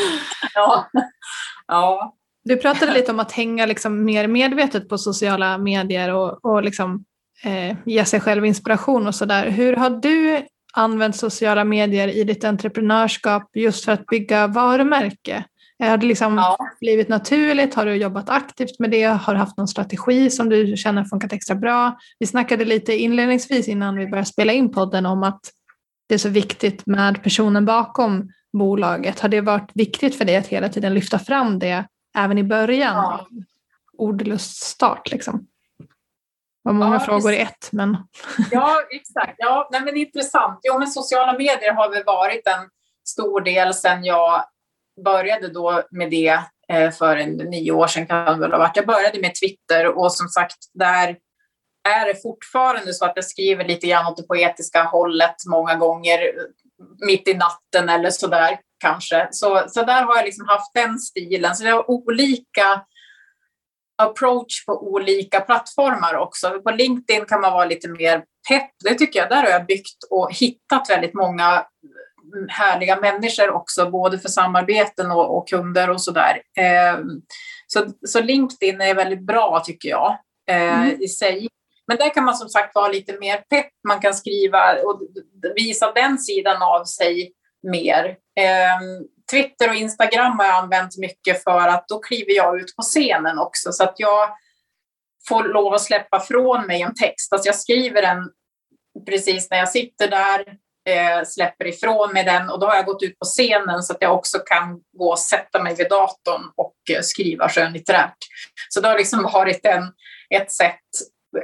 ja. 0.55 0.89
ja. 1.67 2.15
Du 2.43 2.57
pratade 2.57 2.93
lite 2.93 3.11
om 3.11 3.19
att 3.19 3.31
hänga 3.31 3.65
liksom 3.65 4.05
mer 4.05 4.27
medvetet 4.27 4.89
på 4.89 4.97
sociala 4.97 5.57
medier 5.57 6.13
och, 6.13 6.45
och 6.45 6.63
liksom 6.63 7.05
eh, 7.43 7.77
ge 7.85 8.05
sig 8.05 8.19
själv 8.19 8.45
inspiration 8.45 9.07
och 9.07 9.15
sådär. 9.15 9.49
Hur 9.49 9.75
har 9.75 9.89
du 9.89 10.45
använt 10.73 11.15
sociala 11.15 11.63
medier 11.63 12.07
i 12.07 12.23
ditt 12.23 12.43
entreprenörskap 12.43 13.49
just 13.55 13.85
för 13.85 13.91
att 13.91 14.05
bygga 14.05 14.47
varumärke? 14.47 15.45
Har 15.79 15.97
det 15.97 16.05
liksom 16.05 16.37
ja. 16.37 16.57
blivit 16.79 17.09
naturligt? 17.09 17.73
Har 17.73 17.85
du 17.85 17.95
jobbat 17.95 18.29
aktivt 18.29 18.79
med 18.79 18.91
det? 18.91 19.03
Har 19.03 19.33
du 19.33 19.39
haft 19.39 19.57
någon 19.57 19.67
strategi 19.67 20.29
som 20.29 20.49
du 20.49 20.77
känner 20.77 21.03
funkat 21.03 21.33
extra 21.33 21.55
bra? 21.55 21.97
Vi 22.19 22.27
snackade 22.27 22.65
lite 22.65 22.95
inledningsvis 22.95 23.67
innan 23.67 23.95
vi 23.95 24.07
började 24.07 24.29
spela 24.29 24.53
in 24.53 24.71
podden 24.71 25.05
om 25.05 25.23
att 25.23 25.39
det 26.07 26.13
är 26.13 26.19
så 26.19 26.29
viktigt 26.29 26.85
med 26.85 27.23
personen 27.23 27.65
bakom 27.65 28.29
bolaget. 28.53 29.19
Har 29.19 29.29
det 29.29 29.41
varit 29.41 29.71
viktigt 29.73 30.15
för 30.15 30.25
dig 30.25 30.35
att 30.35 30.47
hela 30.47 30.69
tiden 30.69 30.93
lyfta 30.93 31.19
fram 31.19 31.59
det 31.59 31.85
även 32.17 32.37
i 32.37 32.43
början 32.43 32.95
ja. 32.95 33.13
av 33.13 33.27
ordluststart? 33.97 35.11
Liksom? 35.11 35.47
Var 36.69 36.73
många 36.73 36.95
ja, 36.95 36.99
frågor 36.99 37.33
i 37.33 37.39
ett. 37.39 37.69
Men... 37.71 37.97
ja, 38.51 38.77
exakt. 38.91 39.35
Ja, 39.37 39.69
nej, 39.71 39.81
men 39.81 39.97
intressant. 39.97 40.59
Jo, 40.63 40.79
men 40.79 40.87
sociala 40.87 41.33
medier 41.33 41.73
har 41.73 41.89
väl 41.89 42.03
varit 42.03 42.47
en 42.47 42.69
stor 43.07 43.41
del 43.41 43.73
sedan 43.73 44.03
jag 44.03 44.43
började 45.05 45.47
då 45.47 45.83
med 45.91 46.09
det 46.09 46.39
eh, 46.73 46.91
för 46.91 47.17
en, 47.17 47.31
nio 47.31 47.71
år 47.71 47.87
sedan 47.87 48.07
kan 48.07 48.25
det 48.25 48.41
väl 48.41 48.51
ha 48.51 48.59
varit. 48.59 48.75
Jag 48.75 48.87
började 48.87 49.21
med 49.21 49.35
Twitter 49.35 49.97
och 49.97 50.13
som 50.13 50.27
sagt, 50.27 50.57
där 50.73 51.17
är 51.89 52.05
det 52.05 52.21
fortfarande 52.21 52.93
så 52.93 53.05
att 53.05 53.13
jag 53.15 53.25
skriver 53.25 53.65
lite 53.65 53.87
grann 53.87 54.05
åt 54.05 54.17
det 54.17 54.27
poetiska 54.27 54.83
hållet 54.83 55.35
många 55.51 55.75
gånger 55.75 56.19
mitt 57.05 57.27
i 57.27 57.33
natten 57.33 57.89
eller 57.89 58.09
så 58.09 58.27
där 58.27 58.59
kanske. 58.79 59.27
Så, 59.31 59.63
så 59.67 59.85
där 59.85 60.03
har 60.03 60.15
jag 60.15 60.25
liksom 60.25 60.47
haft 60.47 60.73
den 60.73 60.99
stilen. 60.99 61.55
Så 61.55 61.63
det 61.63 61.69
har 61.69 61.91
olika 61.91 62.81
approach 63.99 64.65
på 64.65 64.91
olika 64.93 65.39
plattformar 65.39 66.15
också. 66.15 66.61
På 66.61 66.71
LinkedIn 66.71 67.25
kan 67.25 67.41
man 67.41 67.53
vara 67.53 67.65
lite 67.65 67.87
mer 67.87 68.23
pepp. 68.49 68.71
Det 68.83 68.95
tycker 68.95 69.19
jag, 69.19 69.29
där 69.29 69.43
har 69.43 69.49
jag 69.49 69.65
byggt 69.65 70.03
och 70.09 70.29
hittat 70.33 70.89
väldigt 70.89 71.13
många 71.13 71.65
härliga 72.49 72.99
människor 72.99 73.49
också, 73.49 73.89
både 73.89 74.19
för 74.19 74.29
samarbeten 74.29 75.11
och, 75.11 75.37
och 75.37 75.47
kunder 75.47 75.89
och 75.89 76.01
sådär. 76.01 76.41
Eh, 76.57 76.99
så, 77.67 77.85
så 78.07 78.21
LinkedIn 78.21 78.81
är 78.81 78.95
väldigt 78.95 79.25
bra 79.25 79.61
tycker 79.65 79.89
jag 79.89 80.17
eh, 80.49 80.79
mm. 80.79 81.01
i 81.01 81.07
sig. 81.07 81.47
Men 81.87 81.97
där 81.97 82.13
kan 82.13 82.25
man 82.25 82.35
som 82.35 82.49
sagt 82.49 82.75
vara 82.75 82.87
lite 82.87 83.17
mer 83.19 83.37
pepp. 83.37 83.69
Man 83.87 83.99
kan 83.99 84.13
skriva 84.13 84.73
och 84.83 85.01
visa 85.55 85.91
den 85.91 86.17
sidan 86.17 86.61
av 86.61 86.83
sig 86.83 87.33
mer. 87.71 88.05
Eh, 88.39 88.79
Twitter 89.31 89.69
och 89.69 89.75
Instagram 89.75 90.39
har 90.39 90.45
jag 90.45 90.55
använt 90.55 90.97
mycket 90.97 91.43
för 91.43 91.67
att 91.67 91.87
då 91.87 91.99
kliver 91.99 92.33
jag 92.33 92.59
ut 92.61 92.75
på 92.75 92.81
scenen 92.81 93.39
också 93.39 93.71
så 93.71 93.83
att 93.83 93.95
jag 93.97 94.29
får 95.27 95.43
lov 95.43 95.73
att 95.73 95.81
släppa 95.81 96.19
från 96.19 96.67
mig 96.67 96.81
en 96.81 96.95
text. 96.95 97.33
Alltså 97.33 97.47
jag 97.47 97.55
skriver 97.55 98.01
den 98.01 98.29
precis 99.05 99.49
när 99.49 99.57
jag 99.57 99.69
sitter 99.69 100.07
där, 100.07 100.39
eh, 100.89 101.23
släpper 101.25 101.67
ifrån 101.67 102.13
mig 102.13 102.23
den 102.23 102.49
och 102.49 102.59
då 102.59 102.67
har 102.67 102.75
jag 102.75 102.85
gått 102.85 103.03
ut 103.03 103.19
på 103.19 103.25
scenen 103.25 103.83
så 103.83 103.93
att 103.93 104.01
jag 104.01 104.15
också 104.15 104.39
kan 104.39 104.79
gå 104.97 105.11
och 105.11 105.19
sätta 105.19 105.63
mig 105.63 105.75
vid 105.75 105.89
datorn 105.89 106.41
och 106.55 106.75
eh, 106.91 107.01
skriva 107.01 107.49
skönlitterärt. 107.49 108.17
Så 108.69 108.81
det 108.81 108.87
har 108.87 108.97
liksom 108.97 109.23
varit 109.23 109.65
en, 109.65 109.83
ett 110.29 110.51
sätt 110.51 110.79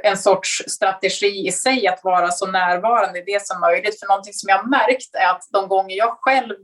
en 0.02 0.16
sorts 0.16 0.62
strategi 0.66 1.46
i 1.48 1.52
sig 1.52 1.88
att 1.88 2.00
vara 2.04 2.30
så 2.30 2.46
närvarande 2.46 3.18
i 3.18 3.24
det 3.26 3.46
som 3.46 3.60
möjligt. 3.60 4.00
För 4.00 4.06
någonting 4.06 4.32
som 4.32 4.48
jag 4.48 4.70
märkt 4.70 5.14
är 5.14 5.30
att 5.30 5.48
de 5.52 5.68
gånger 5.68 5.96
jag 5.96 6.16
själv 6.20 6.54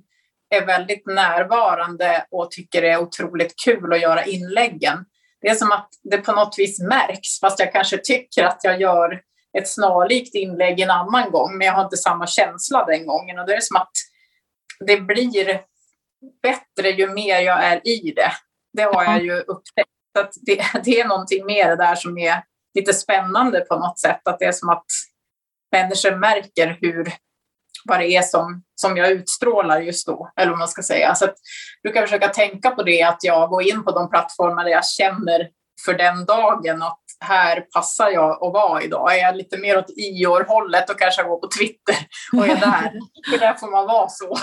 är 0.56 0.66
väldigt 0.66 1.06
närvarande 1.06 2.26
och 2.30 2.50
tycker 2.50 2.82
det 2.82 2.90
är 2.90 2.98
otroligt 2.98 3.54
kul 3.64 3.92
att 3.92 4.00
göra 4.00 4.24
inläggen. 4.24 5.04
Det 5.40 5.48
är 5.48 5.54
som 5.54 5.72
att 5.72 5.88
det 6.02 6.18
på 6.18 6.32
något 6.32 6.54
vis 6.58 6.80
märks, 6.80 7.40
fast 7.40 7.58
jag 7.58 7.72
kanske 7.72 7.98
tycker 7.98 8.44
att 8.44 8.60
jag 8.62 8.80
gör 8.80 9.20
ett 9.58 9.68
snarlikt 9.68 10.34
inlägg 10.34 10.80
en 10.80 10.90
annan 10.90 11.30
gång, 11.30 11.58
men 11.58 11.66
jag 11.66 11.74
har 11.74 11.84
inte 11.84 11.96
samma 11.96 12.26
känsla 12.26 12.84
den 12.84 13.06
gången. 13.06 13.38
Och 13.38 13.46
det 13.46 13.54
är 13.54 13.60
som 13.60 13.76
att 13.76 13.92
det 14.86 15.00
blir 15.00 15.60
bättre 16.42 16.90
ju 16.90 17.08
mer 17.08 17.40
jag 17.40 17.64
är 17.64 17.88
i 17.88 18.12
det. 18.16 18.32
Det 18.72 18.82
har 18.82 19.04
jag 19.04 19.22
ju 19.22 19.40
upptäckt. 19.40 19.88
Att 20.18 20.32
det, 20.42 20.62
det 20.84 21.00
är 21.00 21.08
någonting 21.08 21.46
mer 21.46 21.76
där 21.76 21.94
som 21.94 22.18
är 22.18 22.42
lite 22.74 22.94
spännande 22.94 23.60
på 23.60 23.76
något 23.76 23.98
sätt. 23.98 24.20
Att 24.24 24.38
det 24.38 24.44
är 24.44 24.52
som 24.52 24.68
att 24.68 24.86
människor 25.72 26.16
märker 26.16 26.78
hur, 26.80 27.12
vad 27.84 28.00
det 28.00 28.06
är 28.06 28.22
som, 28.22 28.62
som 28.82 28.96
jag 28.96 29.10
utstrålar 29.10 29.80
just 29.80 30.06
då, 30.06 30.30
eller 30.36 30.50
vad 30.50 30.58
man 30.58 30.68
ska 30.68 30.82
säga. 30.82 31.14
Så 31.14 31.24
att 31.24 31.34
jag 31.82 31.92
brukar 31.92 32.06
försöka 32.06 32.28
tänka 32.28 32.70
på 32.70 32.82
det, 32.82 33.02
att 33.02 33.18
jag 33.24 33.50
går 33.50 33.62
in 33.62 33.84
på 33.84 33.90
de 33.90 34.10
plattformar 34.10 34.64
där 34.64 34.70
jag 34.70 34.86
känner 34.86 35.48
för 35.84 35.94
den 35.94 36.24
dagen 36.24 36.82
att 36.82 36.98
här 37.20 37.60
passar 37.60 38.10
jag 38.10 38.30
att 38.30 38.52
vara 38.52 38.82
idag. 38.82 39.14
Är 39.14 39.18
jag 39.18 39.36
lite 39.36 39.58
mer 39.58 39.78
åt 39.78 39.90
Ior-hållet 39.96 40.90
och 40.90 40.98
kanske 40.98 41.22
går 41.22 41.36
på 41.36 41.48
Twitter 41.58 41.96
och 42.36 42.46
är 42.46 42.56
där, 42.56 42.92
för 43.30 43.38
där 43.38 43.54
får 43.54 43.70
man 43.70 43.86
vara 43.86 44.08
så. 44.08 44.36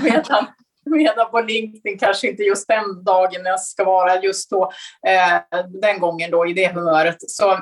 medan, 0.04 0.46
medan 0.84 1.30
på 1.30 1.40
LinkedIn 1.40 1.98
kanske 1.98 2.30
inte 2.30 2.42
just 2.42 2.68
den 2.68 3.04
dagen 3.04 3.44
jag 3.44 3.60
ska 3.60 3.84
vara 3.84 4.22
just 4.22 4.50
då, 4.50 4.72
eh, 5.06 5.60
den 5.82 6.00
gången 6.00 6.30
då 6.30 6.46
i 6.46 6.52
det 6.52 6.72
humöret. 6.74 7.16
Så, 7.18 7.58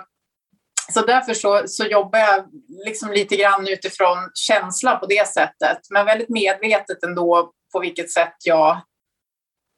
så 0.93 1.01
därför 1.07 1.34
så, 1.34 1.62
så 1.66 1.84
jobbar 1.84 2.18
jag 2.18 2.45
liksom 2.86 3.12
lite 3.12 3.36
grann 3.36 3.68
utifrån 3.68 4.30
känsla 4.34 4.97
på 4.97 5.07
det 5.07 5.28
sättet, 5.28 5.78
men 5.91 6.07
väldigt 6.07 6.28
medvetet 6.28 7.05
ändå 7.05 7.53
på 7.72 7.80
vilket 7.80 8.11
sätt 8.11 8.34
jag 8.45 8.70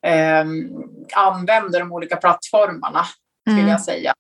eh, 0.07 0.45
använder 1.15 1.81
de 1.81 1.93
olika 1.93 2.17
plattformarna, 2.17 3.05
skulle 3.47 3.61
mm. 3.61 3.71
jag 3.71 3.81
säga. 3.81 4.15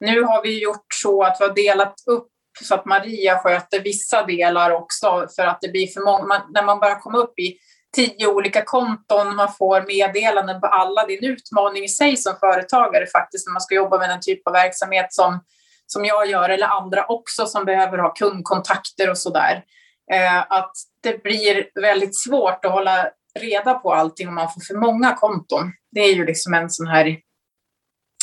Nu 0.00 0.22
har 0.22 0.42
vi 0.42 0.62
gjort 0.62 0.86
så 0.94 1.22
att 1.22 1.36
vi 1.40 1.44
har 1.44 1.54
delat 1.54 1.94
upp 2.06 2.28
så 2.64 2.74
att 2.74 2.84
Maria 2.84 3.38
sköter 3.38 3.80
vissa 3.80 4.22
delar 4.22 4.70
också 4.70 5.26
för 5.36 5.46
att 5.46 5.58
det 5.60 5.68
blir 5.68 5.86
för 5.86 6.00
många. 6.00 6.46
när 6.54 6.62
man 6.62 6.80
börjar 6.80 7.00
komma 7.00 7.18
upp 7.18 7.38
i 7.38 7.58
tio 7.96 8.26
olika 8.26 8.64
konton, 8.64 9.36
man 9.36 9.52
får 9.52 9.86
meddelanden 9.86 10.60
på 10.60 10.66
alla. 10.66 11.06
Det 11.06 11.12
är 11.12 11.24
en 11.24 11.30
utmaning 11.30 11.84
i 11.84 11.88
sig 11.88 12.16
som 12.16 12.36
företagare 12.40 13.06
faktiskt 13.06 13.46
när 13.46 13.52
man 13.52 13.60
ska 13.60 13.74
jobba 13.74 13.98
med 13.98 14.10
den 14.10 14.20
typ 14.20 14.46
av 14.46 14.52
verksamhet 14.52 15.06
som, 15.10 15.40
som 15.86 16.04
jag 16.04 16.30
gör 16.30 16.48
eller 16.48 16.66
andra 16.66 17.06
också 17.06 17.46
som 17.46 17.64
behöver 17.64 17.98
ha 17.98 18.14
kundkontakter 18.14 19.10
och 19.10 19.18
sådär. 19.18 19.64
Eh, 20.12 20.38
att 20.38 20.72
det 21.02 21.22
blir 21.22 21.80
väldigt 21.80 22.18
svårt 22.18 22.64
att 22.64 22.72
hålla 22.72 23.10
reda 23.38 23.74
på 23.74 23.92
allting 23.92 24.28
om 24.28 24.34
man 24.34 24.48
får 24.48 24.60
för 24.60 24.74
många 24.74 25.14
konton. 25.14 25.72
Det 25.90 26.00
är 26.00 26.14
ju 26.14 26.26
liksom 26.26 26.54
en 26.54 26.70
sån 26.70 26.86
här 26.86 27.16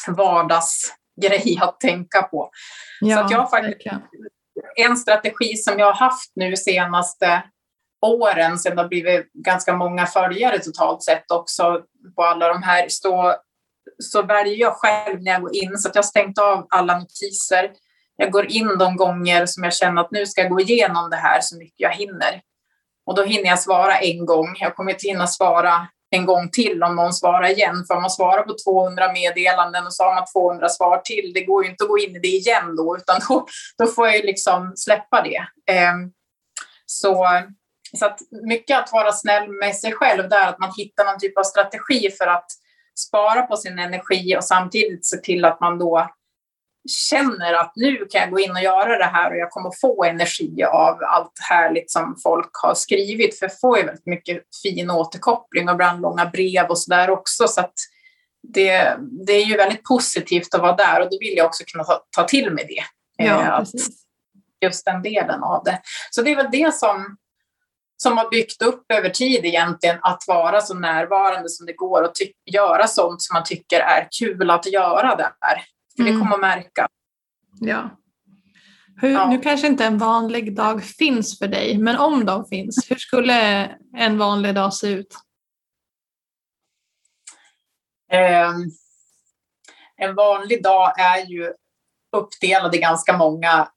vardagsgrej 0.07 1.59
att 1.61 1.79
tänka 1.79 2.21
på. 2.21 2.49
Ja, 3.01 3.17
så 3.17 3.23
att 3.23 3.31
jag 3.31 3.49
faktiskt, 3.49 3.87
en 4.75 4.97
strategi 4.97 5.55
som 5.55 5.79
jag 5.79 5.85
har 5.85 5.93
haft 5.93 6.31
nu 6.35 6.55
senaste 6.55 7.43
åren, 8.05 8.59
sen 8.59 8.75
det 8.75 8.81
har 8.81 8.89
blivit 8.89 9.33
ganska 9.33 9.75
många 9.75 10.05
följare 10.05 10.59
totalt 10.59 11.03
sett 11.03 11.31
också 11.31 11.81
på 12.15 12.23
alla 12.23 12.47
de 12.47 12.63
här, 12.63 12.85
så, 12.89 13.35
så 13.97 14.21
väljer 14.21 14.57
jag 14.57 14.73
själv 14.73 15.21
när 15.21 15.31
jag 15.31 15.41
går 15.41 15.55
in, 15.55 15.77
så 15.77 15.89
att 15.89 15.95
jag 15.95 16.03
har 16.03 16.07
stängt 16.07 16.37
av 16.37 16.67
alla 16.69 16.99
notiser. 16.99 17.71
Jag 18.15 18.31
går 18.31 18.45
in 18.45 18.77
de 18.79 18.95
gånger 18.95 19.45
som 19.45 19.63
jag 19.63 19.73
känner 19.73 20.01
att 20.01 20.11
nu 20.11 20.25
ska 20.25 20.41
jag 20.41 20.51
gå 20.51 20.59
igenom 20.59 21.09
det 21.09 21.15
här 21.15 21.41
så 21.41 21.57
mycket 21.57 21.79
jag 21.79 21.93
hinner. 21.93 22.41
Och 23.05 23.15
då 23.15 23.23
hinner 23.23 23.49
jag 23.49 23.59
svara 23.59 23.97
en 23.97 24.25
gång. 24.25 24.55
Jag 24.59 24.75
kommer 24.75 24.91
inte 24.91 25.07
hinna 25.07 25.27
svara 25.27 25.87
en 26.09 26.25
gång 26.25 26.49
till 26.49 26.83
om 26.83 26.95
någon 26.95 27.13
svarar 27.13 27.49
igen. 27.49 27.85
För 27.87 27.95
om 27.95 28.01
man 28.01 28.11
svarar 28.11 28.43
på 28.43 28.55
200 28.65 29.13
meddelanden 29.13 29.85
och 29.85 29.93
så 29.93 30.03
har 30.03 30.15
man 30.15 30.25
200 30.33 30.69
svar 30.69 30.97
till, 30.97 31.31
det 31.33 31.43
går 31.43 31.63
ju 31.63 31.69
inte 31.69 31.83
att 31.83 31.89
gå 31.89 31.97
in 31.97 32.15
i 32.15 32.19
det 32.19 32.27
igen 32.27 32.75
då, 32.75 32.97
utan 32.97 33.19
då, 33.29 33.47
då 33.77 33.87
får 33.87 34.07
jag 34.07 34.25
liksom 34.25 34.73
släppa 34.75 35.21
det. 35.21 35.73
Ehm, 35.73 36.11
så, 36.85 37.27
så 37.99 38.05
att 38.05 38.19
mycket 38.45 38.79
att 38.79 38.91
vara 38.91 39.11
snäll 39.11 39.49
med 39.49 39.75
sig 39.75 39.91
själv 39.91 40.29
där, 40.29 40.47
att 40.47 40.59
man 40.59 40.71
hittar 40.77 41.05
någon 41.05 41.19
typ 41.19 41.37
av 41.37 41.43
strategi 41.43 42.11
för 42.11 42.27
att 42.27 42.45
spara 42.99 43.41
på 43.41 43.57
sin 43.57 43.79
energi 43.79 44.37
och 44.37 44.43
samtidigt 44.43 45.05
se 45.05 45.17
till 45.17 45.45
att 45.45 45.59
man 45.59 45.79
då 45.79 46.09
känner 46.89 47.53
att 47.53 47.73
nu 47.75 48.05
kan 48.05 48.21
jag 48.21 48.31
gå 48.31 48.39
in 48.39 48.51
och 48.51 48.61
göra 48.61 48.97
det 48.97 49.05
här 49.05 49.31
och 49.31 49.37
jag 49.37 49.51
kommer 49.51 49.71
få 49.81 50.03
energi 50.03 50.63
av 50.63 50.99
allt 51.03 51.33
härligt 51.49 51.91
som 51.91 52.15
folk 52.23 52.49
har 52.53 52.73
skrivit. 52.73 53.39
För 53.39 53.45
jag 53.45 53.59
får 53.59 53.77
ju 53.77 53.85
väldigt 53.85 54.05
mycket 54.05 54.43
fin 54.63 54.89
återkoppling 54.89 55.69
och 55.69 55.73
ibland 55.73 56.01
långa 56.01 56.25
brev 56.25 56.65
och 56.69 56.79
sådär 56.79 57.09
också. 57.09 57.47
Så 57.47 57.61
att 57.61 57.73
det, 58.47 58.97
det 59.27 59.33
är 59.33 59.45
ju 59.45 59.57
väldigt 59.57 59.83
positivt 59.83 60.53
att 60.53 60.61
vara 60.61 60.75
där 60.75 61.01
och 61.01 61.09
då 61.11 61.17
vill 61.19 61.37
jag 61.37 61.45
också 61.45 61.63
kunna 61.67 61.83
ta, 61.83 62.03
ta 62.15 62.23
till 62.23 62.51
mig 62.51 62.65
det. 62.65 62.83
Ja, 63.25 63.59
eh, 63.59 63.65
just 64.61 64.85
den 64.85 65.01
delen 65.01 65.43
av 65.43 65.63
det. 65.63 65.81
Så 66.11 66.21
det 66.21 66.31
är 66.31 66.35
väl 66.35 66.51
det 66.51 66.73
som, 66.73 67.17
som 68.03 68.17
har 68.17 68.29
byggt 68.29 68.61
upp 68.61 68.91
över 68.91 69.09
tid 69.09 69.45
egentligen, 69.45 69.97
att 70.01 70.23
vara 70.27 70.61
så 70.61 70.73
närvarande 70.73 71.49
som 71.49 71.65
det 71.65 71.73
går 71.73 72.03
och 72.03 72.11
göra 72.51 72.87
sånt 72.87 73.21
som 73.21 73.33
man 73.33 73.43
tycker 73.43 73.79
är 73.79 74.07
kul 74.19 74.49
att 74.49 74.71
göra 74.71 75.15
där. 75.15 75.63
För 75.95 76.03
mm. 76.03 76.13
det 76.13 76.19
kommer 76.19 76.35
att 76.35 76.41
märka. 76.41 76.87
Ja. 77.59 77.89
Hur, 79.01 79.09
ja. 79.09 79.29
Nu 79.29 79.39
kanske 79.39 79.67
inte 79.67 79.85
en 79.85 79.97
vanlig 79.97 80.55
dag 80.55 80.83
finns 80.83 81.39
för 81.39 81.47
dig, 81.47 81.77
men 81.77 81.97
om 81.97 82.25
de 82.25 82.45
finns, 82.45 82.91
hur 82.91 82.95
skulle 82.95 83.65
en 83.97 84.17
vanlig 84.17 84.55
dag 84.55 84.73
se 84.73 84.87
ut? 84.87 85.15
Um, 88.13 88.71
en 89.97 90.15
vanlig 90.15 90.63
dag 90.63 90.99
är 90.99 91.25
ju 91.25 91.53
uppdelad 92.17 92.75
i 92.75 92.77
ganska 92.77 93.17
många 93.17 93.69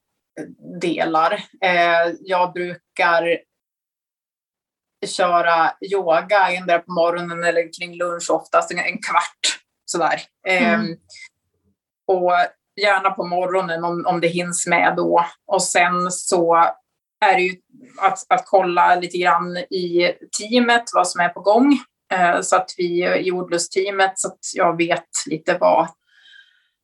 delar. 0.81 1.33
Uh, 1.33 2.15
jag 2.19 2.53
brukar 2.53 3.39
köra 5.05 5.71
yoga 5.93 6.51
endera 6.51 6.79
på 6.79 6.91
morgonen 6.91 7.43
eller 7.43 7.79
kring 7.79 7.97
lunch 7.97 8.29
oftast 8.29 8.71
en, 8.71 8.77
kvart 8.77 9.59
sådär. 9.85 10.21
Mm. 10.47 10.81
Um, 10.81 10.97
och 12.07 12.31
gärna 12.81 13.11
på 13.11 13.25
morgonen 13.25 13.83
om, 13.83 14.05
om 14.05 14.21
det 14.21 14.27
hinns 14.27 14.67
med 14.67 14.93
då. 14.97 15.25
Och 15.47 15.63
sen 15.63 16.11
så 16.11 16.55
är 17.25 17.35
det 17.35 17.41
ju 17.41 17.55
att, 18.01 18.19
att 18.29 18.43
kolla 18.45 18.95
lite 18.95 19.17
grann 19.17 19.57
i 19.57 20.13
teamet 20.37 20.83
vad 20.93 21.07
som 21.07 21.21
är 21.21 21.29
på 21.29 21.41
gång. 21.41 21.77
Eh, 22.13 22.41
så 22.41 22.55
att 22.55 22.69
vi 22.77 23.17
i 23.27 23.31
ordlustteamet 23.31 24.19
så 24.19 24.27
att 24.27 24.39
jag 24.55 24.77
vet 24.77 25.09
lite 25.29 25.57
vad, 25.59 25.87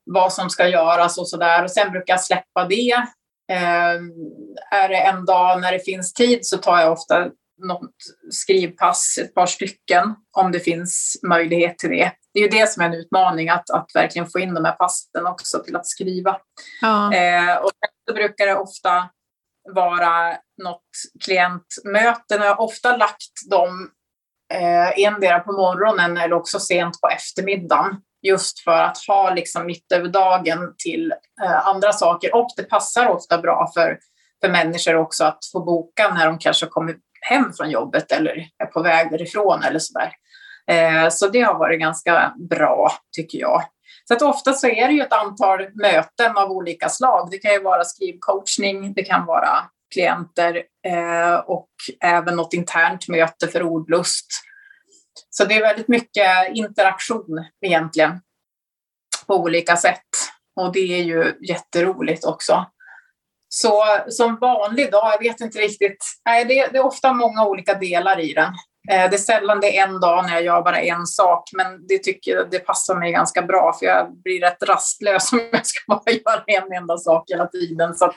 vad 0.06 0.34
som 0.34 0.50
ska 0.50 0.68
göras 0.68 1.18
och 1.18 1.30
så 1.30 1.38
där. 1.38 1.64
Och 1.64 1.72
sen 1.72 1.92
brukar 1.92 2.14
jag 2.14 2.22
släppa 2.22 2.68
det. 2.68 2.92
Eh, 3.52 4.00
är 4.72 4.90
det 4.90 4.98
en 4.98 5.26
dag 5.26 5.62
när 5.62 5.72
det 5.72 5.86
finns 5.86 6.14
tid 6.14 6.40
så 6.46 6.58
tar 6.58 6.80
jag 6.80 6.92
ofta 6.92 7.30
något 7.68 7.96
skrivpass, 8.32 9.18
ett 9.22 9.36
par 9.36 9.46
stycken, 9.46 10.16
om 10.38 10.52
det 10.52 10.60
finns 10.60 11.20
möjlighet 11.28 11.78
till 11.78 11.90
det. 11.90 12.12
Det 12.34 12.40
är 12.40 12.44
ju 12.44 12.50
det 12.50 12.70
som 12.70 12.84
är 12.84 12.86
en 12.86 12.94
utmaning, 12.94 13.50
att, 13.50 13.70
att 13.70 13.92
verkligen 13.94 14.30
få 14.30 14.40
in 14.40 14.54
de 14.54 14.66
här 14.66 14.72
passen 14.72 15.26
också 15.26 15.64
till 15.64 15.76
att 15.76 15.88
skriva. 15.88 16.38
Ja. 16.82 17.14
Eh, 17.14 17.56
och 17.56 17.72
då 18.08 18.14
brukar 18.14 18.46
det 18.46 18.56
ofta 18.56 19.10
vara 19.74 20.38
något 20.64 20.90
klientmöte. 21.26 22.36
Jag 22.36 22.56
har 22.56 22.62
ofta 22.62 22.98
lagt 22.98 23.50
dem 23.50 23.92
eh, 24.54 25.06
endera 25.06 25.40
på 25.40 25.52
morgonen 25.52 26.18
eller 26.18 26.34
också 26.34 26.60
sent 26.60 27.02
på 27.02 27.08
eftermiddagen. 27.08 28.02
Just 28.22 28.60
för 28.60 28.82
att 28.82 28.98
ha 29.08 29.34
liksom 29.34 29.66
mitt 29.66 29.92
över 29.92 30.08
dagen 30.08 30.74
till 30.78 31.14
eh, 31.44 31.68
andra 31.68 31.94
saker. 31.94 32.36
Och 32.36 32.48
det 32.58 32.64
passar 32.64 33.08
ofta 33.08 33.38
bra 33.38 33.72
för, 33.74 34.00
för 34.42 34.50
människor 34.52 34.96
också 34.96 35.24
att 35.24 35.40
få 35.52 35.60
boka 35.60 36.14
när 36.14 36.26
de 36.26 36.40
kanske 36.40 36.66
kommer 36.66 36.96
hem 37.24 37.54
från 37.54 37.70
jobbet 37.70 38.12
eller 38.12 38.48
är 38.58 38.66
på 38.66 38.82
väg 38.82 39.12
därifrån 39.12 39.64
eller 39.64 39.80
sådär. 39.80 40.12
Eh, 40.68 41.10
så 41.10 41.28
det 41.28 41.42
har 41.42 41.60
varit 41.60 41.80
ganska 41.80 42.34
bra 42.50 42.92
tycker 43.16 43.40
jag. 43.40 43.64
Så 44.08 44.14
att 44.14 44.22
ofta 44.22 44.54
så 44.54 44.68
är 44.68 44.88
det 44.88 44.94
ju 44.94 45.02
ett 45.02 45.14
antal 45.14 45.68
möten 45.74 46.38
av 46.38 46.52
olika 46.52 46.90
slag. 46.90 47.28
Det 47.32 47.38
kan 47.38 47.52
ju 47.52 47.62
vara 47.62 47.84
skrivcoachning, 47.84 48.94
det 48.94 49.04
kan 49.04 49.26
vara 49.26 49.50
klienter 49.94 50.64
eh, 50.88 51.36
och 51.36 51.70
även 52.04 52.36
något 52.36 52.54
internt 52.54 53.08
möte 53.08 53.48
för 53.48 53.64
ordlust. 53.64 54.28
Så 55.30 55.46
det 55.46 55.54
är 55.54 55.62
väldigt 55.62 55.88
mycket 55.88 56.28
interaktion 56.54 57.46
egentligen 57.66 58.22
på 59.28 59.36
olika 59.36 59.78
sätt 59.78 60.08
och 60.56 60.74
det 60.74 60.80
är 60.80 61.04
ju 61.04 61.34
jätteroligt 61.42 62.26
också. 62.26 62.66
Så 63.56 63.84
som 64.10 64.38
vanlig 64.42 64.92
dag, 64.92 65.14
jag 65.14 65.20
vet 65.20 65.42
inte 65.42 65.60
riktigt. 65.60 66.06
Nej, 66.26 66.46
det, 66.46 66.68
det 66.72 66.78
är 66.78 66.86
ofta 66.86 67.14
många 67.14 67.46
olika 67.46 67.74
delar 67.74 68.20
i 68.20 68.34
den. 68.34 68.54
Eh, 68.92 69.10
det 69.10 69.16
är 69.16 69.18
sällan 69.18 69.60
det 69.60 69.78
är 69.78 69.88
en 69.88 70.00
dag 70.00 70.26
när 70.26 70.34
jag 70.34 70.44
gör 70.44 70.62
bara 70.62 70.82
en 70.82 71.06
sak, 71.06 71.50
men 71.54 71.88
det 71.88 71.98
tycker 71.98 72.32
jag 72.32 72.52
det 72.52 72.60
passar 72.60 72.96
mig 72.96 73.12
ganska 73.12 73.42
bra 73.42 73.76
för 73.80 73.86
jag 73.86 74.22
blir 74.24 74.42
rätt 74.42 74.64
rastlös 74.64 75.34
om 75.34 75.40
jag 75.52 75.66
ska 75.66 75.80
bara 75.88 76.12
göra 76.12 76.44
en 76.48 76.74
enda 76.74 76.98
sak 76.98 77.24
hela 77.32 77.48
tiden. 77.48 77.96
Så 77.96 78.14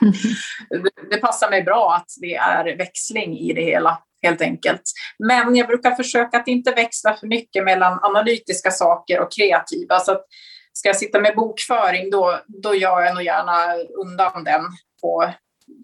det, 0.69 0.89
det, 1.09 1.17
passar 1.17 1.49
mig 1.49 1.63
bra 1.63 1.93
att 1.95 2.09
det 2.21 2.35
är 2.35 2.77
växling 2.77 3.37
i 3.37 3.53
det 3.53 3.63
hela 3.63 4.01
helt 4.23 4.41
enkelt. 4.41 4.83
Men 5.27 5.55
jag 5.55 5.67
brukar 5.67 5.91
försöka 5.91 6.37
att 6.37 6.47
inte 6.47 6.71
växla 6.71 7.13
för 7.13 7.27
mycket 7.27 7.63
mellan 7.63 7.99
analytiska 8.01 8.71
saker 8.71 9.19
och 9.19 9.31
kreativa. 9.31 9.99
Så 9.99 10.11
att 10.11 10.25
ska 10.73 10.89
jag 10.89 10.95
sitta 10.95 11.19
med 11.19 11.35
bokföring 11.35 12.09
då, 12.09 12.39
då 12.47 12.75
gör 12.75 13.01
jag 13.01 13.15
nog 13.15 13.23
gärna 13.23 13.73
undan 14.01 14.43
den 14.43 14.61
på 15.07 15.33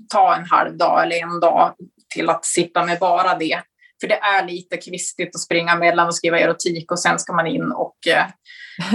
ta 0.09 0.35
en 0.35 0.45
halv 0.45 0.77
dag 0.77 1.03
eller 1.03 1.15
en 1.15 1.39
dag 1.39 1.75
till 2.13 2.29
att 2.29 2.45
sitta 2.45 2.85
med 2.85 2.99
bara 2.99 3.37
det. 3.37 3.61
För 4.01 4.07
det 4.07 4.19
är 4.19 4.45
lite 4.47 4.77
kvistigt 4.77 5.35
att 5.35 5.41
springa 5.41 5.75
mellan 5.75 6.07
och 6.07 6.15
skriva 6.15 6.39
erotik 6.39 6.91
och 6.91 6.99
sen 6.99 7.19
ska 7.19 7.33
man 7.33 7.47
in 7.47 7.71
och 7.71 7.97
eh, 8.07 8.25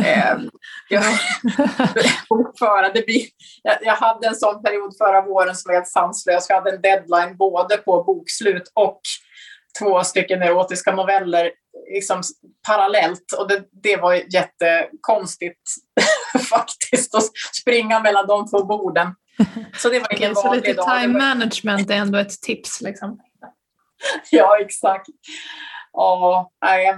eh 0.06 0.36
bokföra. 2.28 2.88
Det 2.94 3.06
blir, 3.06 3.22
jag, 3.62 3.76
jag, 3.82 3.94
hade 3.94 4.26
en 4.26 4.34
sån 4.34 4.62
period 4.62 4.96
förra 4.98 5.22
våren 5.22 5.54
som 5.54 5.68
var 5.68 5.74
helt 5.74 5.88
sanslös. 5.88 6.46
Jag 6.48 6.56
hade 6.56 6.70
en 6.70 6.82
deadline 6.82 7.36
både 7.36 7.76
på 7.76 8.04
bokslut 8.04 8.72
och 8.74 9.00
två 9.78 10.04
stycken 10.04 10.42
erotiska 10.42 10.92
noveller 10.92 11.50
liksom 11.94 12.22
parallellt 12.66 13.32
och 13.38 13.48
det, 13.48 13.64
det 13.82 13.96
var 13.96 14.14
jättekonstigt 14.14 15.60
faktiskt 16.50 17.14
att 17.14 17.30
springa 17.60 18.00
mellan 18.00 18.26
de 18.26 18.50
två 18.50 18.64
borden. 18.64 19.14
Så 19.76 19.88
det 19.88 19.98
var 19.98 20.12
ingen 20.12 20.32
okay, 20.32 20.44
vanlig 20.44 20.62
Så 20.62 20.68
lite 20.68 20.82
time 20.82 21.18
management 21.18 21.90
är 21.90 21.94
ändå 21.94 22.18
ett 22.18 22.40
tips 22.42 22.80
liksom? 22.80 23.20
ja, 24.30 24.58
exakt. 24.60 25.08
Ja, 25.92 26.50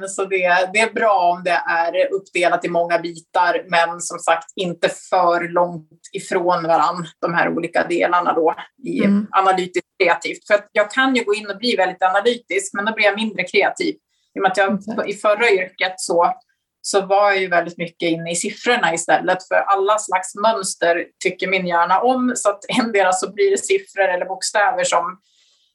så 0.08 0.24
det, 0.24 0.70
det 0.72 0.80
är 0.80 0.92
bra 0.92 1.32
om 1.36 1.44
det 1.44 1.62
är 1.68 2.12
uppdelat 2.12 2.64
i 2.64 2.68
många 2.68 2.98
bitar, 2.98 3.64
men 3.68 4.00
som 4.00 4.18
sagt 4.18 4.52
inte 4.56 4.88
för 4.88 5.48
långt 5.48 6.00
ifrån 6.12 6.62
varann, 6.66 7.06
de 7.20 7.34
här 7.34 7.48
olika 7.56 7.86
delarna 7.86 8.32
då, 8.32 8.54
i 8.84 9.04
mm. 9.04 9.26
analytiskt 9.30 9.88
kreativt. 10.02 10.46
För 10.46 10.60
jag 10.72 10.90
kan 10.90 11.14
ju 11.16 11.24
gå 11.24 11.34
in 11.34 11.50
och 11.50 11.58
bli 11.58 11.76
väldigt 11.76 12.02
analytisk, 12.02 12.74
men 12.74 12.84
då 12.84 12.94
blir 12.94 13.04
jag 13.04 13.14
mindre 13.14 13.44
kreativ. 13.44 13.94
I 14.34 14.38
och 14.38 14.42
med 14.42 14.50
att 14.50 14.56
jag 14.56 15.08
i 15.08 15.14
förra 15.14 15.50
yrket 15.50 15.94
så, 15.96 16.34
så 16.82 17.06
var 17.06 17.30
jag 17.30 17.40
ju 17.40 17.48
väldigt 17.48 17.78
mycket 17.78 18.08
inne 18.08 18.30
i 18.32 18.34
siffrorna 18.34 18.94
istället, 18.94 19.48
för 19.48 19.54
alla 19.56 19.98
slags 19.98 20.34
mönster 20.34 21.06
tycker 21.24 21.48
min 21.48 21.66
hjärna 21.66 22.00
om, 22.00 22.32
så 22.36 22.50
att 22.50 22.64
endera 22.82 23.12
så 23.12 23.32
blir 23.32 23.50
det 23.50 23.58
siffror 23.58 24.08
eller 24.08 24.26
bokstäver 24.26 24.84
som 24.84 25.20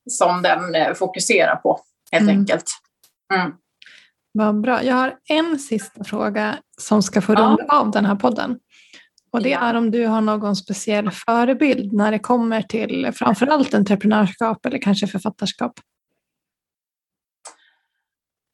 som 0.10 0.42
den 0.42 0.76
eh, 0.76 0.94
fokuserar 0.94 1.56
på 1.56 1.80
helt 2.12 2.24
mm. 2.24 2.40
enkelt. 2.40 2.66
Mm. 3.34 3.52
Vad 4.32 4.62
bra. 4.62 4.84
Jag 4.84 4.96
har 4.96 5.18
en 5.30 5.60
sista 5.60 6.04
fråga 6.04 6.58
som 6.82 7.04
ska 7.04 7.22
få 7.22 7.36
runda 7.36 7.66
ja. 7.68 7.80
av 7.80 7.92
den 7.92 8.06
här 8.06 8.16
podden. 8.16 8.60
Och 9.32 9.42
det 9.42 9.54
är 9.54 9.74
om 9.74 9.92
du 9.92 10.08
har 10.08 10.22
någon 10.22 10.56
speciell 10.56 11.12
förebild 11.12 11.94
när 11.94 12.12
det 12.12 12.20
kommer 12.20 12.62
till 12.62 13.12
framförallt 13.14 13.74
entreprenörskap 13.74 14.66
eller 14.66 14.82
kanske 14.82 15.08
författarskap? 15.08 15.80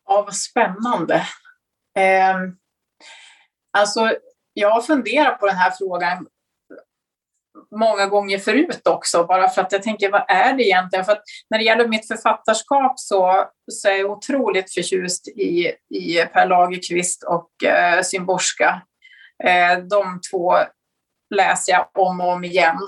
Ja, 0.08 0.22
vad 0.22 0.36
spännande. 0.36 1.24
Eh, 1.98 2.36
alltså, 3.78 4.16
jag 4.54 4.70
har 4.70 4.82
funderat 4.82 5.40
på 5.40 5.46
den 5.46 5.56
här 5.56 5.72
frågan 5.72 6.28
många 7.76 8.06
gånger 8.06 8.40
förut 8.40 8.88
också, 8.88 9.24
bara 9.24 9.50
för 9.50 9.62
att 9.62 9.72
jag 9.72 9.84
tänker 9.84 10.12
vad 10.12 10.26
är 10.28 10.54
det 10.54 10.64
egentligen? 10.64 11.06
För 11.06 11.12
att 11.12 11.24
när 11.50 11.58
det 11.58 11.64
gäller 11.64 11.88
mitt 11.88 12.08
författarskap 12.08 13.00
så, 13.00 13.46
så 13.72 13.90
är 13.90 13.96
jag 13.96 14.12
otroligt 14.12 14.74
förtjust 14.74 15.28
i, 15.28 15.72
i 15.90 16.26
Per 16.34 16.48
Lagerkvist 16.48 17.24
och 17.24 17.64
eh, 17.64 18.02
Symborska. 18.02 18.82
Eh, 19.44 19.78
de 19.78 20.20
två 20.32 20.54
läser 21.36 21.74
jag 21.74 21.88
om 21.94 22.22
och 22.22 22.32
om 22.32 22.44
igen. 22.44 22.80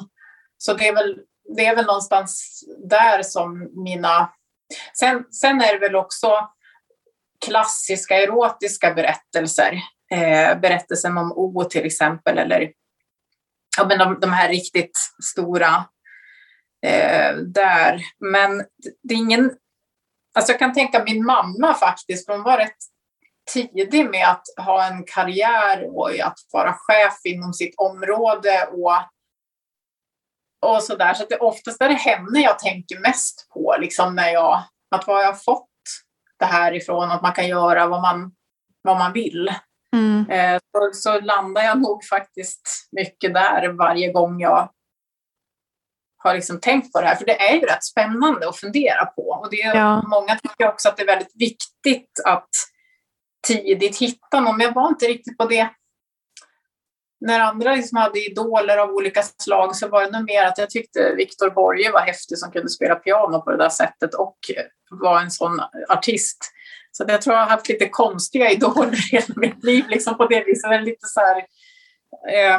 Så 0.57 0.73
det 0.73 0.87
är 0.87 0.95
väl, 0.95 1.19
det 1.55 1.65
är 1.65 1.75
väl 1.75 1.85
någonstans 1.85 2.63
där 2.89 3.23
som 3.23 3.69
mina... 3.83 4.29
Sen, 4.99 5.23
sen 5.31 5.61
är 5.61 5.73
det 5.73 5.79
väl 5.79 5.95
också 5.95 6.49
klassiska 7.45 8.15
erotiska 8.15 8.93
berättelser. 8.93 9.81
Eh, 10.11 10.59
berättelsen 10.59 11.17
om 11.17 11.31
O 11.31 11.63
till 11.63 11.85
exempel, 11.85 12.37
eller 12.37 12.71
ja, 13.77 13.85
men 13.87 13.99
de, 13.99 14.19
de 14.19 14.31
här 14.31 14.49
riktigt 14.49 14.97
stora 15.31 15.85
eh, 16.85 17.35
där. 17.35 18.01
Men 18.19 18.57
det 19.03 19.13
är 19.13 19.17
ingen... 19.17 19.51
Alltså 20.35 20.51
jag 20.51 20.59
kan 20.59 20.73
tänka 20.73 21.03
min 21.03 21.25
mamma 21.25 21.73
faktiskt, 21.73 22.25
för 22.25 22.33
hon 22.33 22.43
var 22.43 22.57
rätt 22.57 22.77
tidig 23.53 24.09
med 24.09 24.27
att 24.27 24.65
ha 24.65 24.87
en 24.87 25.03
karriär 25.03 25.97
och 25.97 26.19
att 26.19 26.37
vara 26.51 26.73
chef 26.73 27.13
inom 27.23 27.53
sitt 27.53 27.75
område 27.77 28.67
och, 28.71 28.93
och 30.71 30.83
så 30.83 30.95
där. 30.95 31.13
Så 31.13 31.25
det 31.29 31.37
oftast 31.37 31.81
är 31.81 31.89
det 31.89 31.95
henne 31.95 32.39
jag 32.39 32.59
tänker 32.59 32.99
mest 32.99 33.49
på, 33.53 33.75
liksom 33.79 34.15
när 34.15 34.29
jag, 34.29 34.63
att 34.95 35.07
var 35.07 35.21
jag 35.21 35.43
fått 35.43 35.72
det 36.43 36.47
här 36.47 36.73
ifrån, 36.73 37.11
att 37.11 37.21
man 37.21 37.33
kan 37.33 37.47
göra 37.47 37.87
vad 37.87 38.01
man, 38.01 38.31
vad 38.81 38.97
man 38.97 39.13
vill. 39.13 39.53
Mm. 39.95 40.29
Eh, 40.29 40.59
så, 40.71 40.89
så, 40.93 41.19
landar 41.19 41.63
jag 41.63 41.81
nog 41.81 42.03
faktiskt 42.05 42.89
mycket 42.91 43.33
där 43.33 43.67
varje 43.69 44.11
gång 44.11 44.39
jag 44.39 44.69
har 46.17 46.33
liksom 46.33 46.59
tänkt 46.59 46.93
på 46.93 47.01
det 47.01 47.07
här. 47.07 47.15
För 47.15 47.25
det 47.25 47.41
är 47.41 47.55
ju 47.55 47.61
rätt 47.61 47.83
spännande 47.83 48.49
att 48.49 48.57
fundera 48.57 49.05
på. 49.05 49.21
Och 49.21 49.47
det 49.51 49.61
är, 49.61 49.75
ja. 49.75 50.01
Många 50.07 50.35
tycker 50.35 50.67
också 50.67 50.89
att 50.89 50.97
det 50.97 51.03
är 51.03 51.07
väldigt 51.07 51.35
viktigt 51.35 52.19
att 52.25 52.49
tidigt 53.47 53.97
hitta 53.97 54.39
någon, 54.39 54.57
men 54.57 54.65
jag 54.65 54.73
var 54.73 54.87
inte 54.87 55.05
riktigt 55.05 55.37
på 55.37 55.45
det. 55.45 55.69
När 57.25 57.39
andra 57.39 57.75
liksom 57.75 57.97
hade 57.97 58.25
idoler 58.25 58.77
av 58.77 58.89
olika 58.89 59.23
slag 59.23 59.75
så 59.75 59.87
var 59.87 60.01
det 60.05 60.11
nog 60.11 60.25
mer 60.25 60.43
att 60.43 60.57
jag 60.57 60.69
tyckte 60.69 61.13
Viktor 61.17 61.49
Borge 61.49 61.91
var 61.91 62.01
häftig 62.01 62.37
som 62.37 62.51
kunde 62.51 62.69
spela 62.69 62.95
piano 62.95 63.41
på 63.41 63.51
det 63.51 63.57
där 63.57 63.69
sättet 63.69 64.13
och 64.13 64.37
var 64.89 65.21
en 65.21 65.31
sån 65.31 65.59
artist. 65.89 66.51
Så 66.91 67.05
jag 67.07 67.21
tror 67.21 67.35
jag 67.35 67.43
har 67.43 67.49
haft 67.49 67.69
lite 67.69 67.89
konstiga 67.89 68.51
idoler 68.51 68.93
i 68.93 68.97
hela 69.11 69.33
mitt 69.35 69.63
liv 69.63 69.85
liksom 69.87 70.17
på 70.17 70.25
det 70.25 70.43
viset. 70.43 70.83
Lite 70.83 71.07
så, 71.07 71.19
här, 71.19 71.37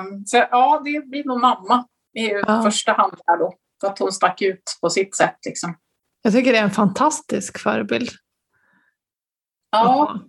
um, 0.01 0.27
så 0.27 0.37
ja, 0.37 0.83
det 0.85 1.07
blir 1.07 1.25
nog 1.25 1.41
mamma 1.41 1.87
i 2.19 2.29
ja. 2.29 2.63
första 2.63 2.93
hand 2.93 3.15
här 3.27 3.39
då. 3.39 3.55
För 3.81 3.89
att 3.89 3.99
hon 3.99 4.13
stack 4.13 4.43
ut 4.43 4.79
på 4.81 4.91
sitt 4.91 5.17
sätt. 5.17 5.37
Liksom. 5.47 5.77
Jag 6.23 6.33
tycker 6.33 6.53
det 6.53 6.59
är 6.59 6.63
en 6.63 6.71
fantastisk 6.71 7.59
förebild. 7.59 8.11
Ja. 9.71 10.21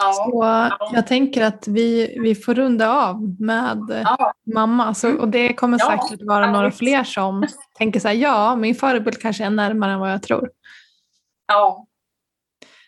Ja. 0.00 0.76
Så 0.80 0.94
jag 0.94 1.06
tänker 1.06 1.44
att 1.44 1.68
vi, 1.68 2.18
vi 2.22 2.34
får 2.34 2.54
runda 2.54 2.90
av 2.90 3.36
med 3.40 4.02
ja. 4.04 4.32
mamma. 4.54 4.94
Så, 4.94 5.18
och 5.18 5.28
det 5.28 5.54
kommer 5.54 5.78
säkert 5.78 6.26
vara 6.26 6.52
några 6.52 6.70
fler 6.70 7.04
som 7.04 7.46
tänker 7.78 8.00
så 8.00 8.08
här, 8.08 8.14
ja, 8.14 8.56
min 8.56 8.74
förebild 8.74 9.20
kanske 9.20 9.44
är 9.44 9.50
närmare 9.50 9.92
än 9.92 10.00
vad 10.00 10.12
jag 10.12 10.22
tror. 10.22 10.50
Ja. 11.46 11.86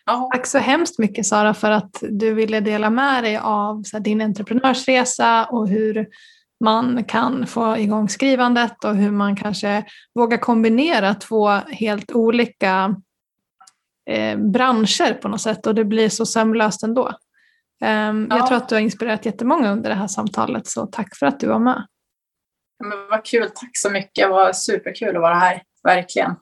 Tack 0.05 0.45
så 0.45 0.57
hemskt 0.57 0.99
mycket 0.99 1.25
Sara 1.25 1.53
för 1.53 1.71
att 1.71 2.03
du 2.09 2.33
ville 2.33 2.59
dela 2.59 2.89
med 2.89 3.23
dig 3.23 3.37
av 3.37 3.83
här, 3.93 3.99
din 3.99 4.21
entreprenörsresa 4.21 5.45
och 5.45 5.67
hur 5.67 6.07
man 6.63 7.03
kan 7.03 7.47
få 7.47 7.77
igång 7.77 8.09
skrivandet 8.09 8.83
och 8.83 8.95
hur 8.95 9.11
man 9.11 9.35
kanske 9.35 9.83
vågar 10.15 10.37
kombinera 10.37 11.13
två 11.13 11.49
helt 11.49 12.11
olika 12.11 12.95
eh, 14.09 14.37
branscher 14.37 15.13
på 15.13 15.27
något 15.27 15.41
sätt 15.41 15.67
och 15.67 15.75
det 15.75 15.85
blir 15.85 16.09
så 16.09 16.25
sömlöst 16.25 16.83
ändå. 16.83 17.07
Um, 17.83 18.27
ja. 18.29 18.37
Jag 18.37 18.47
tror 18.47 18.57
att 18.57 18.69
du 18.69 18.75
har 18.75 18.79
inspirerat 18.79 19.25
jättemånga 19.25 19.71
under 19.71 19.89
det 19.89 19.95
här 19.95 20.07
samtalet 20.07 20.67
så 20.67 20.85
tack 20.85 21.15
för 21.15 21.25
att 21.25 21.39
du 21.39 21.47
var 21.47 21.59
med. 21.59 21.87
Men 22.79 23.07
vad 23.09 23.25
kul, 23.25 23.49
tack 23.55 23.71
så 23.73 23.89
mycket. 23.89 24.27
Det 24.27 24.27
var 24.27 24.53
superkul 24.53 25.15
att 25.15 25.21
vara 25.21 25.35
här, 25.35 25.63
verkligen. 25.83 26.35